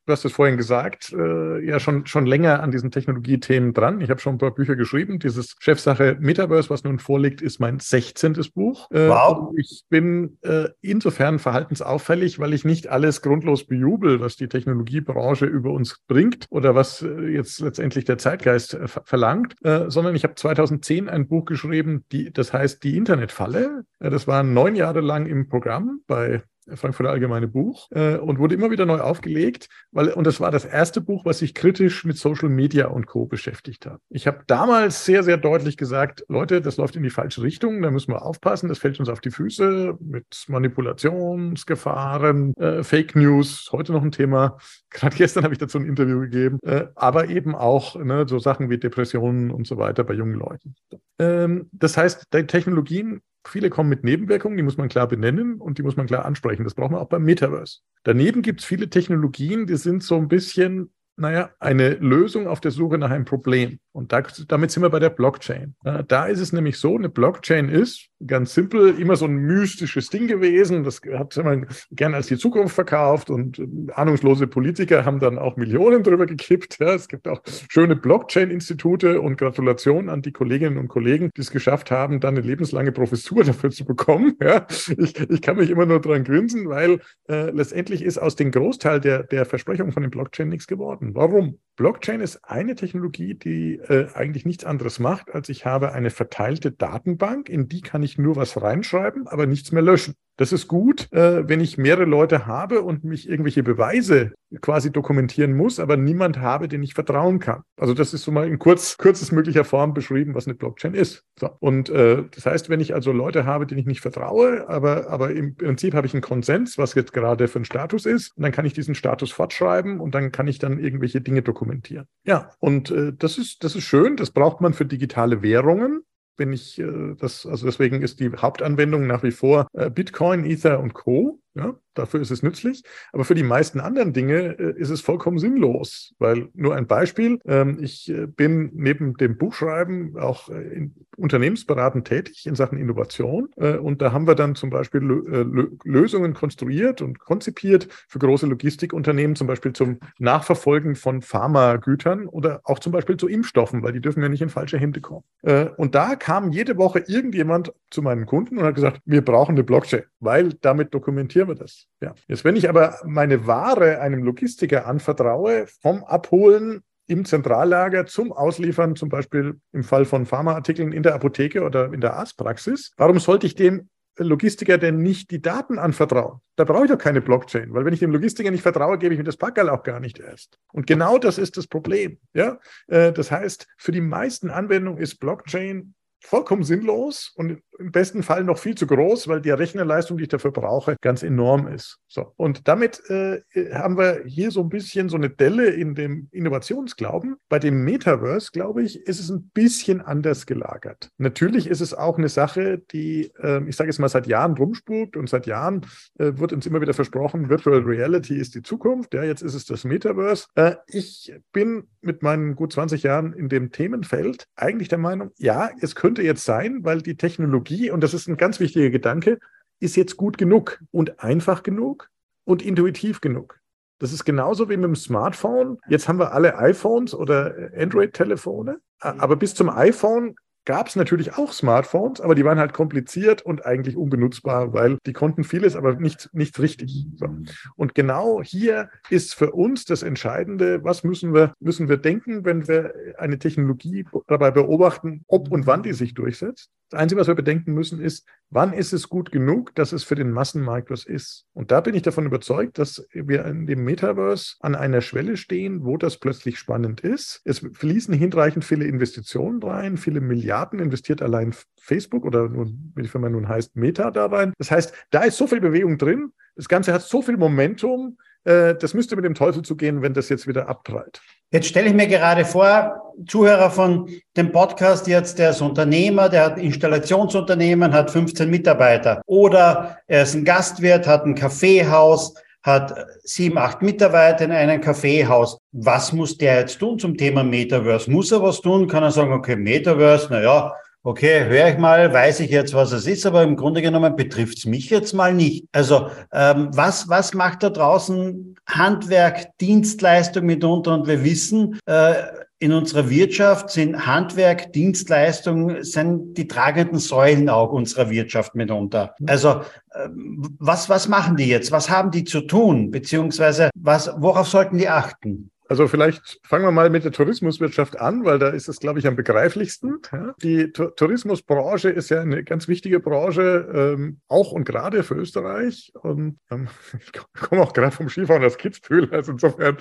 du 0.05 0.11
hast 0.11 0.25
es 0.25 0.33
vorhin 0.33 0.57
gesagt, 0.57 1.13
äh, 1.13 1.65
ja 1.65 1.79
schon, 1.79 2.05
schon 2.05 2.25
länger 2.25 2.61
an 2.61 2.71
diesen 2.71 2.91
Technologiethemen 2.91 3.73
dran. 3.73 4.01
Ich 4.01 4.09
habe 4.09 4.19
schon 4.19 4.35
ein 4.35 4.37
paar 4.37 4.53
Bücher 4.53 4.75
geschrieben. 4.75 5.19
Dieses 5.19 5.55
Chefsache 5.59 6.17
Metaverse, 6.19 6.69
was 6.69 6.83
nun 6.83 6.99
vorliegt, 6.99 7.41
ist 7.41 7.59
mein 7.59 7.79
16. 7.79 8.33
Buch. 8.53 8.89
Äh, 8.91 9.07
wow. 9.07 9.51
Ich 9.57 9.83
bin 9.89 10.37
äh, 10.41 10.69
insofern 10.81 11.39
verhaltensauffällig, 11.39 12.39
weil 12.39 12.53
ich 12.53 12.65
nicht 12.65 12.87
alles 12.87 13.21
grundlos 13.21 13.65
bejubel, 13.65 14.19
was 14.19 14.35
die 14.35 14.47
Technologiebranche 14.47 15.45
über 15.45 15.71
uns 15.71 15.99
bringt 16.07 16.47
oder 16.49 16.75
was 16.75 17.01
äh, 17.01 17.29
jetzt 17.29 17.59
letztendlich 17.61 18.05
der 18.05 18.17
Zeitgeist 18.17 18.73
äh, 18.73 18.87
verlangt, 18.87 19.55
äh, 19.63 19.89
sondern 19.89 20.15
ich 20.15 20.23
habe 20.23 20.35
2010 20.35 21.09
ein 21.09 21.27
Buch 21.27 21.45
geschrieben, 21.45 22.05
die, 22.11 22.31
das 22.31 22.51
heißt 22.51 22.83
Die 22.83 22.97
Internetfalle. 22.97 23.85
das 23.99 24.27
war 24.27 24.43
neun 24.43 24.75
Jahre 24.75 25.01
lang 25.01 25.25
im 25.25 25.47
Programm 25.47 26.01
bei 26.07 26.43
Frankfurter 26.75 27.11
Allgemeine 27.11 27.47
Buch 27.47 27.87
äh, 27.91 28.17
und 28.17 28.39
wurde 28.39 28.55
immer 28.55 28.71
wieder 28.71 28.85
neu 28.85 28.99
aufgelegt, 28.99 29.69
weil 29.91 30.09
und 30.09 30.27
das 30.27 30.39
war 30.39 30.51
das 30.51 30.65
erste 30.65 31.01
Buch, 31.01 31.25
was 31.25 31.39
sich 31.39 31.53
kritisch 31.53 32.05
mit 32.05 32.17
Social 32.17 32.49
Media 32.49 32.87
und 32.87 33.07
Co 33.07 33.25
beschäftigt 33.25 33.85
hat. 33.85 33.99
Ich 34.09 34.27
habe 34.27 34.43
damals 34.47 35.05
sehr 35.05 35.23
sehr 35.23 35.37
deutlich 35.37 35.77
gesagt, 35.77 36.25
Leute, 36.27 36.61
das 36.61 36.77
läuft 36.77 36.95
in 36.95 37.03
die 37.03 37.09
falsche 37.09 37.41
Richtung, 37.41 37.81
da 37.81 37.91
müssen 37.91 38.11
wir 38.11 38.23
aufpassen, 38.23 38.69
das 38.69 38.79
fällt 38.79 38.99
uns 38.99 39.09
auf 39.09 39.21
die 39.21 39.31
Füße 39.31 39.97
mit 39.99 40.45
Manipulationsgefahren, 40.47 42.55
äh, 42.57 42.83
Fake 42.83 43.15
News, 43.15 43.69
heute 43.71 43.91
noch 43.91 44.03
ein 44.03 44.11
Thema. 44.11 44.57
Gerade 44.89 45.15
gestern 45.15 45.43
habe 45.43 45.53
ich 45.53 45.59
dazu 45.59 45.79
ein 45.79 45.85
Interview 45.85 46.19
gegeben, 46.19 46.59
äh, 46.63 46.87
aber 46.95 47.29
eben 47.29 47.55
auch 47.55 47.95
ne, 47.95 48.25
so 48.27 48.39
Sachen 48.39 48.69
wie 48.69 48.77
Depressionen 48.77 49.51
und 49.51 49.67
so 49.67 49.77
weiter 49.77 50.03
bei 50.03 50.13
jungen 50.13 50.35
Leuten. 50.35 50.75
Ähm, 51.19 51.69
das 51.71 51.97
heißt, 51.97 52.27
die 52.33 52.45
Technologien 52.45 53.21
Viele 53.45 53.69
kommen 53.69 53.89
mit 53.89 54.03
Nebenwirkungen, 54.03 54.57
die 54.57 54.63
muss 54.63 54.77
man 54.77 54.89
klar 54.89 55.07
benennen 55.07 55.59
und 55.59 55.77
die 55.77 55.83
muss 55.83 55.97
man 55.97 56.07
klar 56.07 56.25
ansprechen. 56.25 56.63
Das 56.63 56.75
braucht 56.75 56.91
man 56.91 57.01
auch 57.01 57.09
beim 57.09 57.23
Metaverse. 57.23 57.79
Daneben 58.03 58.41
gibt 58.41 58.61
es 58.61 58.65
viele 58.65 58.89
Technologien, 58.89 59.67
die 59.67 59.75
sind 59.75 60.03
so 60.03 60.15
ein 60.15 60.27
bisschen 60.27 60.91
naja, 61.15 61.51
eine 61.59 61.95
Lösung 61.95 62.47
auf 62.47 62.59
der 62.59 62.71
Suche 62.71 62.97
nach 62.97 63.11
einem 63.11 63.25
Problem. 63.25 63.79
Und 63.93 64.11
da, 64.11 64.23
damit 64.47 64.71
sind 64.71 64.83
wir 64.83 64.89
bei 64.89 64.99
der 64.99 65.11
Blockchain. 65.11 65.75
Da 66.07 66.25
ist 66.25 66.39
es 66.39 66.51
nämlich 66.51 66.77
so, 66.77 66.97
eine 66.97 67.09
Blockchain 67.09 67.69
ist 67.69 68.09
ganz 68.27 68.53
simpel 68.53 68.99
immer 68.99 69.15
so 69.15 69.25
ein 69.25 69.35
mystisches 69.35 70.09
Ding 70.09 70.27
gewesen. 70.27 70.83
Das 70.83 71.01
hat 71.13 71.35
man 71.43 71.67
gern 71.91 72.13
als 72.13 72.27
die 72.27 72.37
Zukunft 72.37 72.75
verkauft 72.75 73.29
und 73.29 73.59
äh, 73.59 73.67
ahnungslose 73.93 74.47
Politiker 74.47 75.05
haben 75.05 75.19
dann 75.19 75.37
auch 75.37 75.57
Millionen 75.57 76.03
drüber 76.03 76.25
gekippt. 76.25 76.77
Ja, 76.79 76.93
es 76.93 77.07
gibt 77.07 77.27
auch 77.27 77.41
schöne 77.69 77.95
Blockchain-Institute 77.95 79.19
und 79.21 79.37
Gratulation 79.37 80.09
an 80.09 80.21
die 80.21 80.31
Kolleginnen 80.31 80.77
und 80.77 80.87
Kollegen, 80.87 81.29
die 81.35 81.41
es 81.41 81.51
geschafft 81.51 81.91
haben, 81.91 82.19
dann 82.19 82.37
eine 82.37 82.45
lebenslange 82.45 82.91
Professur 82.91 83.43
dafür 83.43 83.71
zu 83.71 83.85
bekommen. 83.85 84.35
Ja, 84.41 84.65
ich, 84.97 85.19
ich 85.19 85.41
kann 85.41 85.57
mich 85.57 85.69
immer 85.69 85.85
nur 85.85 86.01
dran 86.01 86.23
grinsen, 86.23 86.67
weil 86.67 86.99
äh, 87.29 87.51
letztendlich 87.51 88.03
ist 88.03 88.17
aus 88.17 88.35
dem 88.35 88.51
Großteil 88.51 88.99
der, 88.99 89.23
der 89.23 89.45
Versprechungen 89.45 89.91
von 89.91 90.03
den 90.03 90.11
Blockchain 90.11 90.49
nichts 90.49 90.67
geworden. 90.67 91.11
Warum? 91.13 91.59
Blockchain 91.75 92.21
ist 92.21 92.43
eine 92.43 92.75
Technologie, 92.75 93.33
die 93.33 93.79
äh, 93.89 94.07
eigentlich 94.13 94.45
nichts 94.45 94.65
anderes 94.65 94.99
macht, 94.99 95.33
als 95.33 95.49
ich 95.49 95.65
habe 95.65 95.91
eine 95.93 96.09
verteilte 96.09 96.71
Datenbank, 96.71 97.49
in 97.49 97.67
die 97.67 97.81
kann 97.81 98.03
ich 98.03 98.17
nur 98.17 98.35
was 98.35 98.61
reinschreiben, 98.61 99.27
aber 99.27 99.45
nichts 99.45 99.71
mehr 99.71 99.83
löschen. 99.83 100.15
Das 100.37 100.51
ist 100.51 100.67
gut, 100.67 101.11
äh, 101.11 101.47
wenn 101.47 101.61
ich 101.61 101.77
mehrere 101.77 102.05
Leute 102.05 102.47
habe 102.47 102.81
und 102.81 103.03
mich 103.03 103.29
irgendwelche 103.29 103.61
Beweise 103.61 104.33
quasi 104.61 104.91
dokumentieren 104.91 105.53
muss, 105.53 105.79
aber 105.79 105.95
niemand 105.95 106.39
habe, 106.39 106.67
den 106.67 106.81
ich 106.81 106.93
vertrauen 106.93 107.39
kann. 107.39 107.61
Also 107.77 107.93
das 107.93 108.13
ist 108.13 108.23
so 108.23 108.31
mal 108.31 108.47
in 108.47 108.59
kurz, 108.59 108.97
kürzest 108.97 109.31
möglicher 109.31 109.63
Form 109.63 109.93
beschrieben, 109.93 110.33
was 110.33 110.47
eine 110.47 110.55
Blockchain 110.55 110.95
ist. 110.95 111.23
So. 111.39 111.49
Und 111.59 111.89
äh, 111.89 112.23
das 112.33 112.45
heißt, 112.45 112.69
wenn 112.69 112.79
ich 112.79 112.93
also 112.93 113.11
Leute 113.11 113.45
habe, 113.45 113.67
denen 113.67 113.79
ich 113.79 113.85
nicht 113.85 114.01
vertraue, 114.01 114.67
aber, 114.67 115.09
aber 115.09 115.31
im 115.31 115.55
Prinzip 115.55 115.93
habe 115.93 116.07
ich 116.07 116.13
einen 116.13 116.21
Konsens, 116.21 116.77
was 116.77 116.95
jetzt 116.95 117.13
gerade 117.13 117.47
für 117.47 117.59
ein 117.59 117.65
Status 117.65 118.05
ist, 118.05 118.35
und 118.35 118.43
dann 118.43 118.51
kann 118.51 118.65
ich 118.65 118.73
diesen 118.73 118.95
Status 118.95 119.31
fortschreiben 119.31 119.99
und 119.99 120.15
dann 120.15 120.31
kann 120.31 120.47
ich 120.47 120.57
dann 120.57 120.79
irgendwelche 120.79 121.21
Dinge 121.21 121.43
dokumentieren. 121.43 122.07
Ja, 122.25 122.51
und 122.59 122.89
äh, 122.91 123.13
das 123.13 123.37
ist, 123.37 123.63
das 123.63 123.75
ist 123.75 123.83
schön, 123.83 124.17
das 124.17 124.31
braucht 124.31 124.61
man 124.61 124.73
für 124.73 124.85
digitale 124.85 125.41
Währungen 125.43 126.01
wenn 126.37 126.53
ich 126.53 126.79
äh, 126.79 127.15
das, 127.17 127.45
also 127.45 127.65
deswegen 127.65 128.01
ist 128.01 128.19
die 128.19 128.31
Hauptanwendung 128.31 129.07
nach 129.07 129.23
wie 129.23 129.31
vor 129.31 129.67
äh, 129.73 129.89
Bitcoin, 129.89 130.45
Ether 130.45 130.79
und 130.79 130.93
Co. 130.93 131.39
Ja, 131.55 131.75
dafür 131.93 132.19
ist 132.19 132.31
es 132.31 132.41
nützlich. 132.41 132.83
Aber 133.11 133.25
für 133.25 133.35
die 133.35 133.43
meisten 133.43 133.79
anderen 133.79 134.11
Dinge 134.11 134.57
äh, 134.57 134.73
ist 134.75 134.89
es 134.89 135.01
vollkommen 135.01 135.37
sinnlos. 135.37 136.15
Weil 136.17 136.49
nur 136.55 136.75
ein 136.75 136.87
Beispiel, 136.87 137.39
ähm, 137.45 137.77
ich 137.79 138.09
äh, 138.09 138.25
bin 138.25 138.71
neben 138.73 139.15
dem 139.17 139.37
Buchschreiben 139.37 140.17
auch 140.17 140.49
äh, 140.49 140.61
in 140.73 140.95
Unternehmensberaten 141.15 142.03
tätig 142.03 142.47
in 142.47 142.55
Sachen 142.55 142.79
Innovation. 142.79 143.49
Äh, 143.57 143.77
und 143.77 144.01
da 144.01 144.11
haben 144.11 144.25
wir 144.27 144.33
dann 144.33 144.55
zum 144.55 144.71
Beispiel 144.71 145.01
Lö 145.01 145.67
Lösungen 145.83 146.33
konstruiert 146.33 147.01
und 147.01 147.19
konzipiert 147.19 147.87
für 148.07 148.17
große 148.17 148.47
Logistikunternehmen, 148.47 149.35
zum 149.35 149.45
Beispiel 149.45 149.73
zum 149.73 149.99
Nachverfolgen 150.17 150.95
von 150.95 151.21
Pharmagütern 151.21 152.27
oder 152.27 152.61
auch 152.63 152.79
zum 152.79 152.91
Beispiel 152.91 153.17
zu 153.17 153.27
Impfstoffen, 153.27 153.83
weil 153.83 153.93
die 153.93 154.01
dürfen 154.01 154.23
ja 154.23 154.29
nicht 154.29 154.41
in 154.41 154.49
falsche 154.49 154.79
Hände 154.79 155.01
kommen. 155.01 155.23
Äh, 155.43 155.65
und 155.77 155.93
da 155.93 156.15
kam 156.15 156.51
jede 156.51 156.77
Woche 156.77 157.03
irgendjemand 157.05 157.71
zu 157.91 158.01
meinen 158.01 158.25
Kunden 158.25 158.57
und 158.57 158.63
hat 158.63 158.75
gesagt, 158.75 159.01
wir 159.05 159.23
brauchen 159.23 159.51
eine 159.51 159.63
Blockchain, 159.63 160.03
weil 160.19 160.53
damit 160.61 160.93
dokumentieren 160.93 161.42
wir 161.47 161.55
das. 161.55 161.87
Ja. 162.01 162.13
Jetzt, 162.27 162.43
wenn 162.43 162.55
ich 162.55 162.69
aber 162.69 162.99
meine 163.05 163.47
Ware 163.47 163.99
einem 163.99 164.23
Logistiker 164.23 164.85
anvertraue, 164.85 165.67
vom 165.81 166.03
Abholen 166.03 166.83
im 167.07 167.25
Zentrallager 167.25 168.05
zum 168.05 168.31
Ausliefern, 168.31 168.95
zum 168.95 169.09
Beispiel 169.09 169.59
im 169.71 169.83
Fall 169.83 170.05
von 170.05 170.25
Pharmaartikeln 170.25 170.91
in 170.91 171.03
der 171.03 171.15
Apotheke 171.15 171.63
oder 171.63 171.91
in 171.93 172.01
der 172.01 172.13
Arztpraxis, 172.15 172.93
warum 172.97 173.19
sollte 173.19 173.45
ich 173.45 173.55
dem 173.55 173.89
Logistiker 174.17 174.77
denn 174.77 174.97
nicht 174.97 175.31
die 175.31 175.41
Daten 175.41 175.79
anvertrauen? 175.79 176.39
Da 176.55 176.65
brauche 176.65 176.85
ich 176.85 176.91
doch 176.91 176.97
keine 176.97 177.21
Blockchain, 177.21 177.73
weil 177.73 177.83
wenn 177.83 177.93
ich 177.93 177.99
dem 177.99 178.11
Logistiker 178.11 178.51
nicht 178.51 178.61
vertraue, 178.61 178.99
gebe 178.99 179.13
ich 179.13 179.17
mir 179.17 179.23
das 179.23 179.37
Packerl 179.37 179.69
auch 179.69 179.83
gar 179.83 179.99
nicht 179.99 180.19
erst. 180.19 180.59
Und 180.71 180.85
genau 180.85 181.17
das 181.17 181.37
ist 181.37 181.57
das 181.57 181.67
Problem. 181.67 182.19
Ja? 182.33 182.59
Äh, 182.87 183.11
das 183.11 183.31
heißt, 183.31 183.67
für 183.77 183.91
die 183.91 184.01
meisten 184.01 184.49
Anwendungen 184.49 185.01
ist 185.01 185.19
Blockchain 185.19 185.95
vollkommen 186.23 186.63
sinnlos 186.63 187.31
und 187.35 187.61
im 187.79 187.91
besten 187.91 188.23
Fall 188.23 188.43
noch 188.43 188.57
viel 188.57 188.75
zu 188.75 188.87
groß, 188.87 189.27
weil 189.27 189.41
die 189.41 189.49
Rechnerleistung, 189.49 190.17
die 190.17 190.23
ich 190.23 190.29
dafür 190.29 190.51
brauche, 190.51 190.95
ganz 191.01 191.23
enorm 191.23 191.67
ist. 191.67 191.99
So. 192.07 192.33
Und 192.37 192.67
damit 192.67 193.01
äh, 193.09 193.41
haben 193.73 193.97
wir 193.97 194.23
hier 194.25 194.51
so 194.51 194.61
ein 194.61 194.69
bisschen 194.69 195.09
so 195.09 195.17
eine 195.17 195.29
Delle 195.29 195.67
in 195.67 195.95
dem 195.95 196.27
Innovationsglauben. 196.31 197.35
Bei 197.49 197.59
dem 197.59 197.83
Metaverse, 197.83 198.51
glaube 198.51 198.83
ich, 198.83 199.01
ist 199.07 199.19
es 199.19 199.29
ein 199.29 199.49
bisschen 199.53 200.01
anders 200.01 200.45
gelagert. 200.45 201.09
Natürlich 201.17 201.67
ist 201.67 201.81
es 201.81 201.93
auch 201.93 202.17
eine 202.17 202.29
Sache, 202.29 202.81
die, 202.91 203.31
äh, 203.41 203.67
ich 203.67 203.75
sage 203.75 203.89
jetzt 203.89 203.99
mal, 203.99 204.09
seit 204.09 204.27
Jahren 204.27 204.55
rumspukt 204.55 205.17
und 205.17 205.29
seit 205.29 205.47
Jahren 205.47 205.85
äh, 206.19 206.33
wird 206.35 206.53
uns 206.53 206.65
immer 206.65 206.81
wieder 206.81 206.93
versprochen, 206.93 207.49
Virtual 207.49 207.79
Reality 207.79 208.35
ist 208.35 208.55
die 208.55 208.61
Zukunft. 208.61 209.13
Ja, 209.13 209.23
jetzt 209.23 209.41
ist 209.41 209.55
es 209.55 209.65
das 209.65 209.83
Metaverse. 209.83 210.45
Äh, 210.55 210.75
ich 210.87 211.33
bin 211.51 211.87
mit 212.01 212.21
meinen 212.21 212.55
gut 212.55 212.73
20 212.73 213.03
Jahren 213.03 213.33
in 213.33 213.49
dem 213.49 213.71
Themenfeld 213.71 214.47
eigentlich 214.55 214.89
der 214.89 214.97
Meinung, 214.97 215.31
ja, 215.37 215.69
es 215.81 215.95
könnte 215.95 216.12
jetzt 216.21 216.45
sein, 216.45 216.83
weil 216.83 217.01
die 217.01 217.17
Technologie, 217.17 217.89
und 217.89 218.01
das 218.01 218.13
ist 218.13 218.27
ein 218.27 218.37
ganz 218.37 218.59
wichtiger 218.59 218.89
Gedanke, 218.89 219.39
ist 219.79 219.95
jetzt 219.95 220.17
gut 220.17 220.37
genug 220.37 220.79
und 220.91 221.19
einfach 221.19 221.63
genug 221.63 222.09
und 222.45 222.61
intuitiv 222.61 223.21
genug. 223.21 223.59
Das 223.99 224.11
ist 224.11 224.25
genauso 224.25 224.69
wie 224.69 224.77
mit 224.77 224.85
dem 224.85 224.95
Smartphone. 224.95 225.79
Jetzt 225.87 226.07
haben 226.07 226.19
wir 226.19 226.33
alle 226.33 226.57
iPhones 226.57 227.13
oder 227.15 227.55
Android-Telefone, 227.77 228.79
aber 228.99 229.35
bis 229.35 229.55
zum 229.55 229.69
iPhone 229.69 230.35
gab 230.65 230.87
es 230.87 230.95
natürlich 230.95 231.37
auch 231.37 231.51
Smartphones, 231.51 232.21
aber 232.21 232.35
die 232.35 232.45
waren 232.45 232.59
halt 232.59 232.73
kompliziert 232.73 233.41
und 233.41 233.65
eigentlich 233.65 233.97
unbenutzbar, 233.97 234.73
weil 234.73 234.97
die 235.05 235.13
konnten 235.13 235.43
vieles, 235.43 235.75
aber 235.75 235.95
nicht, 235.95 236.29
nicht 236.33 236.59
richtig. 236.59 237.05
So. 237.15 237.27
Und 237.75 237.95
genau 237.95 238.41
hier 238.41 238.89
ist 239.09 239.35
für 239.35 239.51
uns 239.51 239.85
das 239.85 240.03
Entscheidende, 240.03 240.83
was 240.83 241.03
müssen 241.03 241.33
wir, 241.33 241.53
müssen 241.59 241.89
wir 241.89 241.97
denken, 241.97 242.45
wenn 242.45 242.67
wir 242.67 242.93
eine 243.17 243.39
Technologie 243.39 244.05
dabei 244.27 244.51
beobachten, 244.51 245.23
ob 245.27 245.51
und 245.51 245.67
wann 245.67 245.83
die 245.83 245.93
sich 245.93 246.13
durchsetzt. 246.13 246.69
Das 246.89 246.99
Einzige, 246.99 247.21
was 247.21 247.27
wir 247.27 247.35
bedenken 247.35 247.73
müssen, 247.73 247.99
ist, 247.99 248.27
wann 248.53 248.73
ist 248.73 248.93
es 248.93 249.09
gut 249.09 249.31
genug, 249.31 249.73
dass 249.75 249.91
es 249.91 250.03
für 250.03 250.15
den 250.15 250.31
Massenmarkt 250.31 250.91
was 250.91 251.05
ist. 251.05 251.45
Und 251.53 251.71
da 251.71 251.81
bin 251.81 251.95
ich 251.95 252.03
davon 252.03 252.25
überzeugt, 252.25 252.77
dass 252.77 253.05
wir 253.11 253.45
in 253.45 253.65
dem 253.65 253.83
Metaverse 253.83 254.55
an 254.59 254.75
einer 254.75 255.01
Schwelle 255.01 255.37
stehen, 255.37 255.83
wo 255.83 255.97
das 255.97 256.17
plötzlich 256.17 256.59
spannend 256.59 257.01
ist. 257.01 257.41
Es 257.45 257.59
fließen 257.59 258.13
hinreichend 258.13 258.63
viele 258.63 258.85
Investitionen 258.85 259.61
rein, 259.63 259.97
viele 259.97 260.21
Milliarden 260.21 260.79
investiert 260.79 261.21
allein 261.21 261.53
Facebook 261.79 262.25
oder 262.25 262.53
wie 262.53 263.01
die 263.01 263.07
Firma 263.07 263.29
nun 263.29 263.47
heißt, 263.47 263.75
Meta 263.75 264.11
da 264.11 264.27
rein. 264.27 264.53
Das 264.57 264.71
heißt, 264.71 264.93
da 265.09 265.23
ist 265.23 265.37
so 265.37 265.47
viel 265.47 265.59
Bewegung 265.59 265.97
drin. 265.97 266.31
Das 266.55 266.69
Ganze 266.69 266.93
hat 266.93 267.01
so 267.01 267.21
viel 267.21 267.37
Momentum. 267.37 268.17
Äh, 268.43 268.75
das 268.75 268.93
müsste 268.93 269.15
mit 269.15 269.25
dem 269.25 269.35
Teufel 269.35 269.63
zugehen, 269.63 270.01
wenn 270.01 270.13
das 270.13 270.29
jetzt 270.29 270.47
wieder 270.47 270.67
abprallt. 270.67 271.21
Jetzt 271.53 271.67
stelle 271.67 271.89
ich 271.89 271.93
mir 271.93 272.07
gerade 272.07 272.45
vor, 272.45 273.13
Zuhörer 273.27 273.69
von 273.69 274.09
dem 274.35 274.51
Podcast 274.51 275.05
jetzt, 275.05 275.37
der 275.37 275.51
ist 275.51 275.61
Unternehmer, 275.61 276.27
der 276.27 276.45
hat 276.45 276.57
Installationsunternehmen, 276.57 277.93
hat 277.93 278.09
15 278.09 278.49
Mitarbeiter. 278.49 279.21
Oder 279.27 279.99
er 280.07 280.23
ist 280.23 280.33
ein 280.33 280.45
Gastwirt, 280.45 281.05
hat 281.05 281.27
ein 281.27 281.35
Kaffeehaus, 281.35 282.33
hat 282.63 282.95
sieben, 283.23 283.59
acht 283.59 283.83
Mitarbeiter 283.83 284.45
in 284.45 284.51
einem 284.51 284.81
Kaffeehaus. 284.81 285.59
Was 285.71 286.11
muss 286.11 286.39
der 286.39 286.61
jetzt 286.61 286.79
tun 286.79 286.97
zum 286.97 287.15
Thema 287.17 287.43
Metaverse? 287.43 288.09
Muss 288.09 288.31
er 288.31 288.41
was 288.41 288.59
tun? 288.59 288.87
Kann 288.87 289.03
er 289.03 289.11
sagen, 289.11 289.31
okay, 289.31 289.55
Metaverse, 289.55 290.29
na 290.31 290.41
ja, 290.41 290.73
okay, 291.03 291.45
höre 291.45 291.69
ich 291.69 291.77
mal, 291.77 292.13
weiß 292.13 292.39
ich 292.39 292.49
jetzt, 292.49 292.73
was 292.73 292.91
es 292.91 293.05
ist, 293.05 293.25
aber 293.25 293.43
im 293.43 293.55
Grunde 293.55 293.81
genommen 293.81 294.15
betrifft 294.15 294.57
es 294.57 294.65
mich 294.65 294.89
jetzt 294.89 295.13
mal 295.13 295.33
nicht. 295.33 295.65
Also 295.71 296.09
ähm, 296.31 296.69
was, 296.71 297.09
was 297.09 297.33
macht 297.33 297.63
da 297.63 297.69
draußen 297.69 298.55
Handwerk, 298.67 299.57
Dienstleistung 299.59 300.45
mitunter? 300.45 300.93
Und 300.93 301.07
wir 301.07 301.23
wissen, 301.23 301.79
äh, 301.85 302.13
in 302.59 302.71
unserer 302.71 303.09
Wirtschaft 303.09 303.71
sind 303.71 304.07
Handwerk, 304.07 304.71
Dienstleistung, 304.71 305.83
sind 305.83 306.37
die 306.37 306.47
tragenden 306.47 306.97
Säulen 306.97 307.49
auch 307.49 307.73
unserer 307.73 308.09
Wirtschaft 308.09 308.55
mitunter. 308.55 309.13
Also 309.27 309.61
ähm, 309.93 310.55
was, 310.59 310.87
was 310.87 311.09
machen 311.09 311.35
die 311.35 311.47
jetzt? 311.47 311.73
Was 311.73 311.89
haben 311.89 312.11
die 312.11 312.23
zu 312.23 312.39
tun? 312.39 312.89
Beziehungsweise 312.89 313.69
was, 313.75 314.09
worauf 314.15 314.47
sollten 314.47 314.77
die 314.77 314.87
achten? 314.87 315.51
Also 315.73 315.87
vielleicht 315.87 316.39
fangen 316.43 316.65
wir 316.65 316.71
mal 316.71 316.91
mit 316.91 317.03
der 317.03 317.11
Tourismuswirtschaft 317.11 317.99
an, 317.99 318.25
weil 318.25 318.37
da 318.37 318.49
ist 318.49 318.67
es, 318.67 318.79
glaube 318.79 318.99
ich, 318.99 319.07
am 319.07 319.15
begreiflichsten. 319.15 320.01
Die 320.43 320.71
Tourismusbranche 320.71 321.89
ist 321.89 322.11
ja 322.11 322.21
eine 322.21 322.43
ganz 322.43 322.67
wichtige 322.67 322.99
Branche, 322.99 323.67
ähm, 323.73 324.19
auch 324.27 324.51
und 324.51 324.65
gerade 324.65 325.01
für 325.01 325.15
Österreich. 325.15 325.91
Und 325.95 326.37
ähm, 326.51 326.67
ich 326.99 327.11
komme 327.41 327.63
auch 327.63 327.73
gerade 327.73 327.89
vom 327.89 328.07
Skifahren 328.07 328.43
aus 328.43 328.59
Kitzbühel, 328.59 329.11
also 329.11 329.31
insofern 329.31 329.75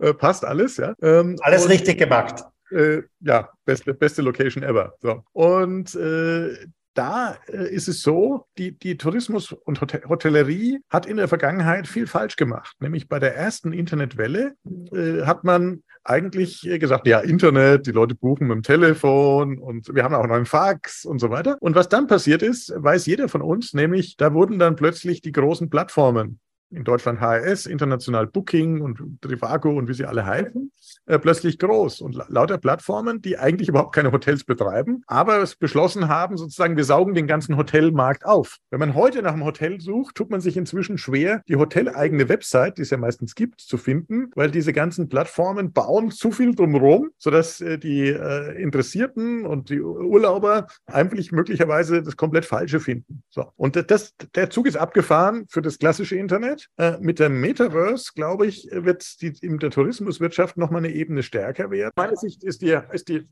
äh, 0.00 0.12
passt 0.12 0.44
alles. 0.44 0.76
Ja. 0.76 0.94
Ähm, 1.00 1.36
alles 1.40 1.64
und, 1.64 1.70
richtig 1.70 1.96
gemacht. 1.96 2.44
Äh, 2.70 3.04
ja, 3.20 3.48
beste, 3.64 3.94
beste 3.94 4.20
Location 4.20 4.62
ever. 4.62 4.96
So. 5.00 5.22
Und 5.32 5.94
äh, 5.94 6.58
da 6.98 7.38
äh, 7.46 7.72
ist 7.72 7.86
es 7.88 8.02
so, 8.02 8.46
die, 8.58 8.76
die 8.76 8.96
Tourismus- 8.96 9.52
und 9.52 9.80
Hotellerie 9.80 10.80
hat 10.90 11.06
in 11.06 11.16
der 11.16 11.28
Vergangenheit 11.28 11.86
viel 11.86 12.08
falsch 12.08 12.36
gemacht. 12.36 12.74
Nämlich 12.80 13.08
bei 13.08 13.20
der 13.20 13.36
ersten 13.36 13.72
Internetwelle 13.72 14.54
äh, 14.92 15.22
hat 15.24 15.44
man 15.44 15.84
eigentlich 16.02 16.62
gesagt, 16.62 17.06
ja, 17.06 17.20
Internet, 17.20 17.86
die 17.86 17.92
Leute 17.92 18.14
buchen 18.14 18.48
mit 18.48 18.56
dem 18.56 18.62
Telefon 18.62 19.58
und 19.58 19.94
wir 19.94 20.02
haben 20.02 20.14
auch 20.14 20.26
noch 20.26 20.34
einen 20.34 20.46
Fax 20.46 21.04
und 21.04 21.20
so 21.20 21.30
weiter. 21.30 21.56
Und 21.60 21.74
was 21.74 21.88
dann 21.88 22.06
passiert 22.06 22.42
ist, 22.42 22.72
weiß 22.74 23.06
jeder 23.06 23.28
von 23.28 23.42
uns, 23.42 23.74
nämlich 23.74 24.16
da 24.16 24.32
wurden 24.34 24.58
dann 24.58 24.74
plötzlich 24.74 25.20
die 25.20 25.32
großen 25.32 25.70
Plattformen 25.70 26.40
in 26.70 26.84
Deutschland 26.84 27.20
HRS, 27.20 27.66
international 27.66 28.26
Booking 28.26 28.80
und 28.80 29.00
Trivago 29.20 29.70
und 29.70 29.88
wie 29.88 29.94
sie 29.94 30.04
alle 30.04 30.24
heißen, 30.26 30.70
äh, 31.06 31.18
plötzlich 31.18 31.58
groß 31.58 32.00
und 32.00 32.16
lauter 32.28 32.58
Plattformen, 32.58 33.22
die 33.22 33.38
eigentlich 33.38 33.68
überhaupt 33.68 33.94
keine 33.94 34.12
Hotels 34.12 34.44
betreiben, 34.44 35.02
aber 35.06 35.42
es 35.42 35.56
beschlossen 35.56 36.08
haben, 36.08 36.36
sozusagen, 36.36 36.76
wir 36.76 36.84
saugen 36.84 37.14
den 37.14 37.26
ganzen 37.26 37.56
Hotelmarkt 37.56 38.24
auf. 38.26 38.58
Wenn 38.70 38.80
man 38.80 38.94
heute 38.94 39.22
nach 39.22 39.32
einem 39.32 39.44
Hotel 39.44 39.80
sucht, 39.80 40.16
tut 40.16 40.30
man 40.30 40.40
sich 40.40 40.56
inzwischen 40.56 40.98
schwer, 40.98 41.42
die 41.48 41.56
hoteleigene 41.56 42.28
Website, 42.28 42.78
die 42.78 42.82
es 42.82 42.90
ja 42.90 42.98
meistens 42.98 43.34
gibt, 43.34 43.60
zu 43.60 43.78
finden, 43.78 44.30
weil 44.34 44.50
diese 44.50 44.72
ganzen 44.72 45.08
Plattformen 45.08 45.72
bauen 45.72 46.10
zu 46.10 46.30
viel 46.30 46.54
drumherum, 46.54 47.10
sodass 47.18 47.60
äh, 47.60 47.78
die 47.78 48.08
äh, 48.08 48.60
Interessierten 48.62 49.46
und 49.46 49.70
die 49.70 49.80
Urlauber 49.80 50.66
eigentlich 50.86 51.32
möglicherweise 51.32 52.02
das 52.02 52.16
komplett 52.16 52.44
Falsche 52.44 52.80
finden. 52.80 53.22
So. 53.30 53.52
Und 53.56 53.76
das, 53.90 54.14
der 54.34 54.50
Zug 54.50 54.66
ist 54.66 54.76
abgefahren 54.76 55.46
für 55.48 55.62
das 55.62 55.78
klassische 55.78 56.16
Internet. 56.16 56.57
Internet. 56.58 56.68
Äh, 56.76 56.98
mit 57.00 57.18
dem 57.18 57.40
Metaverse, 57.40 58.12
glaube 58.14 58.46
ich, 58.46 58.68
wird 58.70 59.20
die, 59.20 59.34
in 59.40 59.58
der 59.58 59.70
Tourismuswirtschaft 59.70 60.56
nochmal 60.56 60.84
eine 60.84 60.92
Ebene 60.92 61.22
stärker 61.22 61.70
werden. 61.70 61.92
Meine 61.96 62.16
Sicht 62.16 62.44
ist 62.44 62.62
die, 62.62 62.78
ist 62.92 63.08
die, 63.08 63.28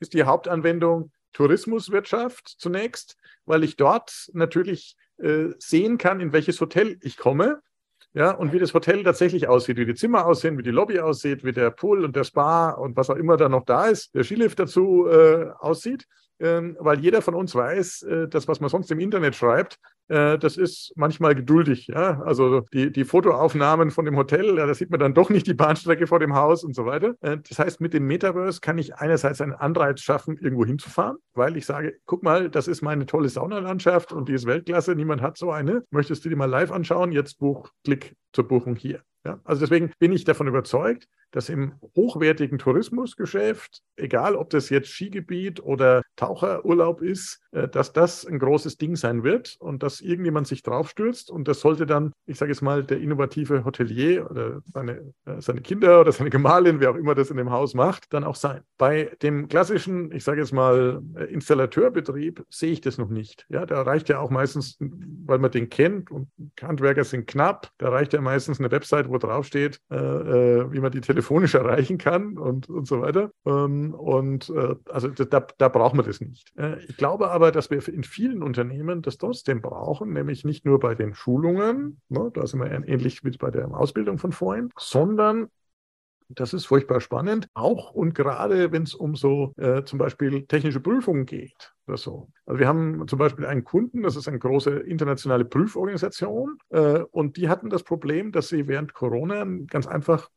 ist 0.00 0.14
die 0.14 0.24
Hauptanwendung 0.24 1.12
Tourismuswirtschaft 1.32 2.56
zunächst, 2.58 3.16
weil 3.44 3.64
ich 3.64 3.76
dort 3.76 4.30
natürlich 4.32 4.96
äh, 5.18 5.48
sehen 5.58 5.98
kann, 5.98 6.20
in 6.20 6.32
welches 6.32 6.60
Hotel 6.60 6.98
ich 7.02 7.16
komme. 7.16 7.60
Ja, 8.14 8.30
und 8.30 8.54
wie 8.54 8.58
das 8.58 8.72
Hotel 8.72 9.02
tatsächlich 9.04 9.46
aussieht, 9.46 9.76
wie 9.76 9.84
die 9.84 9.94
Zimmer 9.94 10.24
aussehen, 10.24 10.56
wie 10.56 10.62
die 10.62 10.70
Lobby 10.70 11.00
aussieht, 11.00 11.44
wie 11.44 11.52
der 11.52 11.70
Pool 11.70 12.02
und 12.02 12.16
der 12.16 12.24
Spa 12.24 12.70
und 12.70 12.96
was 12.96 13.10
auch 13.10 13.16
immer 13.16 13.36
da 13.36 13.50
noch 13.50 13.66
da 13.66 13.88
ist, 13.88 14.14
der 14.14 14.24
Skilift 14.24 14.58
dazu 14.58 15.06
äh, 15.06 15.50
aussieht. 15.58 16.06
Ähm, 16.38 16.76
weil 16.80 17.00
jeder 17.00 17.22
von 17.22 17.34
uns 17.34 17.54
weiß, 17.54 18.02
äh, 18.02 18.28
das, 18.28 18.46
was 18.46 18.60
man 18.60 18.68
sonst 18.68 18.90
im 18.90 19.00
Internet 19.00 19.34
schreibt, 19.34 19.78
äh, 20.08 20.38
das 20.38 20.56
ist 20.56 20.92
manchmal 20.96 21.34
geduldig. 21.34 21.86
Ja? 21.88 22.20
Also 22.22 22.60
die, 22.72 22.92
die 22.92 23.04
Fotoaufnahmen 23.04 23.90
von 23.90 24.04
dem 24.04 24.16
Hotel, 24.16 24.56
ja, 24.58 24.66
da 24.66 24.74
sieht 24.74 24.90
man 24.90 25.00
dann 25.00 25.14
doch 25.14 25.30
nicht 25.30 25.46
die 25.46 25.54
Bahnstrecke 25.54 26.06
vor 26.06 26.18
dem 26.18 26.34
Haus 26.34 26.62
und 26.62 26.74
so 26.74 26.86
weiter. 26.86 27.14
Äh, 27.20 27.38
das 27.48 27.58
heißt, 27.58 27.80
mit 27.80 27.94
dem 27.94 28.06
Metaverse 28.06 28.60
kann 28.60 28.78
ich 28.78 28.96
einerseits 28.96 29.40
einen 29.40 29.54
Anreiz 29.54 30.00
schaffen, 30.00 30.36
irgendwo 30.36 30.64
hinzufahren, 30.64 31.16
weil 31.34 31.56
ich 31.56 31.66
sage, 31.66 31.98
guck 32.04 32.22
mal, 32.22 32.50
das 32.50 32.68
ist 32.68 32.82
meine 32.82 33.06
tolle 33.06 33.28
Saunalandschaft 33.28 34.12
und 34.12 34.28
die 34.28 34.34
ist 34.34 34.46
Weltklasse, 34.46 34.94
niemand 34.94 35.22
hat 35.22 35.38
so 35.38 35.50
eine. 35.50 35.84
Möchtest 35.90 36.24
du 36.24 36.28
die 36.28 36.36
mal 36.36 36.46
live 36.50 36.70
anschauen? 36.70 37.12
Jetzt 37.12 37.38
buch, 37.38 37.70
klick 37.84 38.14
zur 38.32 38.46
Buchung 38.46 38.76
hier. 38.76 39.00
Ja? 39.24 39.40
Also 39.44 39.60
deswegen 39.60 39.90
bin 39.98 40.12
ich 40.12 40.24
davon 40.24 40.46
überzeugt, 40.46 41.08
dass 41.30 41.48
im 41.48 41.74
hochwertigen 41.94 42.58
Tourismusgeschäft, 42.58 43.82
egal 43.96 44.36
ob 44.36 44.50
das 44.50 44.70
jetzt 44.70 44.88
Skigebiet 44.88 45.62
oder 45.62 46.02
Taucherurlaub 46.16 47.02
ist, 47.02 47.40
äh, 47.52 47.68
dass 47.68 47.92
das 47.92 48.24
ein 48.26 48.38
großes 48.38 48.78
Ding 48.78 48.96
sein 48.96 49.22
wird 49.22 49.56
und 49.58 49.82
dass 49.82 50.00
irgendjemand 50.00 50.46
sich 50.46 50.62
draufstürzt 50.62 51.30
und 51.30 51.46
das 51.46 51.60
sollte 51.60 51.86
dann, 51.86 52.12
ich 52.26 52.38
sage 52.38 52.52
jetzt 52.52 52.62
mal, 52.62 52.84
der 52.84 53.00
innovative 53.00 53.64
Hotelier 53.64 54.30
oder 54.30 54.62
seine, 54.72 55.12
äh, 55.26 55.40
seine 55.40 55.60
Kinder 55.60 56.00
oder 56.00 56.12
seine 56.12 56.30
Gemahlin, 56.30 56.80
wer 56.80 56.90
auch 56.90 56.96
immer 56.96 57.14
das 57.14 57.30
in 57.30 57.36
dem 57.36 57.50
Haus 57.50 57.74
macht, 57.74 58.12
dann 58.14 58.24
auch 58.24 58.36
sein. 58.36 58.62
Bei 58.78 59.10
dem 59.22 59.48
klassischen, 59.48 60.12
ich 60.12 60.24
sage 60.24 60.40
jetzt 60.40 60.52
mal, 60.52 61.02
äh, 61.16 61.24
Installateurbetrieb 61.24 62.44
sehe 62.48 62.72
ich 62.72 62.80
das 62.80 62.98
noch 62.98 63.10
nicht. 63.10 63.46
Ja, 63.48 63.66
da 63.66 63.82
reicht 63.82 64.08
ja 64.08 64.20
auch 64.20 64.30
meistens, 64.30 64.78
weil 64.80 65.38
man 65.38 65.50
den 65.50 65.68
kennt 65.68 66.10
und 66.10 66.28
Handwerker 66.62 67.04
sind 67.04 67.26
knapp, 67.26 67.70
da 67.78 67.90
reicht 67.90 68.14
ja 68.14 68.20
meistens 68.20 68.58
eine 68.58 68.70
Website, 68.70 69.08
wo 69.08 69.18
draufsteht, 69.18 69.80
wie 69.88 70.80
man 70.80 70.92
die 70.92 71.00
Telefon 71.00 71.15
telefonisch 71.16 71.54
erreichen 71.54 71.98
kann 71.98 72.38
und, 72.38 72.68
und 72.68 72.86
so 72.86 73.00
weiter. 73.00 73.30
Ähm, 73.46 73.94
und 73.94 74.50
äh, 74.50 74.74
also 74.90 75.08
da, 75.08 75.46
da 75.58 75.68
braucht 75.68 75.94
man 75.94 76.04
das 76.04 76.20
nicht. 76.20 76.52
Äh, 76.58 76.84
ich 76.84 76.96
glaube 76.96 77.30
aber, 77.30 77.52
dass 77.52 77.70
wir 77.70 77.86
in 77.88 78.04
vielen 78.04 78.42
Unternehmen 78.42 79.02
das 79.02 79.16
trotzdem 79.18 79.62
brauchen, 79.62 80.12
nämlich 80.12 80.44
nicht 80.44 80.64
nur 80.66 80.78
bei 80.78 80.94
den 80.94 81.14
Schulungen, 81.14 82.00
ne, 82.08 82.30
da 82.34 82.46
sind 82.46 82.60
wir 82.60 82.70
ähnlich 82.70 83.24
wie 83.24 83.30
bei 83.30 83.50
der 83.50 83.74
Ausbildung 83.74 84.18
von 84.18 84.32
vorhin, 84.32 84.70
sondern 84.78 85.48
Das 86.28 86.52
ist 86.52 86.66
furchtbar 86.66 87.00
spannend, 87.00 87.48
auch 87.54 87.92
und 87.92 88.12
gerade 88.12 88.72
wenn 88.72 88.82
es 88.82 88.94
um 88.94 89.14
so 89.14 89.54
äh, 89.58 89.84
zum 89.84 90.00
Beispiel 90.00 90.44
technische 90.46 90.80
Prüfungen 90.80 91.24
geht 91.24 91.72
oder 91.86 91.96
so. 91.96 92.30
Also 92.46 92.58
wir 92.58 92.66
haben 92.66 93.06
zum 93.06 93.20
Beispiel 93.20 93.46
einen 93.46 93.62
Kunden, 93.62 94.02
das 94.02 94.16
ist 94.16 94.26
eine 94.26 94.40
große 94.40 94.70
internationale 94.70 95.44
Prüforganisation, 95.44 96.58
äh, 96.70 96.98
und 97.12 97.36
die 97.36 97.48
hatten 97.48 97.70
das 97.70 97.84
Problem, 97.84 98.32
dass 98.32 98.48
sie 98.48 98.66
während 98.66 98.92
Corona 98.92 99.46
ganz 99.68 99.86
einfach 99.86 100.28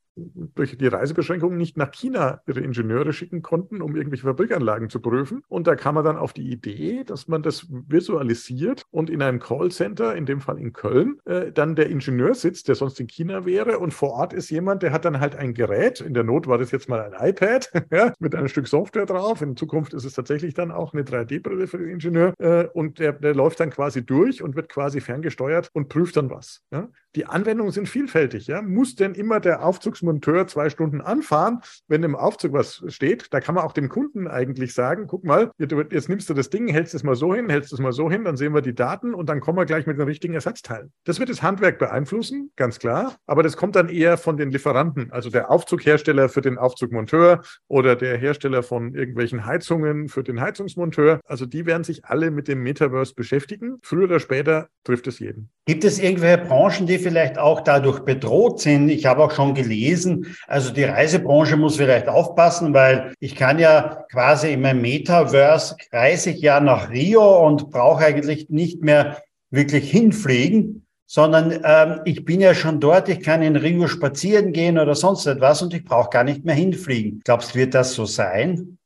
durch 0.55 0.77
die 0.77 0.87
Reisebeschränkungen 0.87 1.57
nicht 1.57 1.77
nach 1.77 1.91
China 1.91 2.41
ihre 2.47 2.61
Ingenieure 2.61 3.13
schicken 3.13 3.41
konnten, 3.41 3.81
um 3.81 3.95
irgendwelche 3.95 4.25
Fabrikanlagen 4.25 4.89
zu 4.89 4.99
prüfen. 4.99 5.43
Und 5.47 5.67
da 5.67 5.75
kam 5.75 5.95
man 5.95 6.03
dann 6.03 6.17
auf 6.17 6.33
die 6.33 6.51
Idee, 6.51 7.03
dass 7.03 7.27
man 7.27 7.43
das 7.43 7.67
visualisiert 7.69 8.83
und 8.91 9.09
in 9.09 9.21
einem 9.21 9.39
Callcenter, 9.39 10.15
in 10.15 10.25
dem 10.25 10.41
Fall 10.41 10.59
in 10.59 10.73
Köln, 10.73 11.19
äh, 11.25 11.51
dann 11.51 11.75
der 11.75 11.89
Ingenieur 11.89 12.35
sitzt, 12.35 12.67
der 12.67 12.75
sonst 12.75 12.99
in 12.99 13.07
China 13.07 13.45
wäre. 13.45 13.79
Und 13.79 13.93
vor 13.93 14.11
Ort 14.11 14.33
ist 14.33 14.49
jemand, 14.49 14.83
der 14.83 14.91
hat 14.91 15.05
dann 15.05 15.19
halt 15.19 15.35
ein 15.35 15.53
Gerät. 15.53 16.01
In 16.01 16.13
der 16.13 16.23
Not 16.23 16.47
war 16.47 16.57
das 16.57 16.71
jetzt 16.71 16.89
mal 16.89 17.01
ein 17.01 17.29
iPad 17.29 17.71
mit 18.19 18.35
einem 18.35 18.47
Stück 18.47 18.67
Software 18.67 19.05
drauf. 19.05 19.41
In 19.41 19.55
Zukunft 19.55 19.93
ist 19.93 20.05
es 20.05 20.13
tatsächlich 20.13 20.53
dann 20.53 20.71
auch 20.71 20.93
eine 20.93 21.03
3D-Brille 21.03 21.67
für 21.67 21.77
den 21.77 21.89
Ingenieur. 21.89 22.33
Äh, 22.39 22.67
und 22.73 22.99
der, 22.99 23.13
der 23.13 23.35
läuft 23.35 23.59
dann 23.59 23.69
quasi 23.69 24.05
durch 24.05 24.41
und 24.43 24.55
wird 24.55 24.69
quasi 24.69 25.01
ferngesteuert 25.01 25.69
und 25.73 25.89
prüft 25.89 26.17
dann 26.17 26.29
was. 26.29 26.61
Ja. 26.71 26.89
Die 27.15 27.25
Anwendungen 27.25 27.71
sind 27.71 27.89
vielfältig. 27.89 28.47
Ja. 28.47 28.61
Muss 28.61 28.95
denn 28.95 29.13
immer 29.15 29.39
der 29.39 29.65
Aufzugsmonteur 29.65 30.19
Monteur 30.19 30.47
zwei 30.47 30.69
Stunden 30.69 31.01
anfahren, 31.01 31.59
wenn 31.87 32.03
im 32.03 32.15
Aufzug 32.15 32.53
was 32.53 32.83
steht. 32.87 33.27
Da 33.31 33.39
kann 33.39 33.55
man 33.55 33.63
auch 33.63 33.71
dem 33.71 33.89
Kunden 33.89 34.27
eigentlich 34.27 34.73
sagen, 34.73 35.07
guck 35.07 35.23
mal, 35.23 35.51
jetzt 35.57 36.09
nimmst 36.09 36.29
du 36.29 36.33
das 36.33 36.49
Ding, 36.49 36.67
hältst 36.67 36.93
es 36.93 37.03
mal 37.03 37.15
so 37.15 37.33
hin, 37.33 37.49
hältst 37.49 37.73
es 37.73 37.79
mal 37.79 37.91
so 37.91 38.11
hin, 38.11 38.25
dann 38.25 38.37
sehen 38.37 38.53
wir 38.53 38.61
die 38.61 38.75
Daten 38.75 39.13
und 39.13 39.29
dann 39.29 39.39
kommen 39.39 39.57
wir 39.57 39.65
gleich 39.65 39.87
mit 39.87 39.97
den 39.97 40.05
richtigen 40.05 40.33
Ersatzteilen. 40.33 40.91
Das 41.05 41.19
wird 41.19 41.29
das 41.29 41.41
Handwerk 41.41 41.79
beeinflussen, 41.79 42.51
ganz 42.55 42.79
klar, 42.79 43.15
aber 43.25 43.43
das 43.43 43.57
kommt 43.57 43.75
dann 43.75 43.89
eher 43.89 44.17
von 44.17 44.37
den 44.37 44.51
Lieferanten, 44.51 45.11
also 45.11 45.29
der 45.29 45.49
Aufzughersteller 45.49 46.29
für 46.29 46.41
den 46.41 46.57
Aufzugmonteur 46.57 47.41
oder 47.67 47.95
der 47.95 48.17
Hersteller 48.17 48.61
von 48.61 48.93
irgendwelchen 48.93 49.45
Heizungen 49.45 50.09
für 50.09 50.23
den 50.23 50.41
Heizungsmonteur. 50.41 51.21
Also 51.25 51.45
die 51.45 51.65
werden 51.65 51.83
sich 51.83 52.05
alle 52.05 52.29
mit 52.29 52.47
dem 52.47 52.61
Metaverse 52.61 53.15
beschäftigen. 53.15 53.79
Früher 53.81 54.03
oder 54.03 54.19
später 54.19 54.69
trifft 54.83 55.07
es 55.07 55.19
jeden. 55.19 55.49
Gibt 55.65 55.83
es 55.83 55.99
irgendwelche 55.99 56.45
Branchen, 56.45 56.87
die 56.87 56.98
vielleicht 56.99 57.37
auch 57.37 57.61
dadurch 57.61 58.01
bedroht 58.01 58.59
sind? 58.59 58.89
Ich 58.89 59.05
habe 59.05 59.23
auch 59.23 59.31
schon 59.31 59.55
gelesen. 59.55 60.35
Also 60.47 60.71
die 60.71 60.83
Reisebranche 60.83 61.57
muss 61.57 61.77
vielleicht 61.77 62.07
aufpassen, 62.07 62.73
weil 62.73 63.13
ich 63.19 63.35
kann 63.35 63.59
ja 63.59 64.05
quasi 64.11 64.53
in 64.53 64.61
meinem 64.61 64.81
Metaverse 64.81 65.75
reise 65.91 66.31
ich 66.31 66.41
ja 66.41 66.59
nach 66.59 66.91
Rio 66.91 67.45
und 67.45 67.71
brauche 67.71 68.05
eigentlich 68.05 68.49
nicht 68.49 68.81
mehr 68.83 69.21
wirklich 69.49 69.89
hinfliegen, 69.89 70.85
sondern 71.05 71.59
ähm, 71.63 72.01
ich 72.05 72.23
bin 72.23 72.39
ja 72.39 72.53
schon 72.53 72.79
dort, 72.79 73.09
ich 73.09 73.21
kann 73.21 73.41
in 73.41 73.55
Rio 73.55 73.87
spazieren 73.87 74.53
gehen 74.53 74.77
oder 74.77 74.93
sonst 74.93 75.25
etwas 75.25 75.61
und 75.61 75.73
ich 75.73 75.83
brauche 75.83 76.11
gar 76.11 76.23
nicht 76.23 76.45
mehr 76.45 76.55
hinfliegen. 76.55 77.21
Glaubst 77.23 77.55
du, 77.55 77.59
wird 77.59 77.73
das 77.73 77.93
so 77.93 78.05
sein? 78.05 78.77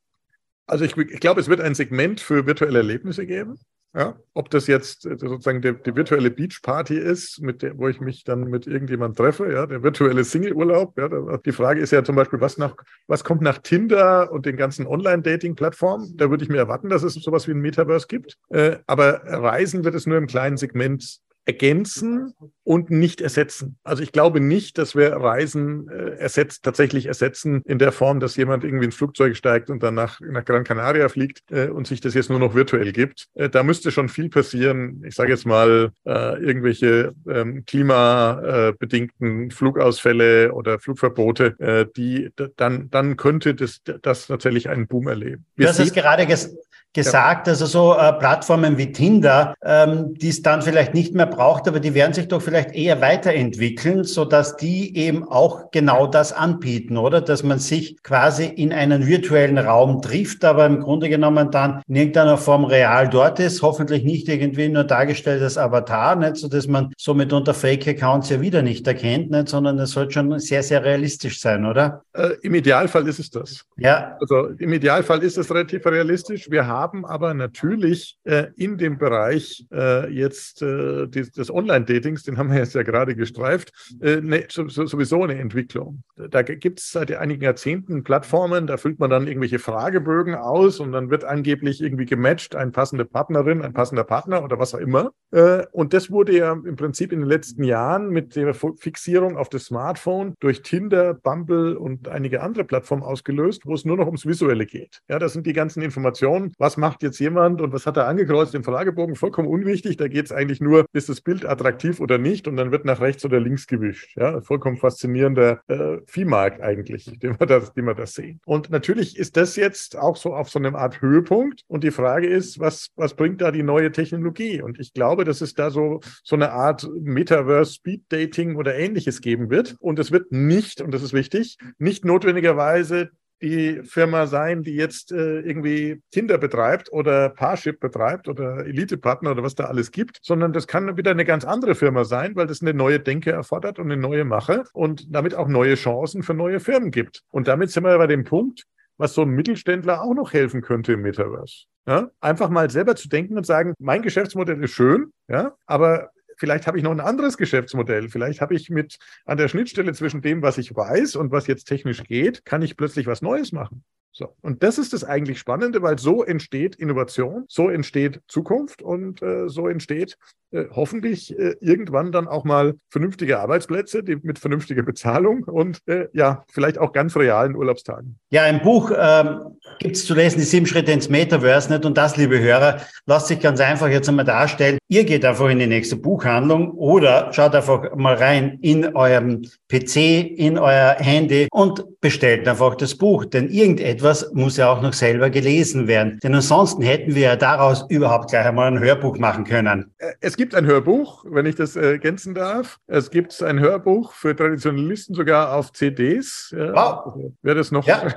Also 0.66 0.86
ich, 0.86 0.95
ich 0.95 1.20
glaube, 1.20 1.41
es 1.41 1.49
wird 1.49 1.59
ein 1.59 1.76
Segment 1.76 2.22
für 2.22 2.45
virtuelle 2.45 2.80
Erlebnisse 2.80 3.26
geben. 3.26 3.59
Ja, 3.95 4.15
ob 4.33 4.49
das 4.49 4.65
jetzt 4.65 5.05
äh, 5.05 5.17
sozusagen 5.19 5.61
die, 5.61 5.73
die 5.73 5.95
virtuelle 5.95 6.31
Beachparty 6.31 6.97
ist, 6.97 7.41
mit 7.41 7.61
der, 7.61 7.77
wo 7.77 7.87
ich 7.87 8.01
mich 8.01 8.23
dann 8.23 8.45
mit 8.45 8.65
irgendjemand 8.65 9.17
treffe, 9.17 9.51
ja, 9.53 9.67
der 9.67 9.83
virtuelle 9.83 10.23
Single-Urlaub. 10.23 10.97
Ja, 10.97 11.37
die 11.37 11.51
Frage 11.51 11.79
ist 11.79 11.91
ja 11.91 12.03
zum 12.03 12.15
Beispiel, 12.15 12.41
was 12.41 12.57
nach, 12.57 12.75
was 13.05 13.23
kommt 13.23 13.41
nach 13.41 13.59
Tinder 13.59 14.31
und 14.31 14.47
den 14.47 14.57
ganzen 14.57 14.87
Online-Dating-Plattformen? 14.87 16.17
Da 16.17 16.31
würde 16.31 16.43
ich 16.43 16.49
mir 16.49 16.57
erwarten, 16.57 16.89
dass 16.89 17.03
es 17.03 17.13
sowas 17.13 17.47
wie 17.47 17.51
ein 17.51 17.59
Metaverse 17.59 18.07
gibt. 18.07 18.39
Äh, 18.49 18.77
aber 18.87 19.21
Reisen 19.25 19.83
wird 19.83 19.93
es 19.93 20.07
nur 20.07 20.17
im 20.17 20.25
kleinen 20.25 20.57
Segment 20.57 21.19
ergänzen 21.45 22.33
und 22.63 22.89
nicht 22.89 23.21
ersetzen. 23.21 23.77
Also 23.83 24.01
ich 24.01 24.11
glaube 24.11 24.39
nicht, 24.39 24.77
dass 24.77 24.95
wir 24.95 25.13
Reisen 25.13 25.89
äh, 25.89 26.17
ersetzt, 26.17 26.63
tatsächlich 26.63 27.07
ersetzen 27.07 27.61
in 27.65 27.79
der 27.79 27.91
Form, 27.91 28.19
dass 28.19 28.37
jemand 28.37 28.63
irgendwie 28.63 28.85
ins 28.85 28.95
Flugzeug 28.95 29.35
steigt 29.35 29.69
und 29.69 29.83
dann 29.83 29.93
nach, 29.93 30.21
nach 30.21 30.45
Gran 30.45 30.63
Canaria 30.63 31.09
fliegt 31.09 31.51
äh, 31.51 31.67
und 31.67 31.85
sich 31.85 31.99
das 31.99 32.13
jetzt 32.13 32.29
nur 32.29 32.39
noch 32.39 32.55
virtuell 32.55 32.93
gibt. 32.93 33.27
Äh, 33.33 33.49
da 33.49 33.63
müsste 33.63 33.91
schon 33.91 34.07
viel 34.07 34.29
passieren. 34.29 35.03
Ich 35.05 35.15
sage 35.15 35.31
jetzt 35.31 35.45
mal 35.45 35.91
äh, 36.05 36.41
irgendwelche 36.41 37.13
ähm, 37.27 37.65
klimabedingten 37.65 39.51
Flugausfälle 39.51 40.53
oder 40.53 40.79
Flugverbote, 40.79 41.59
äh, 41.59 41.85
die 41.97 42.29
dann, 42.55 42.89
dann 42.89 43.17
könnte 43.17 43.53
das, 43.53 43.81
das 43.83 44.27
tatsächlich 44.27 44.69
einen 44.69 44.87
Boom 44.87 45.07
erleben. 45.07 45.45
Wir 45.55 45.65
du 45.65 45.69
hast 45.71 45.79
es 45.79 45.93
gerade 45.93 46.25
ges 46.25 46.55
gesagt, 46.93 47.47
ja. 47.47 47.53
also 47.53 47.65
so 47.65 47.93
äh, 47.95 48.13
Plattformen 48.13 48.77
wie 48.77 48.91
Tinder, 48.91 49.55
ähm, 49.63 50.13
die 50.15 50.29
es 50.29 50.41
dann 50.41 50.61
vielleicht 50.61 50.93
nicht 50.93 51.13
mehr 51.13 51.25
braucht, 51.25 51.67
aber 51.67 51.79
die 51.79 51.93
werden 51.93 52.13
sich 52.13 52.27
doch 52.27 52.41
vielleicht 52.41 52.73
eher 52.73 53.01
weiterentwickeln, 53.01 54.03
so 54.03 54.25
dass 54.25 54.55
die 54.57 54.95
eben 54.95 55.27
auch 55.27 55.71
genau 55.71 56.07
das 56.07 56.33
anbieten, 56.33 56.97
oder? 56.97 57.21
Dass 57.21 57.43
man 57.43 57.59
sich 57.59 58.01
quasi 58.03 58.45
in 58.45 58.71
einen 58.71 59.07
virtuellen 59.07 59.57
Raum 59.57 60.01
trifft, 60.01 60.45
aber 60.45 60.65
im 60.65 60.79
Grunde 60.79 61.09
genommen 61.09 61.51
dann 61.51 61.81
in 61.87 61.95
irgendeiner 61.95 62.37
Form 62.37 62.65
real 62.65 63.09
dort 63.09 63.39
ist, 63.39 63.61
hoffentlich 63.61 64.03
nicht 64.03 64.29
irgendwie 64.29 64.69
nur 64.69 64.83
dargestellt 64.83 65.41
als 65.41 65.57
Avatar, 65.57 66.15
nicht? 66.15 66.37
so 66.37 66.47
dass 66.47 66.67
man 66.67 66.93
somit 66.97 67.33
unter 67.33 67.53
Fake-Accounts 67.53 68.29
ja 68.29 68.41
wieder 68.41 68.61
nicht 68.61 68.85
erkennt, 68.87 69.31
nicht? 69.31 69.49
sondern 69.49 69.79
es 69.79 69.91
soll 69.91 70.11
schon 70.11 70.37
sehr, 70.39 70.63
sehr 70.63 70.83
realistisch 70.83 71.39
sein, 71.39 71.65
oder? 71.65 72.03
Äh, 72.13 72.31
Im 72.43 72.53
Idealfall 72.55 73.07
ist 73.07 73.19
es 73.19 73.29
das. 73.29 73.65
Ja. 73.77 74.17
Also 74.19 74.49
im 74.59 74.73
Idealfall 74.73 75.23
ist 75.23 75.37
es 75.37 75.49
relativ 75.49 75.85
realistisch. 75.85 76.49
Wir 76.49 76.67
haben 76.67 76.82
haben 76.84 77.05
aber 77.05 77.34
natürlich 77.34 78.17
äh, 78.25 78.47
in 78.57 78.77
dem 78.77 78.97
Bereich 78.97 79.65
äh, 79.71 80.11
jetzt 80.13 80.61
äh, 80.61 81.07
des, 81.07 81.31
des 81.31 81.49
Online-Datings, 81.49 82.23
den 82.23 82.38
haben 82.38 82.51
wir 82.51 82.57
jetzt 82.57 82.75
ja 82.75 82.84
gerade 82.84 83.15
gestreift, 83.15 83.71
äh, 84.01 84.17
ne, 84.17 84.45
so, 84.49 84.67
sowieso 84.67 85.23
eine 85.23 85.36
Entwicklung. 85.36 86.03
Da 86.29 86.41
gibt 86.41 86.79
es 86.79 86.91
seit 86.91 87.11
einigen 87.13 87.41
Jahrzehnten 87.41 88.03
Plattformen, 88.03 88.67
da 88.67 88.75
füllt 88.75 88.99
man 88.99 89.09
dann 89.09 89.27
irgendwelche 89.27 89.59
Fragebögen 89.59 90.36
aus 90.36 90.81
und 90.81 90.91
dann 90.91 91.09
wird 91.09 91.23
angeblich 91.23 91.81
irgendwie 91.81 92.05
gematcht, 92.05 92.55
eine 92.55 92.71
passende 92.71 93.05
Partnerin, 93.05 93.61
ein 93.61 93.73
passender 93.73 94.03
Partner 94.03 94.43
oder 94.43 94.59
was 94.59 94.75
auch 94.75 94.79
immer. 94.79 95.11
Äh, 95.31 95.65
und 95.71 95.93
das 95.93 96.11
wurde 96.11 96.36
ja 96.36 96.51
im 96.51 96.75
Prinzip 96.75 97.13
in 97.13 97.21
den 97.21 97.29
letzten 97.29 97.63
Jahren 97.63 98.09
mit 98.09 98.36
der 98.36 98.53
Fixierung 98.53 99.38
auf 99.38 99.47
das 99.47 99.65
Smartphone 99.65 100.34
durch 100.41 100.61
Tinder, 100.63 101.13
Bumble 101.13 101.77
und 101.77 102.09
einige 102.09 102.41
andere 102.41 102.65
Plattformen 102.65 103.03
ausgelöst, 103.03 103.65
wo 103.65 103.73
es 103.73 103.86
nur 103.86 103.95
noch 103.95 104.07
ums 104.07 104.25
Visuelle 104.25 104.65
geht. 104.65 104.99
Ja, 105.07 105.17
das 105.17 105.31
sind 105.31 105.47
die 105.47 105.53
ganzen 105.53 105.81
Informationen, 105.81 106.51
was 106.57 106.72
was 106.74 106.78
macht 106.78 107.03
jetzt 107.03 107.19
jemand 107.19 107.61
und 107.61 107.71
was 107.71 107.86
hat 107.86 107.97
er 107.97 108.07
angekreuzt 108.07 108.55
im 108.55 108.63
Fragebogen, 108.63 109.15
vollkommen 109.15 109.47
unwichtig. 109.47 109.95
Da 109.97 110.07
geht 110.07 110.26
es 110.26 110.32
eigentlich 110.32 110.59
nur, 110.59 110.86
ist 110.91 111.07
das 111.07 111.21
Bild 111.21 111.45
attraktiv 111.45 111.99
oder 111.99 112.17
nicht 112.17 112.47
und 112.47 112.57
dann 112.57 112.71
wird 112.71 112.84
nach 112.84 112.99
rechts 112.99 113.24
oder 113.26 113.39
links 113.39 113.67
gewischt. 113.67 114.17
Ja, 114.17 114.41
vollkommen 114.41 114.78
faszinierender 114.78 115.61
äh, 115.67 115.97
Viehmarkt 116.07 116.61
eigentlich, 116.61 117.05
den 117.21 117.39
wir, 117.39 117.45
das, 117.45 117.74
den 117.74 117.86
wir 117.86 117.93
das 117.93 118.13
sehen. 118.13 118.41
Und 118.45 118.71
natürlich 118.71 119.17
ist 119.19 119.38
das 119.38 119.55
jetzt 119.55 119.95
auch 119.97 120.15
so 120.15 120.34
auf 120.34 120.49
so 120.49 120.57
einer 120.57 120.74
Art 120.74 120.99
Höhepunkt 120.99 121.61
und 121.67 121.84
die 121.84 121.91
Frage 121.91 122.28
ist, 122.28 122.59
was, 122.59 122.89
was 122.95 123.13
bringt 123.13 123.41
da 123.41 123.51
die 123.51 123.63
neue 123.63 123.91
Technologie? 123.91 124.59
Und 124.61 124.80
ich 124.80 124.93
glaube, 124.93 125.24
dass 125.24 125.41
es 125.41 125.53
da 125.53 125.69
so, 125.69 125.99
so 126.24 126.36
eine 126.36 126.53
Art 126.53 126.89
Metaverse 127.01 127.74
Speed 127.74 128.05
Dating 128.09 128.55
oder 128.55 128.76
ähnliches 128.76 129.21
geben 129.21 129.51
wird. 129.51 129.76
Und 129.80 129.99
es 129.99 130.11
wird 130.11 130.32
nicht, 130.32 130.82
und 130.82 130.91
das 130.91 131.03
ist 131.03 131.13
wichtig, 131.13 131.57
nicht 131.78 132.03
notwendigerweise 132.03 133.11
die 133.43 133.81
Firma 133.83 134.25
sein, 134.25 134.63
die 134.63 134.73
jetzt 134.73 135.11
äh, 135.11 135.41
irgendwie 135.41 136.01
Tinder 136.11 136.37
betreibt 136.37 136.91
oder 136.91 137.29
Parship 137.29 137.79
betreibt 137.79 138.27
oder 138.29 138.65
Elite-Partner 138.65 139.31
oder 139.31 139.43
was 139.43 139.53
da 139.53 139.65
alles 139.65 139.91
gibt, 139.91 140.19
sondern 140.21 140.53
das 140.53 140.65
kann 140.65 140.95
wieder 140.97 141.11
eine 141.11 141.25
ganz 141.25 141.43
andere 141.43 141.75
Firma 141.75 142.05
sein, 142.05 142.35
weil 142.35 142.47
das 142.47 142.61
eine 142.61 142.73
neue 142.73 142.99
Denke 142.99 143.31
erfordert 143.31 143.79
und 143.79 143.91
eine 143.91 144.01
neue 144.01 144.23
Mache 144.23 144.63
und 144.73 145.13
damit 145.13 145.35
auch 145.35 145.49
neue 145.49 145.75
Chancen 145.75 146.23
für 146.23 146.33
neue 146.33 146.61
Firmen 146.61 146.89
gibt. 146.89 147.21
Und 147.31 147.47
damit 147.47 147.69
sind 147.69 147.83
wir 147.83 147.97
bei 147.97 148.07
dem 148.07 148.23
Punkt, 148.23 148.63
was 148.97 149.13
so 149.13 149.23
ein 149.23 149.29
Mittelständler 149.29 150.01
auch 150.01 150.13
noch 150.13 150.31
helfen 150.31 150.61
könnte 150.61 150.93
im 150.93 151.01
Metaverse. 151.01 151.65
Ja? 151.85 152.09
Einfach 152.21 152.49
mal 152.49 152.69
selber 152.69 152.95
zu 152.95 153.09
denken 153.09 153.35
und 153.37 153.45
sagen, 153.45 153.73
mein 153.77 154.01
Geschäftsmodell 154.01 154.63
ist 154.63 154.71
schön, 154.71 155.11
ja, 155.27 155.55
aber 155.65 156.11
vielleicht 156.38 156.67
habe 156.67 156.77
ich 156.77 156.84
noch 156.84 156.91
ein 156.91 156.99
anderes 156.99 157.38
Geschäftsmodell. 157.38 158.09
Vielleicht 158.09 158.41
habe 158.41 158.55
ich 158.55 158.69
mit 158.69 158.97
an 159.25 159.38
der 159.38 159.47
Schnittstelle 159.47 159.93
zwischen 159.93 160.21
dem, 160.21 160.41
was 160.41 160.57
ich 160.57 160.75
weiß 160.75 161.15
und 161.15 161.31
was 161.31 161.47
jetzt 161.47 161.65
technisch 161.65 162.03
geht, 162.03 162.45
kann 162.45 162.61
ich 162.61 162.77
plötzlich 162.77 163.07
was 163.07 163.21
Neues 163.21 163.51
machen. 163.51 163.84
So. 164.16 164.36
Und 164.41 164.61
das 164.61 164.78
ist 164.78 164.93
das 164.93 165.03
eigentlich 165.03 165.39
Spannende, 165.39 165.82
weil 165.82 165.97
so 165.97 166.24
entsteht 166.24 166.76
Innovation, 166.76 167.45
so 167.47 167.70
entsteht 167.70 168.22
Zukunft 168.28 168.84
und 168.84 169.24
äh, 169.24 169.49
so 169.49 169.68
entsteht 169.68 170.18
äh, 170.51 170.66
hoffentlich 170.70 171.38
äh, 171.38 171.55
irgendwann 171.61 172.11
dann 172.11 172.28
auch 172.28 172.43
mal 172.43 172.76
vernünftige 172.91 173.39
Arbeitsplätze 173.39 174.03
die, 174.03 174.18
mit 174.22 174.38
vernünftiger 174.38 174.84
Bezahlung 174.84 175.45
und 175.45 175.80
äh, 175.88 176.09
ja, 176.14 176.43
vielleicht 176.51 176.78
auch 176.78 176.93
ganz 176.93 177.16
realen 177.16 177.55
Urlaubstagen. 177.55 178.20
Ja, 178.30 178.45
im 178.45 178.61
Buch 178.61 178.91
ähm, 178.95 179.57
gibt 179.80 179.95
es 179.95 180.05
zu 180.05 180.14
lesen 180.14 180.38
die 180.38 180.45
sieben 180.45 180.68
Schritte 180.68 180.91
ins 180.91 181.09
Metaverse 181.09 181.74
nicht 181.74 181.86
und 181.86 181.97
das, 181.97 182.18
liebe 182.18 182.39
Hörer, 182.39 182.82
lasst 183.07 183.30
sich 183.30 183.39
ganz 183.39 183.59
einfach 183.61 183.88
jetzt 183.88 184.07
einmal 184.07 184.26
darstellen. 184.26 184.78
Ihr 184.89 185.05
geht 185.05 185.26
einfach 185.26 185.49
in 185.49 185.57
die 185.57 185.66
nächste 185.66 185.95
Buchhandlung 185.95 186.72
oder 186.74 187.34
schaut 187.34 187.55
einfach 187.55 187.95
mal 187.95 188.14
rein 188.14 188.59
in 188.61 188.95
eurem 188.95 189.41
PC, 189.70 190.38
in 190.38 190.59
euer 190.59 190.97
Handy 190.99 191.47
und 191.51 191.99
bestellt 191.99 192.47
einfach 192.47 192.76
das 192.76 192.93
Buch, 192.95 193.26
denn 193.26 193.49
irgendetwas 193.49 194.02
etwas 194.03 194.33
muss 194.33 194.57
ja 194.57 194.69
auch 194.69 194.81
noch 194.81 194.91
selber 194.91 195.29
gelesen 195.29 195.87
werden. 195.87 196.19
Denn 196.21 196.35
ansonsten 196.35 196.81
hätten 196.81 197.15
wir 197.15 197.21
ja 197.21 197.35
daraus 197.37 197.85
überhaupt 197.89 198.29
gleich 198.29 198.45
einmal 198.45 198.67
ein 198.67 198.79
Hörbuch 198.79 199.17
machen 199.17 199.45
können. 199.45 199.93
Äh, 199.97 200.11
es 200.19 200.35
gibt 200.35 200.55
ein 200.55 200.65
Hörbuch, 200.65 201.23
wenn 201.29 201.45
ich 201.45 201.55
das 201.55 201.77
ergänzen 201.77 202.35
darf. 202.35 202.79
Es 202.87 203.09
gibt 203.11 203.41
ein 203.41 203.61
Hörbuch 203.61 204.11
für 204.11 204.35
Traditionalisten 204.35 205.15
sogar 205.15 205.55
auf 205.55 205.71
CDs. 205.71 206.53
Wow. 206.55 207.15
Wer 207.41 207.55
das 207.55 207.71
noch 207.71 207.85
ja. 207.87 208.03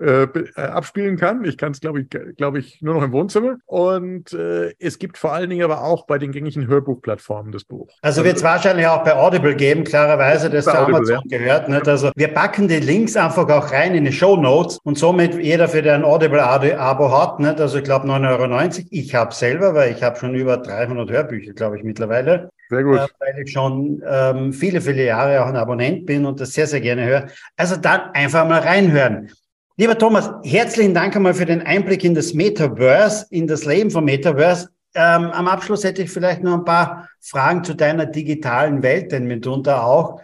Äh, 0.00 0.26
abspielen 0.56 1.18
kann. 1.18 1.44
Ich 1.44 1.58
kann 1.58 1.72
es, 1.72 1.80
glaube 1.80 2.00
ich, 2.00 2.36
glaube 2.36 2.58
ich, 2.58 2.80
nur 2.80 2.94
noch 2.94 3.02
im 3.02 3.12
Wohnzimmer. 3.12 3.58
Und 3.66 4.32
äh, 4.32 4.72
es 4.78 4.98
gibt 4.98 5.18
vor 5.18 5.32
allen 5.32 5.50
Dingen 5.50 5.62
aber 5.62 5.84
auch 5.84 6.06
bei 6.06 6.16
den 6.16 6.32
gängigen 6.32 6.66
Hörbuchplattformen 6.66 7.52
das 7.52 7.64
Buch. 7.64 7.90
Also 8.00 8.24
wird 8.24 8.38
es 8.38 8.42
wahrscheinlich 8.42 8.86
auch 8.86 9.04
bei 9.04 9.14
Audible 9.14 9.54
geben, 9.54 9.84
klarerweise, 9.84 10.48
das 10.48 10.64
zu 10.64 10.76
Amazon 10.76 11.20
ja. 11.26 11.38
gehört. 11.38 11.68
Nicht? 11.68 11.86
Also 11.86 12.10
wir 12.16 12.28
packen 12.28 12.66
die 12.66 12.80
Links 12.80 13.14
einfach 13.14 13.48
auch 13.50 13.70
rein 13.72 13.94
in 13.94 14.06
die 14.06 14.12
Show 14.12 14.36
Notes 14.36 14.78
und 14.84 14.98
somit 14.98 15.19
jeder, 15.20 15.68
für 15.68 15.82
den 15.82 16.04
Audible-Abo 16.04 17.10
hat, 17.10 17.40
nicht? 17.40 17.60
also 17.60 17.78
ich 17.78 17.84
glaube 17.84 18.08
9,90 18.08 18.78
Euro. 18.78 18.86
Ich 18.90 19.14
habe 19.14 19.34
selber, 19.34 19.74
weil 19.74 19.92
ich 19.92 20.02
habe 20.02 20.16
schon 20.16 20.34
über 20.34 20.56
300 20.56 21.10
Hörbücher, 21.10 21.52
glaube 21.52 21.78
ich, 21.78 21.84
mittlerweile. 21.84 22.50
Sehr 22.68 22.84
gut. 22.84 22.98
Äh, 22.98 23.06
weil 23.18 23.42
ich 23.44 23.52
schon 23.52 24.02
ähm, 24.08 24.52
viele, 24.52 24.80
viele 24.80 25.04
Jahre 25.04 25.42
auch 25.42 25.48
ein 25.48 25.56
Abonnent 25.56 26.06
bin 26.06 26.24
und 26.24 26.40
das 26.40 26.52
sehr, 26.52 26.66
sehr 26.66 26.80
gerne 26.80 27.04
höre. 27.04 27.26
Also 27.56 27.76
dann 27.76 28.10
einfach 28.14 28.48
mal 28.48 28.60
reinhören. 28.60 29.30
Lieber 29.76 29.96
Thomas, 29.96 30.30
herzlichen 30.44 30.94
Dank 30.94 31.16
einmal 31.16 31.34
für 31.34 31.46
den 31.46 31.62
Einblick 31.62 32.04
in 32.04 32.14
das 32.14 32.34
Metaverse, 32.34 33.26
in 33.30 33.46
das 33.46 33.64
Leben 33.64 33.90
vom 33.90 34.04
Metaverse. 34.04 34.68
Ähm, 34.94 35.30
am 35.30 35.48
Abschluss 35.48 35.84
hätte 35.84 36.02
ich 36.02 36.10
vielleicht 36.10 36.42
noch 36.42 36.54
ein 36.54 36.64
paar 36.64 37.08
Fragen 37.20 37.64
zu 37.64 37.74
deiner 37.74 38.06
digitalen 38.06 38.82
Welt, 38.82 39.12
denn 39.12 39.26
mitunter 39.26 39.84
auch. 39.84 40.20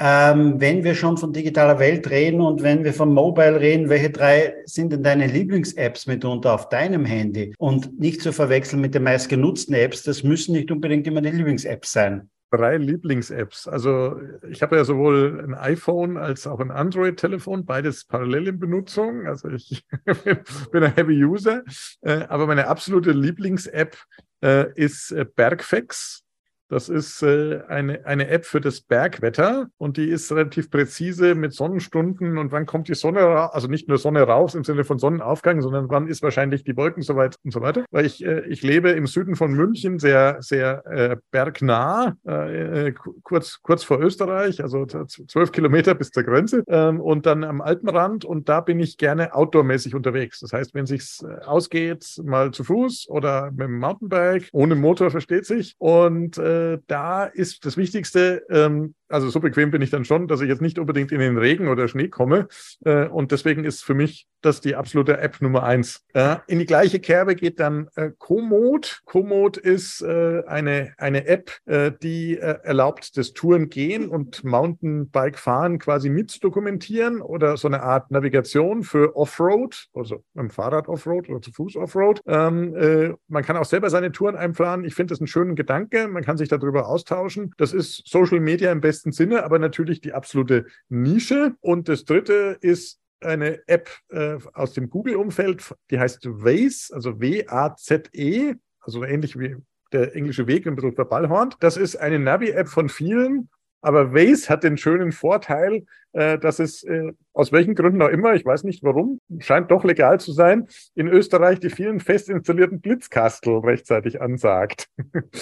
Ähm, 0.00 0.60
wenn 0.60 0.84
wir 0.84 0.94
schon 0.94 1.16
von 1.16 1.32
digitaler 1.32 1.78
Welt 1.78 2.08
reden 2.08 2.40
und 2.40 2.62
wenn 2.62 2.84
wir 2.84 2.92
von 2.92 3.12
Mobile 3.12 3.60
reden, 3.60 3.88
welche 3.88 4.10
drei 4.10 4.54
sind 4.64 4.92
denn 4.92 5.02
deine 5.02 5.26
Lieblings-Apps 5.26 6.06
mitunter 6.06 6.54
auf 6.54 6.68
deinem 6.68 7.04
Handy? 7.04 7.52
Und 7.58 7.98
nicht 7.98 8.22
zu 8.22 8.32
verwechseln 8.32 8.80
mit 8.80 8.94
den 8.94 9.02
meistgenutzten 9.02 9.74
Apps, 9.74 10.04
das 10.04 10.22
müssen 10.22 10.52
nicht 10.52 10.70
unbedingt 10.70 11.06
immer 11.06 11.20
die 11.20 11.30
Lieblings-Apps 11.30 11.92
sein 11.92 12.30
drei 12.50 12.76
Lieblings-Apps. 12.76 13.68
Also 13.68 14.20
ich 14.48 14.62
habe 14.62 14.76
ja 14.76 14.84
sowohl 14.84 15.44
ein 15.44 15.54
iPhone 15.54 16.16
als 16.16 16.46
auch 16.46 16.60
ein 16.60 16.70
Android-Telefon, 16.70 17.66
beides 17.66 18.04
parallel 18.04 18.48
in 18.48 18.58
Benutzung. 18.58 19.26
Also 19.26 19.50
ich 19.50 19.84
bin 20.72 20.82
ein 20.84 20.94
Heavy 20.94 21.24
User. 21.24 21.62
Äh, 22.00 22.24
aber 22.28 22.46
meine 22.46 22.68
absolute 22.68 23.12
Lieblings-App 23.12 23.96
äh, 24.42 24.72
ist 24.74 25.12
äh, 25.12 25.24
Bergfex. 25.24 26.24
Das 26.68 26.90
ist 26.90 27.22
äh, 27.22 27.62
eine, 27.68 28.04
eine 28.04 28.28
App 28.28 28.44
für 28.44 28.60
das 28.60 28.82
Bergwetter 28.82 29.68
und 29.78 29.96
die 29.96 30.08
ist 30.08 30.30
relativ 30.30 30.70
präzise 30.70 31.34
mit 31.34 31.54
Sonnenstunden 31.54 32.36
und 32.36 32.52
wann 32.52 32.66
kommt 32.66 32.88
die 32.88 32.94
Sonne 32.94 33.20
raus, 33.20 33.50
also 33.54 33.68
nicht 33.68 33.88
nur 33.88 33.96
Sonne 33.96 34.22
raus 34.22 34.54
im 34.54 34.64
Sinne 34.64 34.84
von 34.84 34.98
Sonnenaufgang, 34.98 35.62
sondern 35.62 35.88
wann 35.88 36.08
ist 36.08 36.22
wahrscheinlich 36.22 36.64
die 36.64 36.76
Wolken 36.76 37.02
soweit 37.02 37.36
und 37.42 37.52
so 37.52 37.62
weiter. 37.62 37.86
Weil 37.90 38.04
ich, 38.04 38.22
äh, 38.22 38.40
ich 38.48 38.62
lebe 38.62 38.90
im 38.90 39.06
Süden 39.06 39.34
von 39.34 39.52
München, 39.52 39.98
sehr, 39.98 40.36
sehr 40.40 40.86
äh, 40.86 41.16
bergnah, 41.30 42.16
äh, 42.26 42.88
äh 42.88 42.94
kurz, 43.22 43.60
kurz 43.62 43.82
vor 43.82 44.00
Österreich, 44.00 44.62
also 44.62 44.84
zwölf 44.84 45.52
Kilometer 45.52 45.94
bis 45.94 46.10
zur 46.10 46.24
Grenze 46.24 46.64
ähm, 46.68 47.00
und 47.00 47.24
dann 47.24 47.44
am 47.44 47.62
Alpenrand 47.62 48.26
und 48.26 48.50
da 48.50 48.60
bin 48.60 48.78
ich 48.78 48.98
gerne 48.98 49.34
outdoormäßig 49.34 49.94
unterwegs. 49.94 50.40
Das 50.40 50.52
heißt, 50.52 50.74
wenn 50.74 50.84
sich's 50.84 51.22
äh, 51.22 51.44
ausgeht, 51.46 52.20
mal 52.22 52.50
zu 52.50 52.62
Fuß 52.62 53.08
oder 53.08 53.50
mit 53.52 53.68
dem 53.68 53.78
Mountainbike, 53.78 54.50
ohne 54.52 54.74
Motor 54.74 55.10
versteht 55.10 55.46
sich 55.46 55.74
und 55.78 56.36
äh, 56.36 56.57
äh, 56.58 56.78
da 56.86 57.24
ist 57.24 57.64
das 57.64 57.76
Wichtigste, 57.76 58.44
ähm, 58.50 58.94
also 59.08 59.30
so 59.30 59.40
bequem 59.40 59.70
bin 59.70 59.82
ich 59.82 59.90
dann 59.90 60.04
schon, 60.04 60.28
dass 60.28 60.40
ich 60.40 60.48
jetzt 60.48 60.62
nicht 60.62 60.78
unbedingt 60.78 61.12
in 61.12 61.20
den 61.20 61.38
Regen 61.38 61.68
oder 61.68 61.88
Schnee 61.88 62.08
komme. 62.08 62.48
Äh, 62.84 63.06
und 63.06 63.32
deswegen 63.32 63.64
ist 63.64 63.84
für 63.84 63.94
mich 63.94 64.26
das 64.40 64.60
die 64.60 64.76
absolute 64.76 65.18
App 65.18 65.40
Nummer 65.40 65.62
eins. 65.64 66.04
Äh, 66.14 66.36
in 66.46 66.58
die 66.58 66.66
gleiche 66.66 67.00
Kerbe 67.00 67.34
geht 67.34 67.58
dann 67.60 67.88
äh, 67.96 68.10
Komoot. 68.18 69.00
Komoot 69.04 69.56
ist 69.56 70.02
äh, 70.02 70.42
eine, 70.46 70.94
eine 70.98 71.26
App, 71.26 71.50
äh, 71.66 71.92
die 72.02 72.36
äh, 72.36 72.58
erlaubt 72.62 73.16
das 73.16 73.32
Touren 73.32 73.68
gehen 73.68 74.08
und 74.08 74.44
Mountainbike 74.44 75.38
fahren 75.38 75.78
quasi 75.78 76.08
mit 76.08 76.42
dokumentieren 76.42 77.20
oder 77.20 77.56
so 77.56 77.68
eine 77.68 77.82
Art 77.82 78.10
Navigation 78.10 78.82
für 78.82 79.16
Offroad, 79.16 79.88
also 79.94 80.22
am 80.34 80.50
Fahrrad 80.50 80.88
Offroad 80.88 81.28
oder 81.28 81.40
zu 81.40 81.52
Fuß 81.52 81.76
Offroad. 81.76 82.20
Ähm, 82.26 82.74
äh, 82.76 83.14
man 83.28 83.44
kann 83.44 83.56
auch 83.56 83.64
selber 83.64 83.90
seine 83.90 84.12
Touren 84.12 84.36
einplanen. 84.36 84.84
Ich 84.84 84.94
finde 84.94 85.12
das 85.12 85.20
einen 85.20 85.28
schönen 85.28 85.56
Gedanke. 85.56 86.08
Man 86.08 86.24
kann 86.24 86.36
sich 86.36 86.48
darüber 86.48 86.88
austauschen. 86.88 87.52
Das 87.56 87.72
ist 87.72 88.02
Social 88.06 88.40
Media 88.40 88.70
im 88.70 88.80
besten 88.80 88.97
besten 88.98 89.12
Sinne, 89.12 89.44
aber 89.44 89.60
natürlich 89.60 90.00
die 90.00 90.12
absolute 90.12 90.66
Nische. 90.88 91.54
Und 91.60 91.88
das 91.88 92.04
dritte 92.04 92.58
ist 92.60 92.98
eine 93.20 93.60
App 93.68 93.90
äh, 94.10 94.38
aus 94.54 94.72
dem 94.72 94.90
Google-Umfeld, 94.90 95.74
die 95.90 96.00
heißt 96.00 96.26
Waze, 96.26 96.94
also 96.94 97.20
W-A-Z-E, 97.20 98.54
also 98.80 99.04
ähnlich 99.04 99.38
wie 99.38 99.56
der 99.92 100.14
englische 100.16 100.46
Weg 100.48 100.66
ein 100.66 100.74
bisschen 100.74 100.94
verballhornt. 100.94 101.56
Das 101.60 101.76
ist 101.76 101.96
eine 101.96 102.18
Navi-App 102.18 102.68
von 102.68 102.88
vielen, 102.88 103.48
aber 103.80 104.12
Waze 104.12 104.48
hat 104.48 104.64
den 104.64 104.76
schönen 104.76 105.12
Vorteil, 105.12 105.84
äh, 106.12 106.38
dass 106.38 106.58
es 106.58 106.82
äh, 106.82 107.12
aus 107.32 107.52
welchen 107.52 107.76
Gründen 107.76 108.02
auch 108.02 108.08
immer, 108.08 108.34
ich 108.34 108.44
weiß 108.44 108.64
nicht 108.64 108.82
warum, 108.82 109.20
scheint 109.38 109.70
doch 109.70 109.84
legal 109.84 110.18
zu 110.18 110.32
sein, 110.32 110.66
in 110.96 111.06
Österreich 111.06 111.60
die 111.60 111.70
vielen 111.70 112.00
fest 112.00 112.28
installierten 112.28 112.80
Blitzkastel 112.80 113.58
rechtzeitig 113.58 114.20
ansagt. 114.20 114.88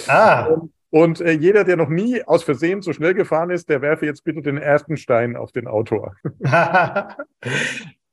Ah. 0.07 0.57
Und 0.89 1.19
äh, 1.19 1.31
jeder, 1.31 1.63
der 1.63 1.75
noch 1.75 1.89
nie 1.89 2.23
aus 2.23 2.43
Versehen 2.43 2.81
so 2.81 2.93
schnell 2.93 3.13
gefahren 3.13 3.49
ist, 3.49 3.69
der 3.69 3.81
werfe 3.81 4.05
jetzt 4.05 4.23
bitte 4.23 4.41
den 4.41 4.57
ersten 4.57 4.95
Stein 4.97 5.35
auf 5.35 5.51
den 5.51 5.67
Autor. 5.67 6.15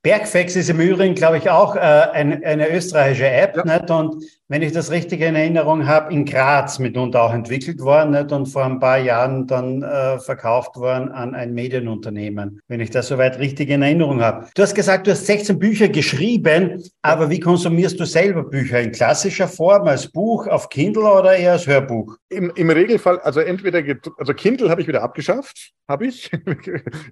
Bergfex 0.05 0.55
ist 0.55 0.69
im 0.69 0.79
Übrigen, 0.79 1.15
glaube 1.15 1.39
ich, 1.39 1.49
auch 1.49 1.75
äh, 1.75 1.79
eine, 1.79 2.39
eine 2.45 2.69
österreichische 2.69 3.27
App. 3.27 3.57
Ja. 3.57 3.63
Nicht? 3.63 3.89
Und 3.89 4.23
wenn 4.47 4.61
ich 4.61 4.71
das 4.71 4.91
richtig 4.91 5.21
in 5.21 5.35
Erinnerung 5.35 5.87
habe, 5.87 6.13
in 6.13 6.25
Graz 6.25 6.77
mitunter 6.77 7.23
auch 7.23 7.33
entwickelt 7.33 7.79
worden 7.81 8.11
nicht? 8.11 8.31
und 8.31 8.45
vor 8.45 8.63
ein 8.63 8.79
paar 8.79 8.99
Jahren 8.99 9.47
dann 9.47 9.81
äh, 9.81 10.19
verkauft 10.19 10.75
worden 10.75 11.11
an 11.11 11.33
ein 11.33 11.55
Medienunternehmen, 11.55 12.61
wenn 12.67 12.79
ich 12.79 12.91
das 12.91 13.07
soweit 13.07 13.39
richtig 13.39 13.69
in 13.69 13.81
Erinnerung 13.81 14.21
habe. 14.21 14.45
Du 14.53 14.61
hast 14.61 14.75
gesagt, 14.75 15.07
du 15.07 15.11
hast 15.11 15.25
16 15.25 15.57
Bücher 15.57 15.89
geschrieben, 15.89 16.83
aber 17.01 17.31
wie 17.31 17.39
konsumierst 17.39 17.99
du 17.99 18.05
selber 18.05 18.43
Bücher? 18.43 18.79
In 18.81 18.91
klassischer 18.91 19.47
Form, 19.47 19.87
als 19.87 20.11
Buch, 20.11 20.45
auf 20.45 20.69
Kindle 20.69 21.05
oder 21.05 21.35
eher 21.35 21.53
als 21.53 21.65
Hörbuch? 21.65 22.15
Im, 22.29 22.51
im 22.55 22.69
Regelfall, 22.69 23.17
also 23.21 23.39
entweder, 23.39 23.81
also 24.19 24.33
Kindle 24.35 24.69
habe 24.69 24.81
ich 24.81 24.87
wieder 24.87 25.01
abgeschafft, 25.01 25.71
habe 25.87 26.05
ich, 26.07 26.29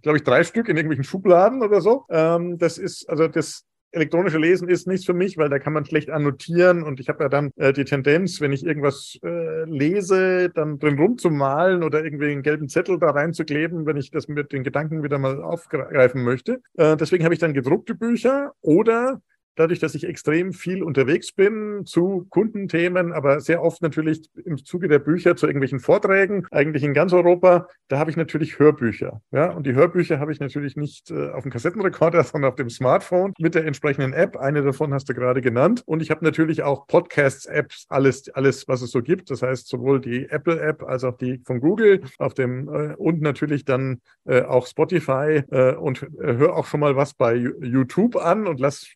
glaube 0.04 0.18
ich, 0.18 0.24
drei 0.24 0.44
Stück 0.44 0.70
in 0.70 0.78
irgendwelchen 0.78 1.04
Schubladen 1.04 1.64
oder 1.64 1.82
so. 1.82 2.06
Ähm, 2.12 2.60
das 2.60 2.78
ist, 2.84 3.10
also 3.10 3.28
das 3.28 3.66
elektronische 3.94 4.40
Lesen 4.40 4.68
ist 4.68 4.88
nichts 4.88 5.06
für 5.06 5.14
mich, 5.14 5.38
weil 5.38 5.50
da 5.50 5.60
kann 5.60 5.74
man 5.74 5.86
schlecht 5.86 6.10
annotieren 6.10 6.84
und 6.84 7.00
ich 7.00 7.10
habe 7.10 7.24
ja 7.24 7.30
dann 7.30 7.52
äh, 7.56 7.74
die 7.74 7.86
Tendenz, 7.86 8.42
wenn 8.42 8.52
ich 8.52 8.66
irgendwas 8.66 9.18
äh, 9.24 9.66
lese, 9.66 10.50
dann 10.50 10.80
drin 10.80 10.98
rumzumalen 10.98 11.84
oder 11.84 12.04
irgendwie 12.04 12.32
einen 12.32 12.42
gelben 12.42 12.70
Zettel 12.70 13.00
da 13.00 13.12
reinzukleben, 13.12 13.86
wenn 13.86 13.98
ich 13.98 14.12
das 14.12 14.28
mit 14.28 14.52
den 14.52 14.64
Gedanken 14.64 15.04
wieder 15.04 15.20
mal 15.20 15.42
aufgreifen 15.42 16.24
möchte. 16.24 16.62
Äh, 16.76 16.98
deswegen 16.98 17.24
habe 17.24 17.34
ich 17.36 17.40
dann 17.40 17.54
gedruckte 17.54 17.94
Bücher 17.94 18.54
oder 18.62 19.22
dadurch, 19.56 19.80
dass 19.80 19.96
ich 19.96 20.06
extrem 20.06 20.54
viel 20.54 20.84
unterwegs 20.84 21.32
bin 21.32 21.86
zu 21.86 22.26
Kundenthemen, 22.30 23.14
aber 23.14 23.40
sehr 23.40 23.62
oft 23.62 23.82
natürlich 23.82 24.30
im 24.46 24.64
Zuge 24.64 24.88
der 24.88 25.00
Bücher 25.00 25.36
zu 25.36 25.48
irgendwelchen 25.48 25.80
Vorträgen, 25.80 26.46
eigentlich 26.52 26.84
in 26.84 26.94
ganz 26.94 27.14
Europa, 27.14 27.68
da 27.88 28.00
habe 28.00 28.12
ich 28.12 28.18
natürlich 28.18 28.60
Hörbücher. 28.60 29.22
Ja, 29.32 29.52
und 29.52 29.66
die 29.66 29.74
Hörbücher 29.74 30.20
habe 30.20 30.32
ich 30.32 30.40
natürlich 30.40 30.76
nicht 30.76 31.12
äh, 31.12 31.30
auf 31.30 31.44
dem 31.44 31.52
Kassettenrekorder, 31.52 32.24
sondern 32.24 32.50
auf 32.50 32.56
dem 32.56 32.70
Smartphone 32.70 33.34
mit 33.40 33.56
der 33.56 33.66
entsprechenden 33.66 34.14
App. 34.14 34.38
Eine 34.38 34.64
davon 34.64 34.94
hast 34.94 35.10
du 35.10 35.14
gerade 35.14 35.42
genannt. 35.42 35.84
Und 35.86 36.02
ich 36.02 36.10
habe 36.10 36.24
natürlich 36.24 36.64
auch 36.64 36.88
Podcasts-Apps, 36.88 37.86
alles, 37.90 38.30
alles, 38.30 38.68
was 38.68 38.82
es 38.82 38.92
so 38.92 39.02
gibt. 39.02 39.30
Das 39.30 39.42
heißt, 39.42 39.68
sowohl 39.68 40.02
die 40.02 40.30
Apple-App 40.30 40.84
als 40.84 41.04
auch 41.04 41.18
die 41.18 41.42
von 41.46 41.60
Google 41.60 42.02
auf 42.18 42.34
dem 42.34 42.68
äh, 42.70 42.96
und 42.96 43.22
natürlich 43.22 43.66
dann 43.66 44.02
äh, 44.26 44.42
auch 44.42 44.68
Spotify 44.68 45.44
äh, 45.52 45.76
und 45.76 46.04
äh, 46.04 46.36
höre 46.36 46.56
auch 46.56 46.66
schon 46.66 46.80
mal 46.80 46.96
was 46.96 47.14
bei 47.14 47.36
YouTube 47.36 48.16
an 48.16 48.48
und 48.48 48.60
lass 48.60 48.88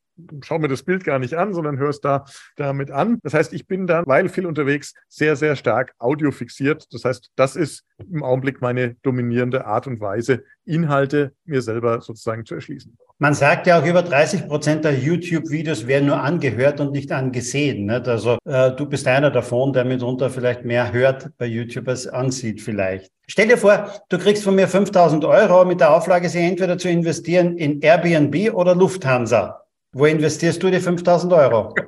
schau 0.41 0.59
mir 0.59 0.67
das 0.67 0.83
Bild 0.83 1.03
gar 1.03 1.19
nicht 1.19 1.35
an, 1.35 1.53
sondern 1.53 1.77
hörst 1.77 2.05
da 2.05 2.25
damit 2.55 2.91
an. 2.91 3.19
Das 3.23 3.33
heißt, 3.33 3.53
ich 3.53 3.67
bin 3.67 3.87
dann, 3.87 4.05
weil 4.05 4.29
viel 4.29 4.45
unterwegs, 4.45 4.93
sehr, 5.07 5.35
sehr 5.35 5.55
stark 5.55 5.93
audiofixiert. 5.99 6.85
Das 6.91 7.05
heißt, 7.05 7.31
das 7.35 7.55
ist 7.55 7.83
im 8.11 8.23
Augenblick 8.23 8.61
meine 8.61 8.95
dominierende 9.03 9.65
Art 9.65 9.87
und 9.87 9.99
Weise, 9.99 10.43
Inhalte 10.65 11.33
mir 11.45 11.61
selber 11.61 12.01
sozusagen 12.01 12.45
zu 12.45 12.55
erschließen. 12.55 12.97
Man 13.19 13.33
sagt 13.33 13.65
ja 13.65 13.79
auch, 13.79 13.85
über 13.85 14.03
30 14.03 14.47
Prozent 14.47 14.85
der 14.85 14.93
YouTube-Videos 14.93 15.87
werden 15.87 16.07
nur 16.07 16.21
angehört 16.21 16.79
und 16.79 16.91
nicht 16.91 17.11
angesehen. 17.11 17.85
Nicht? 17.85 18.07
Also 18.07 18.37
äh, 18.45 18.71
du 18.71 18.85
bist 18.85 19.07
einer 19.07 19.31
davon, 19.31 19.73
der 19.73 19.85
mitunter 19.85 20.29
vielleicht 20.29 20.65
mehr 20.65 20.91
hört 20.91 21.29
bei 21.37 21.45
YouTube 21.45 21.87
als 21.87 22.05
ansieht 22.05 22.61
vielleicht. 22.61 23.11
Stell 23.27 23.47
dir 23.47 23.57
vor, 23.57 23.89
du 24.09 24.17
kriegst 24.17 24.43
von 24.43 24.55
mir 24.55 24.67
5000 24.67 25.25
Euro 25.25 25.65
mit 25.65 25.79
der 25.79 25.93
Auflage, 25.93 26.29
sie 26.29 26.39
entweder 26.39 26.77
zu 26.77 26.89
investieren 26.89 27.57
in 27.57 27.81
Airbnb 27.81 28.53
oder 28.53 28.75
Lufthansa. 28.75 29.63
Wo 29.97 30.05
investierst 30.05 30.61
du 30.61 30.69
die 30.69 30.79
5000 30.79 31.33
Euro? 31.33 31.73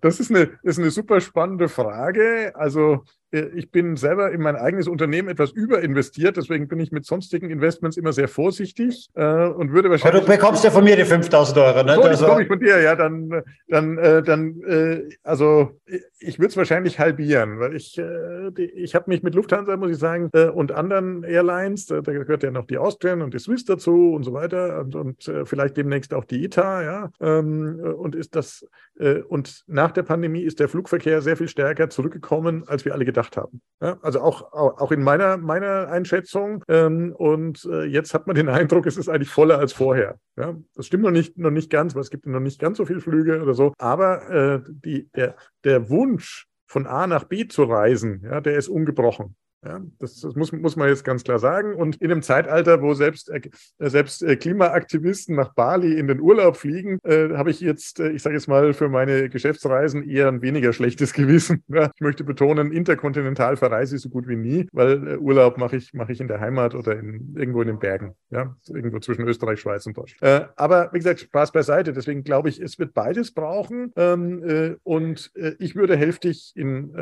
Das 0.00 0.20
ist 0.20 0.30
eine, 0.30 0.46
das 0.62 0.76
ist 0.76 0.78
eine 0.78 0.90
super 0.90 1.20
spannende 1.20 1.68
Frage. 1.68 2.52
Also 2.54 3.04
äh, 3.30 3.46
ich 3.54 3.70
bin 3.70 3.96
selber 3.96 4.32
in 4.32 4.40
mein 4.40 4.56
eigenes 4.56 4.88
Unternehmen 4.88 5.28
etwas 5.28 5.52
überinvestiert, 5.52 6.36
deswegen 6.36 6.66
bin 6.66 6.80
ich 6.80 6.92
mit 6.92 7.06
sonstigen 7.06 7.50
Investments 7.50 7.96
immer 7.96 8.12
sehr 8.12 8.28
vorsichtig 8.28 9.08
äh, 9.14 9.22
und 9.22 9.72
würde 9.72 9.90
wahrscheinlich. 9.90 10.22
Aber 10.22 10.26
du 10.26 10.38
bekommst 10.38 10.64
ja 10.64 10.70
von 10.70 10.84
mir 10.84 10.96
die 10.96 11.04
5000 11.04 11.58
Euro, 11.58 11.82
ne? 11.82 11.94
So, 11.94 12.02
also, 12.02 12.26
komme 12.26 12.42
ich 12.42 12.48
von 12.48 12.58
dir, 12.58 12.80
ja, 12.80 12.96
dann, 12.96 13.42
dann, 13.68 13.98
äh, 13.98 14.22
dann, 14.22 14.60
äh, 14.62 15.02
also 15.22 15.78
ich 16.20 16.38
würde 16.38 16.48
es 16.48 16.56
wahrscheinlich 16.56 16.98
halbieren, 16.98 17.58
weil 17.58 17.74
ich, 17.74 17.98
äh, 17.98 18.50
die, 18.50 18.64
ich 18.64 18.94
habe 18.94 19.06
mich 19.08 19.22
mit 19.22 19.34
Lufthansa, 19.34 19.76
muss 19.76 19.90
ich 19.90 19.98
sagen, 19.98 20.28
äh, 20.34 20.48
und 20.48 20.72
anderen 20.72 21.24
Airlines, 21.24 21.86
da, 21.86 22.00
da, 22.00 22.12
gehört 22.12 22.42
ja 22.42 22.50
noch 22.50 22.66
die 22.66 22.78
Austrian 22.78 23.22
und 23.22 23.32
die 23.32 23.38
Swiss 23.38 23.64
dazu 23.64 24.12
und 24.12 24.24
so 24.24 24.32
weiter 24.32 24.80
und, 24.80 24.94
und 24.94 25.28
äh, 25.28 25.46
vielleicht 25.46 25.76
demnächst 25.76 26.12
auch 26.12 26.24
die 26.24 26.44
ITA, 26.44 26.82
ja, 26.82 27.10
ähm, 27.20 27.80
und 27.80 28.14
ist 28.14 28.36
das, 28.36 28.66
äh, 28.98 29.20
und 29.22 29.64
nach 29.66 29.92
der 29.92 30.02
Pandemie 30.02 30.42
ist 30.42 30.60
der 30.60 30.68
Flugverkehr 30.68 31.22
sehr 31.22 31.36
viel 31.36 31.48
stärker 31.48 31.88
zurückgekommen, 31.88 32.64
als 32.66 32.84
wir 32.84 32.92
alle 32.92 33.04
gedacht 33.04 33.36
haben. 33.36 33.62
Ja? 33.80 33.98
Also 34.02 34.20
auch, 34.20 34.52
auch 34.52 34.92
in 34.92 35.02
meiner, 35.02 35.38
meiner 35.38 35.88
Einschätzung 35.88 36.62
ähm, 36.68 37.14
und 37.16 37.64
äh, 37.64 37.84
jetzt 37.84 38.12
hat 38.12 38.26
man 38.26 38.36
den 38.36 38.48
Eindruck, 38.48 38.86
es 38.86 38.96
ist 38.96 39.08
eigentlich 39.08 39.30
voller 39.30 39.58
als 39.58 39.72
vorher. 39.72 40.16
Ja? 40.40 40.56
Das 40.74 40.86
stimmt 40.86 41.04
noch 41.04 41.10
nicht, 41.10 41.36
noch 41.38 41.50
nicht 41.50 41.70
ganz, 41.70 41.94
weil 41.94 42.02
es 42.02 42.10
gibt 42.10 42.26
noch 42.26 42.40
nicht 42.40 42.58
ganz 42.58 42.78
so 42.78 42.86
viele 42.86 43.00
Flüge 43.00 43.42
oder 43.42 43.54
so, 43.54 43.72
aber 43.78 44.30
äh, 44.30 44.60
die, 44.68 45.10
der, 45.14 45.36
der 45.64 45.90
Wunsch, 45.90 46.46
von 46.70 46.86
A 46.86 47.08
nach 47.08 47.24
B 47.24 47.48
zu 47.48 47.64
reisen, 47.64 48.22
ja, 48.22 48.40
der 48.40 48.56
ist 48.56 48.68
ungebrochen. 48.68 49.34
Ja, 49.62 49.82
das, 49.98 50.18
das 50.20 50.34
muss, 50.36 50.52
muss 50.52 50.76
man 50.76 50.88
jetzt 50.88 51.04
ganz 51.04 51.22
klar 51.22 51.38
sagen. 51.38 51.74
Und 51.74 51.96
in 51.96 52.10
einem 52.10 52.22
Zeitalter, 52.22 52.80
wo 52.80 52.94
selbst, 52.94 53.28
äh, 53.28 53.42
selbst 53.78 54.22
äh, 54.22 54.36
Klimaaktivisten 54.36 55.36
nach 55.36 55.52
Bali 55.52 55.98
in 55.98 56.06
den 56.06 56.20
Urlaub 56.20 56.56
fliegen, 56.56 56.98
äh, 57.02 57.28
habe 57.36 57.50
ich 57.50 57.60
jetzt, 57.60 58.00
äh, 58.00 58.10
ich 58.10 58.22
sage 58.22 58.36
jetzt 58.36 58.48
mal, 58.48 58.72
für 58.72 58.88
meine 58.88 59.28
Geschäftsreisen 59.28 60.08
eher 60.08 60.28
ein 60.28 60.40
weniger 60.40 60.72
schlechtes 60.72 61.12
Gewissen. 61.20 61.62
Ja, 61.68 61.90
ich 61.94 62.00
möchte 62.00 62.24
betonen, 62.24 62.72
interkontinental 62.72 63.58
verreise 63.58 63.96
ich 63.96 64.02
so 64.02 64.08
gut 64.08 64.28
wie 64.28 64.36
nie, 64.36 64.66
weil 64.72 65.06
äh, 65.06 65.16
Urlaub 65.18 65.58
mache 65.58 65.76
ich, 65.76 65.92
mache 65.92 66.12
ich 66.12 66.20
in 66.20 66.28
der 66.28 66.40
Heimat 66.40 66.74
oder 66.74 66.98
in, 66.98 67.34
irgendwo 67.36 67.60
in 67.60 67.68
den 67.68 67.78
Bergen. 67.78 68.14
Ja, 68.30 68.56
irgendwo 68.66 68.98
zwischen 68.98 69.28
Österreich, 69.28 69.60
Schweiz 69.60 69.84
und 69.84 69.96
Deutschland. 69.96 70.22
Äh, 70.22 70.46
aber 70.56 70.90
wie 70.92 70.98
gesagt, 70.98 71.20
Spaß 71.20 71.52
beiseite. 71.52 71.92
Deswegen 71.92 72.24
glaube 72.24 72.48
ich, 72.48 72.60
es 72.60 72.78
wird 72.78 72.94
beides 72.94 73.32
brauchen. 73.34 73.92
Ähm, 73.96 74.78
und 74.84 75.32
ich 75.58 75.74
würde 75.74 75.96
hälftig 75.96 76.52
in 76.54 76.92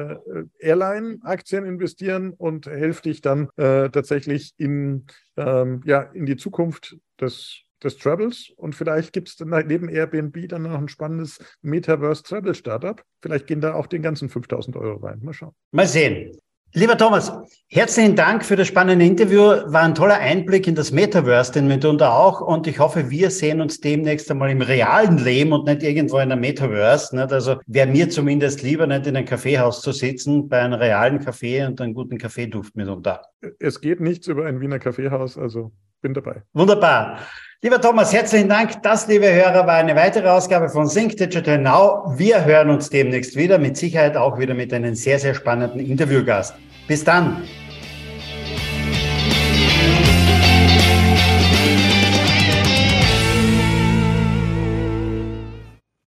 Airline-Aktien 0.59 1.65
investieren 1.65 2.33
und 2.37 2.48
hälftig 2.67 3.21
dann 3.21 3.49
äh, 3.57 3.89
tatsächlich 3.91 4.55
in, 4.57 5.07
ähm, 5.37 5.83
ja, 5.85 6.03
in 6.03 6.27
die 6.27 6.37
Zukunft 6.37 6.97
des 7.21 7.65
des 7.83 7.97
Travels 7.97 8.51
und 8.57 8.75
vielleicht 8.75 9.13
gibt 9.13 9.29
es 9.29 9.39
neben 9.39 9.89
Airbnb 9.89 10.49
dann 10.49 10.63
noch 10.63 10.79
ein 10.79 10.89
spannendes 10.89 11.39
Metaverse 11.63 12.23
Travel 12.23 12.55
Startup. 12.55 13.03
Vielleicht 13.23 13.47
gehen 13.47 13.61
da 13.61 13.75
auch 13.75 13.87
den 13.87 14.03
ganzen 14.03 14.29
5000 14.29 14.77
Euro 14.77 14.99
rein. 15.07 15.21
Mal 15.23 15.33
schauen. 15.33 15.55
Mal 15.71 15.87
sehen. 15.87 16.37
Lieber 16.75 16.99
Thomas, 16.99 17.33
herzlichen 17.69 18.15
Dank 18.15 18.45
für 18.45 18.55
das 18.55 18.69
spannende 18.69 19.03
Interview. 19.03 19.41
War 19.41 19.83
ein 19.83 19.95
toller 19.95 20.19
Einblick 20.19 20.67
in 20.67 20.75
das 20.75 20.93
Metaverse, 20.93 21.53
den 21.53 21.67
mitunter 21.67 22.13
auch. 22.13 22.43
Und 22.43 22.67
ich 22.67 22.79
hoffe, 22.79 23.09
wir 23.09 23.31
sehen 23.31 23.63
uns 23.63 23.81
demnächst 23.81 24.31
einmal 24.31 24.51
im 24.51 24.61
realen 24.61 25.17
Leben 25.17 25.55
und 25.55 25.65
nicht 25.65 25.83
irgendwo 25.83 26.19
in 26.19 26.29
der 26.29 26.37
Metaverse. 26.37 27.17
Nicht? 27.17 27.33
Also 27.33 27.57
wäre 27.67 27.87
mir 27.87 28.11
zumindest 28.11 28.63
lieber, 28.63 28.87
nicht 28.87 29.07
in 29.07 29.17
einem 29.17 29.25
Kaffeehaus 29.25 29.81
zu 29.81 29.93
sitzen, 29.93 30.47
bei 30.47 30.61
einem 30.61 30.75
realen 30.75 31.21
Kaffee 31.21 31.65
und 31.65 31.81
einen 31.81 31.95
guten 31.95 32.19
Kaffeeduft 32.19 32.77
mitunter. 32.77 33.23
Es 33.59 33.81
geht 33.81 34.01
nichts 34.01 34.27
über 34.27 34.45
ein 34.45 34.61
Wiener 34.61 34.79
Kaffeehaus, 34.79 35.39
also 35.39 35.73
bin 36.03 36.13
dabei. 36.13 36.43
Wunderbar. 36.53 37.21
Lieber 37.61 37.81
Thomas, 37.81 38.13
herzlichen 38.13 38.49
Dank. 38.49 38.85
Das, 38.85 39.09
liebe 39.09 39.27
Hörer, 39.35 39.67
war 39.67 39.75
eine 39.75 39.97
weitere 39.97 40.29
Ausgabe 40.29 40.69
von 40.69 40.87
Sync 40.87 41.17
Digital 41.17 41.59
Now. 41.59 42.15
Wir 42.17 42.45
hören 42.45 42.71
uns 42.71 42.89
demnächst 42.89 43.35
wieder, 43.35 43.59
mit 43.59 43.77
Sicherheit 43.77 44.17
auch 44.17 44.39
wieder 44.39 44.55
mit 44.55 44.73
einem 44.73 44.95
sehr, 44.95 45.19
sehr 45.19 45.35
spannenden 45.35 45.81
Interviewgast. 45.81 46.55
Bis 46.87 47.03
dann. 47.03 47.43